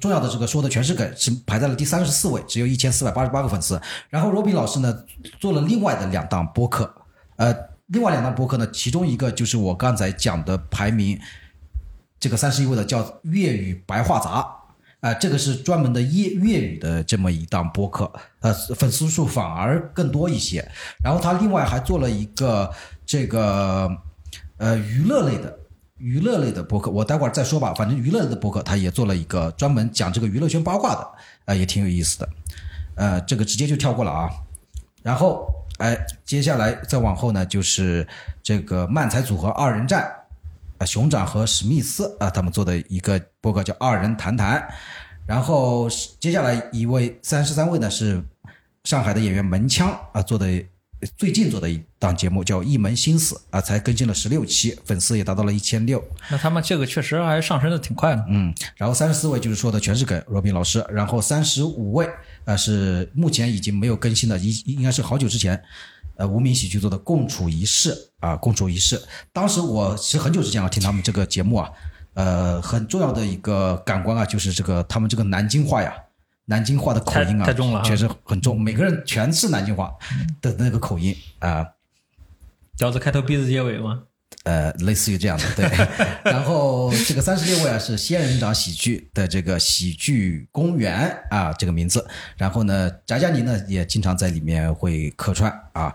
[0.00, 3.80] 重要的这个说的全是梗，是排在了第三十四位，只有一千四百八十八个粉丝。
[4.10, 5.04] 然后 Robin 老师呢，
[5.38, 6.92] 做了另外的两档播客，
[7.36, 7.54] 呃，
[7.86, 11.16] 另外两档播客呢，其中一个就是我刚才讲的排名。
[12.18, 14.46] 这个三十一位的叫粤语白话杂，
[15.02, 20.64] 啊、这个是专门的粤粤语的这么一档播客，呃，粉丝数反而更多一些。
[21.02, 22.72] 然后他另外还做了一个
[23.04, 23.90] 这个
[24.58, 25.58] 呃娱乐类的
[25.96, 27.74] 娱乐类的播客，我待会儿再说吧。
[27.74, 31.10] 反正娱乐类的播客他也做了一个专门讲这个娱乐圈八卦的，
[31.46, 32.28] 呃，也挺有意思的。
[32.94, 34.30] 呃，这个直接就跳过了啊。
[35.02, 38.06] 然后，哎，接下来再往后呢，就是
[38.40, 40.08] 这个漫才组合二人战。
[40.82, 44.60] 啊，熊掌和史密斯啊，他们做的一个播客叫《二人谈谈》，
[45.26, 45.88] 然后
[46.18, 48.20] 接下来一位三十三位呢是
[48.82, 50.46] 上海的演员门腔啊做的
[51.16, 56.02] 最近做的一档节目叫《一门心思》啊，才更新了十六期，粉丝也达到了一千六。
[56.28, 58.24] 那他们这个确实还上升的挺快的。
[58.28, 62.08] 嗯，然后三十四位就是说的全是梗，罗宾老师，然后三十五位
[62.44, 65.62] 啊是目前已经没有更新的，应应该是好久之前。
[66.22, 68.96] 呃，无名喜剧做的《共处一室》啊，《共处一室》。
[69.32, 71.68] 当时我是很久之前啊听他们这个节目啊，
[72.14, 75.92] 呃，很重要的一个感官啊，就是这个他们这个南京话呀，
[76.44, 79.92] 南京话的口音啊，太重了，确实很重，每个人全是南京话
[80.40, 81.66] 的那个口音啊。
[82.78, 84.04] 饺子开头，鼻子结尾吗？
[84.44, 85.64] 呃，类似于这样的，对。
[86.24, 92.06] 然后这个三十六位啊是仙人掌喜剧的这个喜剧公园啊这个名字。
[92.36, 95.94] 然后呢，翟佳妮呢也经常在里面会客串啊。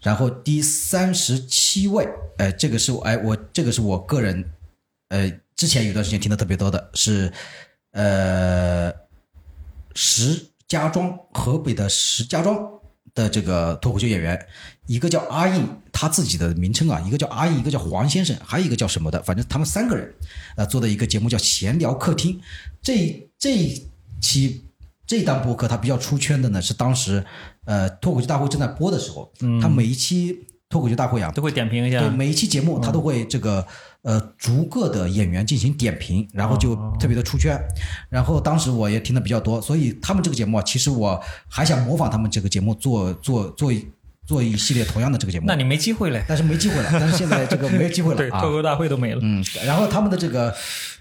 [0.00, 2.08] 然后第三十七位，
[2.38, 4.44] 呃，这个是我哎我这个是我个人
[5.08, 7.32] 呃之前有段时间听的特别多的是
[7.90, 8.92] 呃
[9.94, 12.56] 石家庄河北的石家庄
[13.12, 14.46] 的这个脱口秀演员，
[14.88, 20.12] 一个叫阿印，他自己的名称啊，一个叫阿印，一个叫黄先生，还有一个叫什么的，反正他们三个人，
[20.56, 22.40] 呃，做的一个节目叫闲聊客厅。
[22.82, 23.86] 这这一
[24.20, 24.64] 期
[25.06, 27.24] 这档播客，它比较出圈的呢，是当时
[27.66, 33.64] 呃脱口秀大会正在播的时候，嗯，他每一期脱口秀大会啊，都会点评一下，对每一期节目他都会这个。
[34.02, 37.60] 呃，逐个的演员进行点评，然后就特别的出圈。
[38.08, 43.72] 然后当时我也听的比较多，所以他们这个节目啊，其实我还想模仿他们这个节目做做做
[44.28, 45.46] 做一系列同样的这个节目。
[45.48, 48.42] 那你没机会了，但是没机会了， 但是现在这个没有机会了对，啊。
[48.42, 49.20] 脱口大会都没了。
[49.22, 50.54] 嗯，然后他们的这个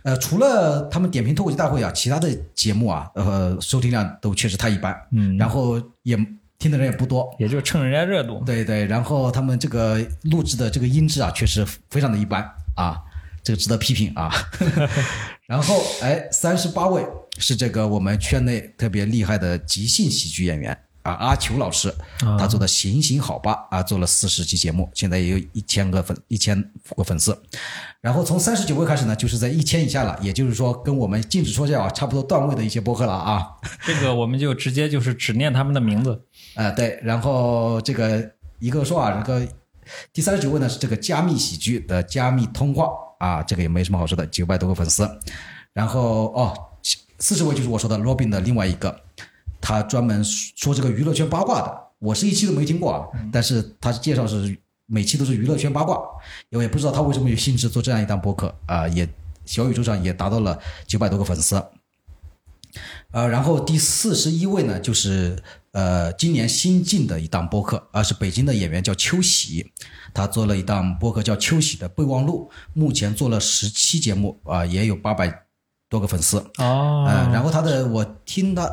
[0.04, 4.96] 呃，除了他们点评脱口秀大会啊，其他的节目啊，呃，收听量都确实太一般。
[5.12, 6.18] 嗯，然后也
[6.58, 7.30] 听的人也不多。
[7.38, 8.42] 也就蹭人家热度。
[8.46, 10.02] 对对，然后他们这个
[10.32, 12.98] 录制的这个音质啊，确实非常的一般啊。
[13.44, 14.30] 这个值得批评啊，
[15.48, 17.02] 然后哎，三十八位
[17.38, 20.78] 是这个我们圈内特别厉害的即兴喜剧演员
[21.08, 21.94] 啊，阿球老师，
[22.38, 26.62] 他做的行行好吧啊，做了四十期节目，现在也有一千个粉一千
[26.98, 27.42] 个粉丝。
[28.02, 33.48] 然后从三十九位开始呢，就是在一千以下了，也就是说跟我们禁止说教啊差不多段位的一些播客了啊。
[33.88, 36.22] 这个我们就直接就是只念他们的名字。
[36.56, 38.30] 呃，对，然后这个
[38.60, 39.48] 一个说啊，这个
[40.12, 42.90] 第三十九位呢是这个加密喜剧的加密通话。
[43.20, 45.10] 啊，这个也没什么好说的，九百多个粉丝。
[45.74, 46.54] 然后哦，
[47.18, 48.96] 四十位就是我说的 Robin 的另外一个，
[49.68, 51.78] 他专门说这个娱乐圈八卦的。
[52.00, 56.00] 我是一期都没听过啊，但是他介绍是每期都是娱乐圈八卦，
[56.52, 58.88] 我也不知道他为什么有兴致做这样一档播客啊。
[58.88, 59.06] 也
[59.44, 61.62] 小宇宙上也达到了九百多个粉丝。
[63.12, 65.38] 呃，然后第四十一位呢，就是
[65.72, 69.70] 呃今年新进的一档播客，啊是北京的演员叫秋喜。
[70.14, 75.46] 他做了一档播客叫《秋喜的备忘录》，目前做了十期节目啊、呃，也有八百
[75.90, 77.06] 多个粉丝哦。
[77.06, 78.72] 呃，然后他的我听他，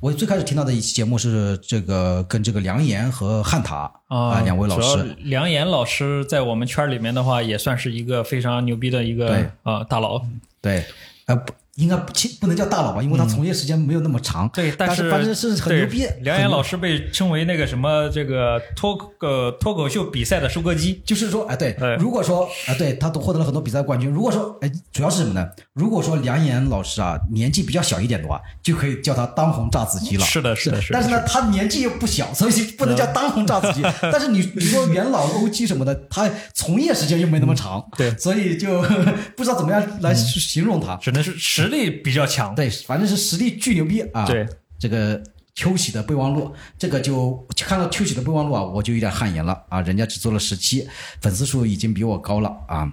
[0.00, 5.16] 我最开始听到的一期节目是这个跟这个梁岩和汉塔啊、呃、两位老师。
[5.20, 10.20] 梁岩老师在我们圈里面的话，也算是一个非常牛逼的一个啊、呃、大佬。
[10.60, 10.84] 对，
[11.26, 11.36] 呃，
[11.76, 14.48] 应该不不能叫大佬吧，因为他从业时间没有那么长。
[14.48, 16.06] 对，但是反正是很牛逼。
[16.22, 21.02] 梁岩老师被称为那个什么这个脱呃脱口秀比赛的收割机。
[21.04, 24.10] 就是说，哎，对对，如果说啊，对他都获得了很多比赛冠军。
[24.10, 25.46] 如果说，哎，主要是什么呢？
[25.74, 30.24] 如果说梁岩老师啊年纪比较小一点的话，就可以叫他当红炸子鸡了。
[30.24, 30.98] 是的，是的，是的。
[30.98, 33.82] 但是呢，他年纪又不小，所以不能叫当红炸子鸡。
[34.10, 38.80] 但是你你说元老 OG 什么的，他从业时间又没那么长，对，所以就
[39.36, 41.36] 不知道怎么样来形容他，只能是
[41.66, 42.54] 实力比较强。
[42.54, 44.24] 对，反正是实力巨牛逼啊！
[44.26, 44.46] 对，
[44.78, 45.22] 这个
[45.54, 49.80] 秋喜的备忘录，这个就看到秋喜的备忘录啊，我就有点汗颜了啊！
[49.82, 50.86] 人家只做了十期，
[51.20, 52.90] 粉丝数已经比我高了啊。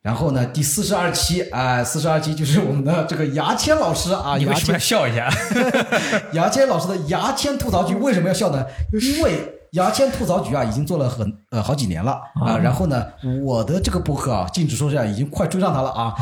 [0.00, 5.28] 然后呢，第四十二期啊，四十二期就是我们的这个牙签老师啊，你为什么要笑一下？
[6.32, 8.64] 牙签老师的牙签吐槽局为什么要笑呢？
[8.92, 9.57] 因为。
[9.72, 12.56] 牙签吐槽局啊，已经做了很呃好几年了啊。
[12.58, 13.06] 然后呢，
[13.44, 16.14] 我的这个博客啊，禁止说一下，已经快追上他了啊，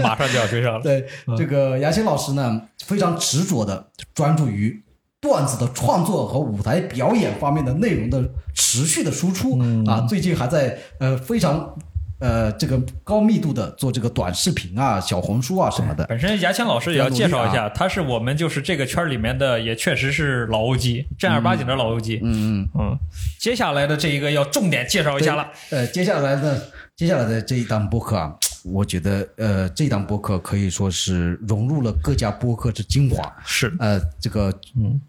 [0.00, 0.80] 马上就要追上了。
[0.82, 1.06] 对，
[1.36, 4.84] 这个牙签老师呢，非常执着的专注于
[5.20, 8.22] 段子的创作和舞台表演方面的内容的
[8.54, 10.00] 持续的输出啊。
[10.08, 11.76] 最近还在呃非常。
[12.18, 16.04] 呃，这个高密度的做这个短视频啊、小红书啊什么的。
[16.06, 22.20] 本身牙签老师也要介绍一下，他是我们就是这个圈里面的，也确实是老 OG，正儿八经的老 OG。
[22.22, 22.98] 嗯嗯嗯。
[23.38, 25.46] 接下来的这一个要重点介绍一下了。
[25.70, 28.34] 呃，接下来的接下来的这一档播客啊，
[28.64, 33.30] 我觉得呃，这档播客可以说是融入了各家播客之精华。
[33.44, 33.74] 是。
[33.78, 35.00] 呃，这个嗯。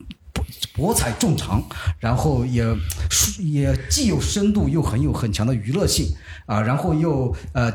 [0.73, 1.61] 博采众长，
[1.99, 2.63] 然后也
[3.39, 6.07] 也既有深度，又很有很强的娱乐性
[6.45, 7.73] 啊，然后又呃，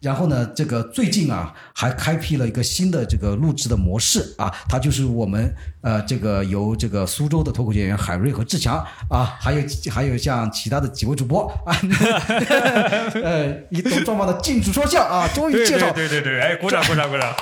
[0.00, 11.70] 然后呢，这个最近啊，还开辟了一个新的这个录制的模式啊，它就是我们呃，这个由这个苏州的脱口秀演员海瑞和志强啊，还有还有像其他的几位主播啊，
[13.22, 17.32] 呃，一懂装忙的禁止说笑啊，终于介绍，对对对，哎，鼓掌鼓掌鼓掌。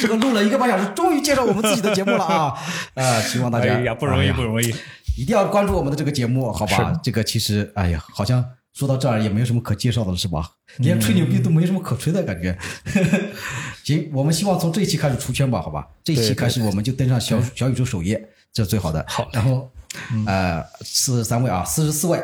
[0.00, 2.54] 这个录了一个半小时，终于介绍我们自己的节目了啊！
[2.94, 4.66] 啊，希望大家哎呀不容易不容易，
[5.16, 6.98] 一定要关注我们的这个节目，好吧？
[7.02, 10.50] 这个其实哎呀，好像说到这儿也没有什么可介绍的了，是吧？
[10.78, 12.56] 连吹牛逼都没什么可吹的感觉。
[13.84, 15.86] 行，我们希望从这一期开始出圈吧，好吧？
[16.04, 18.22] 这一期开始我们就登上小小宇宙首页，
[18.52, 19.04] 这是最好的。
[19.08, 19.70] 好，然后
[20.26, 22.22] 呃，四十三位啊，四十四位。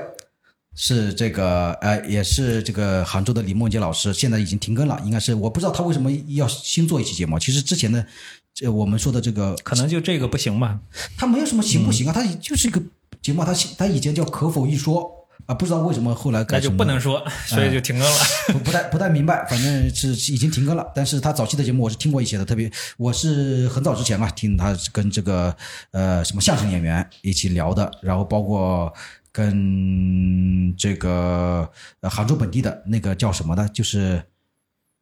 [0.81, 7.37] 是这个，呃，也是这个杭州的李梦洁老师，现在已经停更了，应该是我不知道他为什么要新做一期节目。
[7.37, 8.07] 其实之前的，
[8.55, 10.79] 这我们说的这个，可能就这个不行吧？
[11.17, 12.13] 他没有什么行不行啊？
[12.13, 12.81] 他就是一个
[13.21, 15.05] 节目，他他以前叫可否一说
[15.47, 18.17] 啊，不知道为什么后来改那就不能说，所以就停更了。
[18.53, 20.87] 不不太不太明白，反正是已经停更了。
[20.95, 25.53] 但是他早期的节目我是听过一些的，特别我是很早之前啊听他跟这个
[25.91, 28.95] 呃什么相声演员一起聊的，然后包括。
[29.31, 31.71] 跟这个
[32.03, 34.23] 杭州本地的那个叫什么的，就是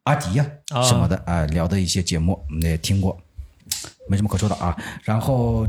[0.05, 0.47] 阿迪呀
[0.85, 3.21] 什么的啊聊的一些节目，也听过，
[4.09, 4.77] 没什么可说的啊。
[5.03, 5.67] 然后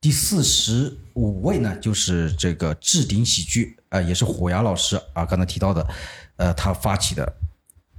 [0.00, 5.88] 第四十五位呢，就是这个置顶喜剧啊，也是虎牙老师啊刚才提到的，
[6.36, 7.36] 呃，他发起的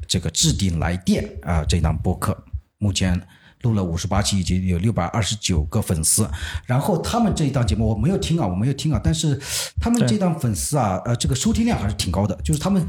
[0.07, 2.44] 这个置顶来电啊这档播客，
[2.77, 3.22] 目前。
[3.65, 6.29] 录了五十八期，已经有六百二十九个粉丝。
[6.65, 9.01] 然后他们这一档节目我没有听啊，我没有听啊。
[9.03, 9.39] 但是
[9.81, 12.35] 他们这档粉丝啊，呃，这个收听量还是挺高的。
[12.43, 12.85] 就是他们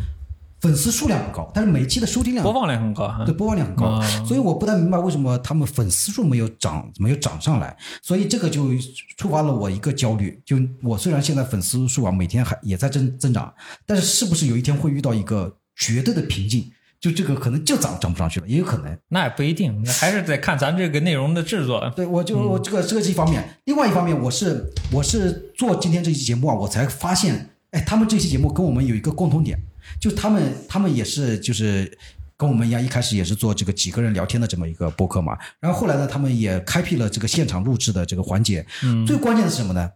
[0.60, 3.24] 粉丝数量不高，但是每期的收听量、播放量很高。
[3.24, 4.00] 对，播放量很高。
[4.26, 7.76] 所以我不太明白为什么他们粉丝数没有涨，没有涨上来。
[8.02, 8.70] 所以这个就
[9.16, 10.40] 触发了我一个焦虑。
[10.44, 13.52] 就我虽然现在粉丝数啊每天还也在增增长，
[13.86, 16.70] 但是是不是有一天会遇到一个绝对的瓶颈？
[16.98, 18.98] 就这个可能就涨涨不上去了，也有可能。
[19.08, 21.92] 那也不一定，还是得看咱这个内容的制作。
[21.94, 29.58] 对，我就这个这个是一方面，另外一方面，我是我是做今天这期节目啊，我才发现，哎，他们这期节目跟我们有一个共同点，
[30.00, 31.96] 就他们他们也是就是
[32.36, 35.38] 跟我们一样，一开始也是做这个几个人聊天的这么一个播客嘛。
[35.60, 38.66] 然后后来呢，他们也开辟了这个现场录制的这个环节。
[38.82, 39.06] 嗯。
[39.06, 39.90] 最关键的是什么呢？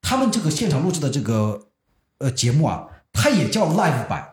[0.00, 1.68] 他们这个现场录制的这个
[2.18, 4.29] 呃节目啊，它也叫 live 版。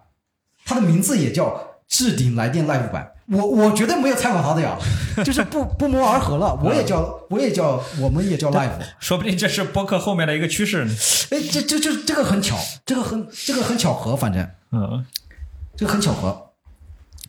[0.68, 1.58] 他的名字也叫
[1.88, 4.78] 置顶来电 live 版，我我绝对没有采访他的呀，
[5.24, 6.54] 就是不不谋而合了。
[6.62, 10.94] 我也叫我也叫我们也叫 live，说不定这是播客后面的一个趋势呢。
[11.30, 15.06] 哎，这这这这个很巧，这个很这个很巧合，反正嗯，
[15.78, 16.44] 这个很巧合。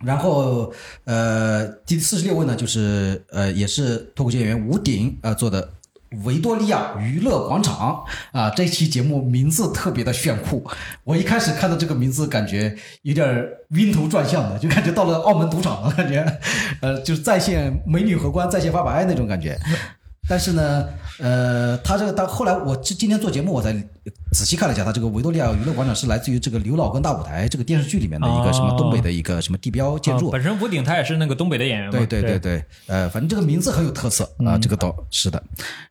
[0.04, 0.72] 然后
[1.04, 5.70] 呃，第四十六位呢，就是呃也是脱口秀演员吴鼎呃做的。
[6.24, 10.68] 维多利亚娱乐广场啊，这期节目名字特别的炫酷。
[11.04, 16.38] 我一开始看到这个名字，感觉有点晕头转向的，就感觉到了澳门赌场了，感觉，
[16.80, 19.58] 呃，就是在线美女荷官在线发白那种感觉。
[20.26, 20.88] 但是呢，
[21.18, 23.72] 呃，他这个到后来我今今天做节目，我才
[24.32, 30.30] 仔细看了一下，他这个维多利亚娱乐广场是来自于这个《刘老根大舞台》这个电视剧里面的一个什么东北的一个什么地标建筑。
[30.30, 31.92] 本身吴鼎他也是那个东北的演员嘛。
[31.92, 35.42] 对对对对，呃，反正这个名字很有特色啊，这个倒是的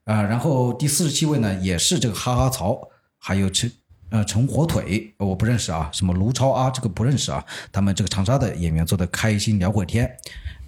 [0.05, 0.21] 啊。
[0.21, 2.79] 然后第四十七位呢，也是这个哈哈曹，
[3.17, 3.71] 还有陈
[4.11, 7.43] 呃陈火腿，我不认识啊，什么卢超啊，这个不认识啊。
[7.71, 10.05] 他们这个长沙的演员做的《开心聊会天》，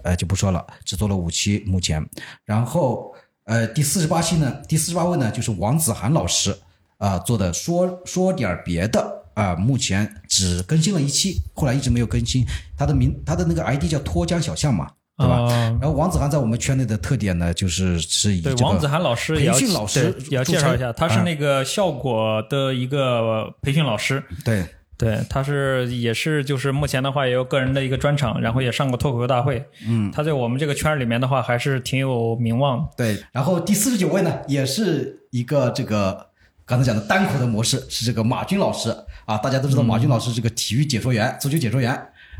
[0.02, 2.04] 呃就不说了，只做了五期目前。
[2.44, 3.14] 然后
[3.50, 6.56] 呃第四十八期呢，第四十八位呢就是王子涵老师
[6.98, 12.44] 啊、做的说说点儿别的啊、目前只更新了一期，后来一直没有更新。
[12.76, 14.86] 他的名他的那个 ID 叫脱缰小象嘛，
[15.16, 15.34] 对吧？
[15.34, 24.22] 啊然后王子涵在我们圈内的特点呢，就是是以对，这个王子涵老师培训老师也要介绍一下，他是啊那个效果的一个培训老师。
[24.44, 24.64] 对
[25.00, 29.64] 对，他是也是就是目前的话也有个人的一个专场，然后也上过脱口秀大会。
[29.88, 32.88] 嗯，他在我们这个圈儿里面的话还是挺有名望的。
[32.98, 33.24] 对。
[33.32, 36.26] 然后第四十九位呢，也是一个这个
[36.66, 38.94] 刚才讲的单口的模式，是这个马军老师
[39.24, 41.90] 啊，大家都知道马军老师这个体育解说员、足球解说员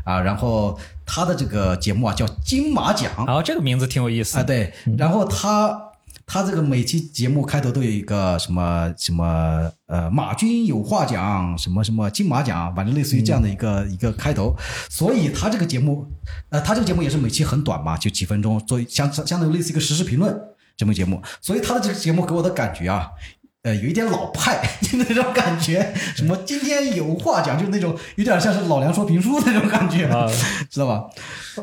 [0.03, 5.90] 啊，然后他的这个节目啊叫金马奖然后这个名字挺有意思啊，对，然后他
[6.31, 14.55] 他这个每期节目开头都有一个什么什么呃马军有话讲，什么什么金马奖，反正类似于这样的一个、一个开头，
[14.89, 16.07] 所以他这个节目，
[16.47, 20.33] 呃，他这个节目也是每期很短嘛，就几分钟，做相相当于类似一个实时评论
[20.77, 23.09] 这么节目，所以他的这个节目给我的感觉啊。
[23.63, 30.25] 呃，有一点老派， 就那种感觉，什么今天有话讲，就是那种有点像是老梁说评书那种感觉，啊。
[30.69, 31.09] 知道吧？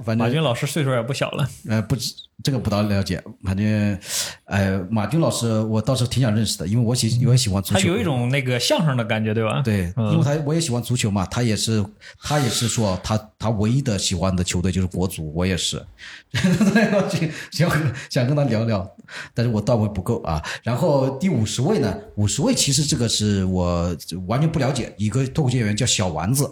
[0.05, 3.99] 反正马军老师岁数也不小了，呃，不知这个不大了解，反正，
[4.45, 9.61] 呃，马军老师我倒是挺想认识的，因为我喜我也喜欢足球，他有一种那个相声的感觉，对吧？
[9.63, 10.13] 对，嗯。
[10.13, 11.85] 因为他我也喜欢足球嘛，他也是
[12.23, 15.85] 他也是说他他唯一的喜欢的球队就是国足，我也是，
[17.51, 17.69] 想
[18.09, 18.89] 想跟他聊聊，
[19.35, 20.41] 但是我段位不够啊。
[20.63, 23.95] 然后第五十位呢，五十位其实这个是我
[24.29, 26.49] 完全不了解，一个脱口秀演员叫小丸子，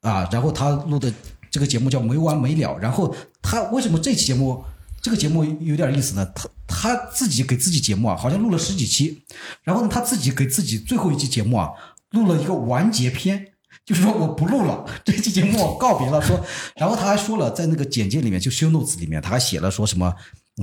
[0.00, 1.12] 啊，然后他录的
[1.50, 4.64] 这个节目叫没完没了，然后他为什么这期节目
[5.00, 6.26] 这个节目有点意思呢？
[6.34, 9.24] 他他自己给自己节目啊，好像录了十几期，
[9.62, 11.70] 然后呢他自己给自己最后一期节目啊
[12.10, 13.52] 录了一个完结篇。
[13.84, 16.20] 就是说我不录了， 这期节目告别了。
[16.20, 16.38] 说，
[16.76, 20.14] 然后他还说了，在那个简介里面，就 show notes 里面，他还写了说什么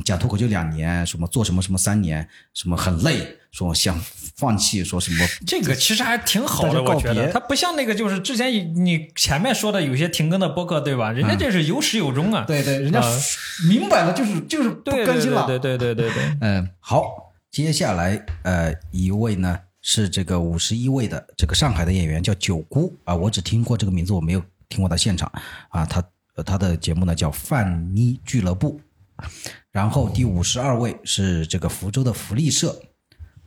[0.04, 4.00] 讲脱口秀两年，什么做什么什么三年，什么很累，说想
[4.36, 11.12] 放弃，说什么这个其实还挺好的，告我觉得别他不像那个就是之前你前面说的有些停更的播客，对吧？
[11.12, 12.44] 人家这是有始有终啊。
[12.46, 13.18] 对对，人家啊
[13.70, 15.46] 明摆了就是就是不更新了。
[15.48, 16.38] 对对对对对对。
[16.42, 25.32] 嗯，好，接下来呃一位呢是这个五十一位的这个上海的演员叫九姑啊，我只听过这个名字，我没有听过他现场
[25.70, 25.86] 啊。
[25.86, 26.04] 他
[26.36, 28.82] 呃他的节目呢叫范妮俱乐部，
[29.72, 32.78] 然后第五十二位是这个福州的福利社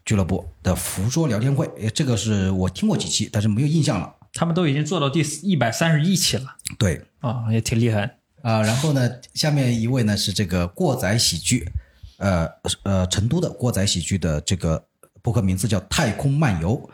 [0.09, 4.11] 俱乐部的福桌聊天会，诶这个是我听过几期，但是没有印象了。
[4.33, 6.47] 他们都已经做到第一百三十一期了
[6.79, 8.17] 对，啊，也挺厉害。
[8.41, 11.71] 啊，然后呢，下面一位呢是这个过载喜剧，
[12.17, 12.49] 呃
[12.85, 14.83] 呃，成都的过载喜剧的这个
[15.21, 16.91] 播客名字叫《太空漫游》，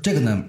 [0.00, 0.42] 这个呢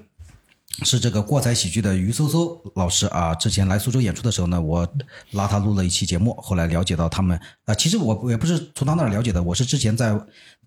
[0.85, 4.87] 是这个过载喜剧的于搜搜老师啊，之前来苏州演出的时候呢，我
[5.31, 10.17] 拉他录了一期节目，后来了解到他们啊、其实我也不是从他那儿了解的，我是之前在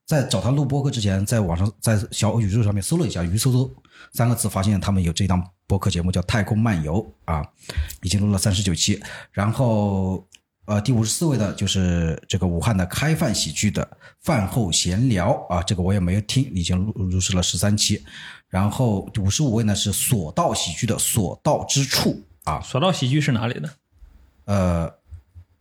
[0.07, 3.71] 在找他录播客之前，在网上在小宇宙上面搜了一下“于搜搜”
[4.15, 7.03] 三个字，发现他们有这档播客节目叫《太空漫游》
[7.33, 7.45] 啊，
[8.03, 9.03] 已经录了三十九期，
[9.33, 10.27] 然后。
[10.69, 13.89] 呃，第五十四位的就是这个武汉的开饭喜剧的
[14.23, 18.05] 饭后闲聊啊，这个我也没有听，已经录录制了十三期。
[18.49, 23.71] 然后五十五位呢是所到喜剧的所到之处啊，所到喜剧是哪里的？
[24.47, 24.93] 呃，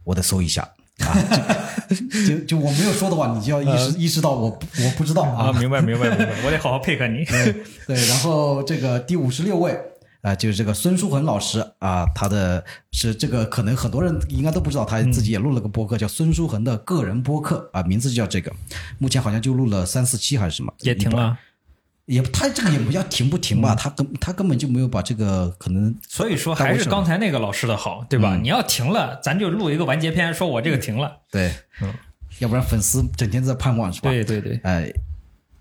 [0.04, 0.68] 我得搜一下
[1.00, 1.18] 啊，
[1.90, 1.96] 就
[2.38, 7.26] 就就我没有说的话，你就要意识、意识到我我不知道啊，明白明白明白，我得好好配合你。
[7.86, 9.78] 对，然后这个第五十六位
[10.22, 18.52] 啊、就是这个孙书恒老师啊，他的是这个可能很多人应该都不知道，他自己也录了个播客，叫孙书恒的个人播客啊，名字就叫这个，
[18.98, 21.38] 目前好像就录了三四期还是什么，也停了，
[22.06, 28.38] 也他这个也不叫停不停吧，他根他根本就没有把这个可能所以说还是刚才那个老师的好，对吧？
[28.42, 31.22] 你要停了，咱就录一个完结篇，说我这个停了。
[31.32, 31.52] 对，
[32.40, 34.10] 要不然粉丝整天都在盼望是吧？
[34.12, 34.88] 对对对，呃，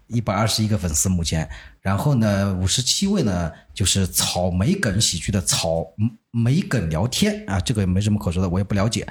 [0.08, 1.48] 一百二十一个粉丝目前，
[1.80, 5.86] 然后呢，五十七位呢就是草莓梗喜剧的草
[6.30, 9.06] 莓梗聊天啊，这个也没什么可说的，我也不了解。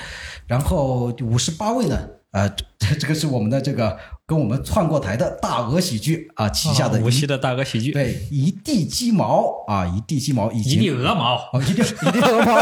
[0.46, 2.48] 然后五十八位呢，呃，
[2.78, 12.62] 这这个是我们的这个跟我们串过台的大鹅喜剧啊旗下的无锡的大鹅喜剧，对一地鸡毛啊，一地鸡毛，一一地鹅毛，哦，一地 一地鹅毛，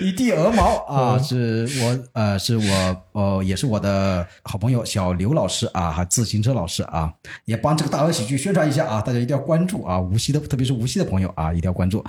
[0.04, 7.10] 一地鹅毛啊，是我呃，是我呃，也是我的好朋友小刘老师啊，还自行车老师啊，
[7.46, 12.04] 也帮这个大鹅喜剧宣传一下啊，大家一定要关注啊，无锡的，特别是无锡的朋友啊，一定要关注。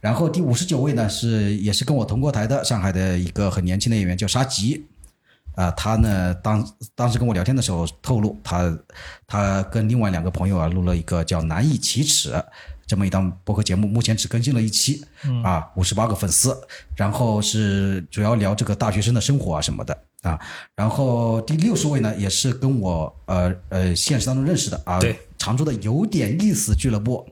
[0.00, 4.86] 然后第五十九位呢，是也是跟我同过台的上海的一个很年轻的演员，叫沙吉。
[5.56, 6.64] 啊，他呢当
[6.94, 8.78] 当时跟我聊天的时候透露，他
[9.26, 12.30] 他跟另外两个朋友啊录了一个叫《难以启齿》
[12.86, 15.04] 这么一档播客节目，目前只更新了一期，
[15.42, 16.56] 啊，五十八个粉丝，
[16.94, 20.38] 然后是主要聊这个大学生的生活啊什么的啊。
[20.76, 27.26] 然后第六十位呢，也是跟我呃呃现实当中认识的啊，对，常州的有点意思俱乐部。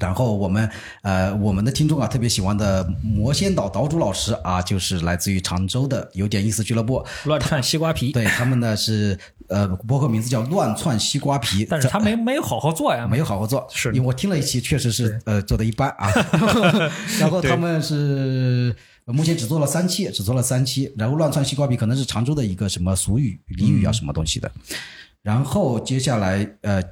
[0.00, 0.68] 然后我们
[1.02, 8.10] 呃，我们的听众啊，特别喜欢的魔仙岛岛主老师啊，就是来自于常州的有点意思俱乐部，乱窜西瓜皮。
[8.12, 16.10] 对他们呢是呃，博客名字叫乱窜西瓜皮，但是他没没有好好做呀，没有好好做，是因为我听了一期，确实是呃做的一般啊。
[17.20, 18.74] 然后他们是
[19.04, 20.90] 目前只做了三期，只做了三期。
[20.96, 24.50] 然后乱窜西瓜皮可能是常州的一个什么俗语俚语啊，什么东西的。
[25.22, 26.82] 然后接下来呃。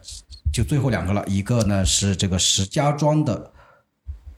[0.52, 3.52] 就最后两个了，一个呢是这个石家庄的，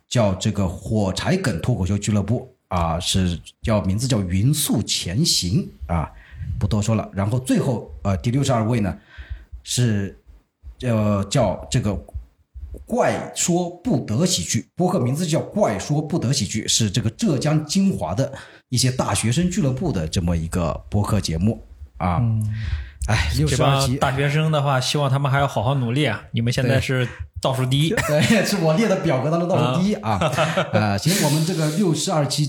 [0.09, 6.11] 叫这个火柴梗脱口秀俱乐部啊，是叫名字叫匀速前行啊，
[6.59, 7.09] 不多说了。
[7.15, 8.97] 然后最后呃第六十二位呢
[9.63, 10.19] 是
[10.83, 11.99] 呃叫这个
[12.85, 18.33] 怪说不得喜剧，播客名字叫怪说不得喜剧，是这个浙江金华的
[18.69, 21.63] 一些大学生俱乐部的这么一个播客节目
[21.97, 22.23] 啊。
[23.09, 26.23] 哎，六十二期大学生的话，希望他们还要好好努力啊！
[26.33, 27.07] 你们现在是
[27.41, 30.19] 倒数第一， 对，是我列的表格当中倒数第一啊！
[30.73, 32.47] 呃，行，我们这个六十二期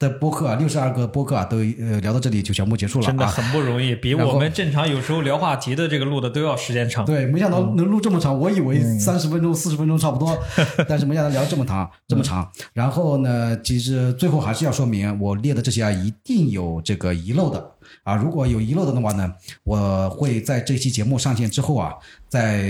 [0.00, 7.04] 的播客啊，六十二个播客啊，都呃聊到这里就全部结束了，真的很不容易，比我们正常有时候聊话题的这个录的都要时间长。
[7.04, 10.36] 对，没想到能录这么长，我以为三十分钟、四十分钟差不多，
[10.88, 12.50] 但是没想到聊这么长，这么长。
[12.72, 17.64] 然后呢，其实最后还是要说明，我列的这些啊，一定有这个遗漏的。
[18.04, 21.94] 啊，如果有遗漏的的话呢，我会在这期节目上线之后啊，
[22.28, 22.62] 在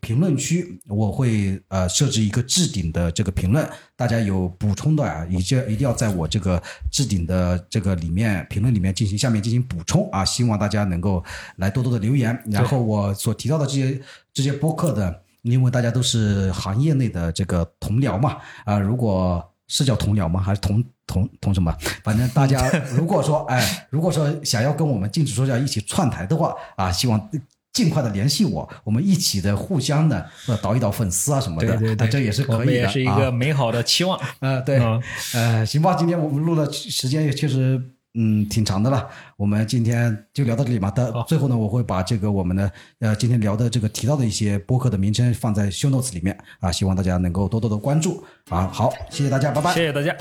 [0.00, 3.66] 评论区我会呃设置一个置顶的这个评论，
[3.96, 11.24] 大家有补充的啊，一定一定要在我这个置顶的这个里面评论里面进行下面进行补充啊，希望大家能够
[11.56, 12.38] 来多多的留言。
[12.46, 14.00] 然后我所提到的这些
[14.34, 18.36] 这些播客的，因为大家都是行业内的这个同僚嘛，
[18.66, 20.38] 啊，如果是叫同僚吗？
[20.38, 20.84] 还是同？
[21.12, 21.76] 同同什么？
[22.02, 22.66] 反正大家
[22.96, 27.30] 如果说哎，如果说想要跟我们禁止说教一起串台的话啊，希望
[27.72, 34.18] 尽快的联系我，我们一起的互相的呃导一导粉丝啊什么的，对对，这也是可以的，也是一个美好的期望。
[34.40, 34.80] 呃，对，
[35.34, 37.91] 呃，行吧，今天我们录的时间也确实。
[38.14, 40.90] 嗯，挺长的了，我们今天就聊到这里嘛。
[40.90, 48.68] 的最后呢，我会把这个我们的呃今天聊的这个提到的一些播客的名称放在 show notes 里面啊，希望大家能够多多的关注啊。
[48.72, 49.72] 好，谢谢大家，拜拜。
[49.72, 50.14] 谢谢大家。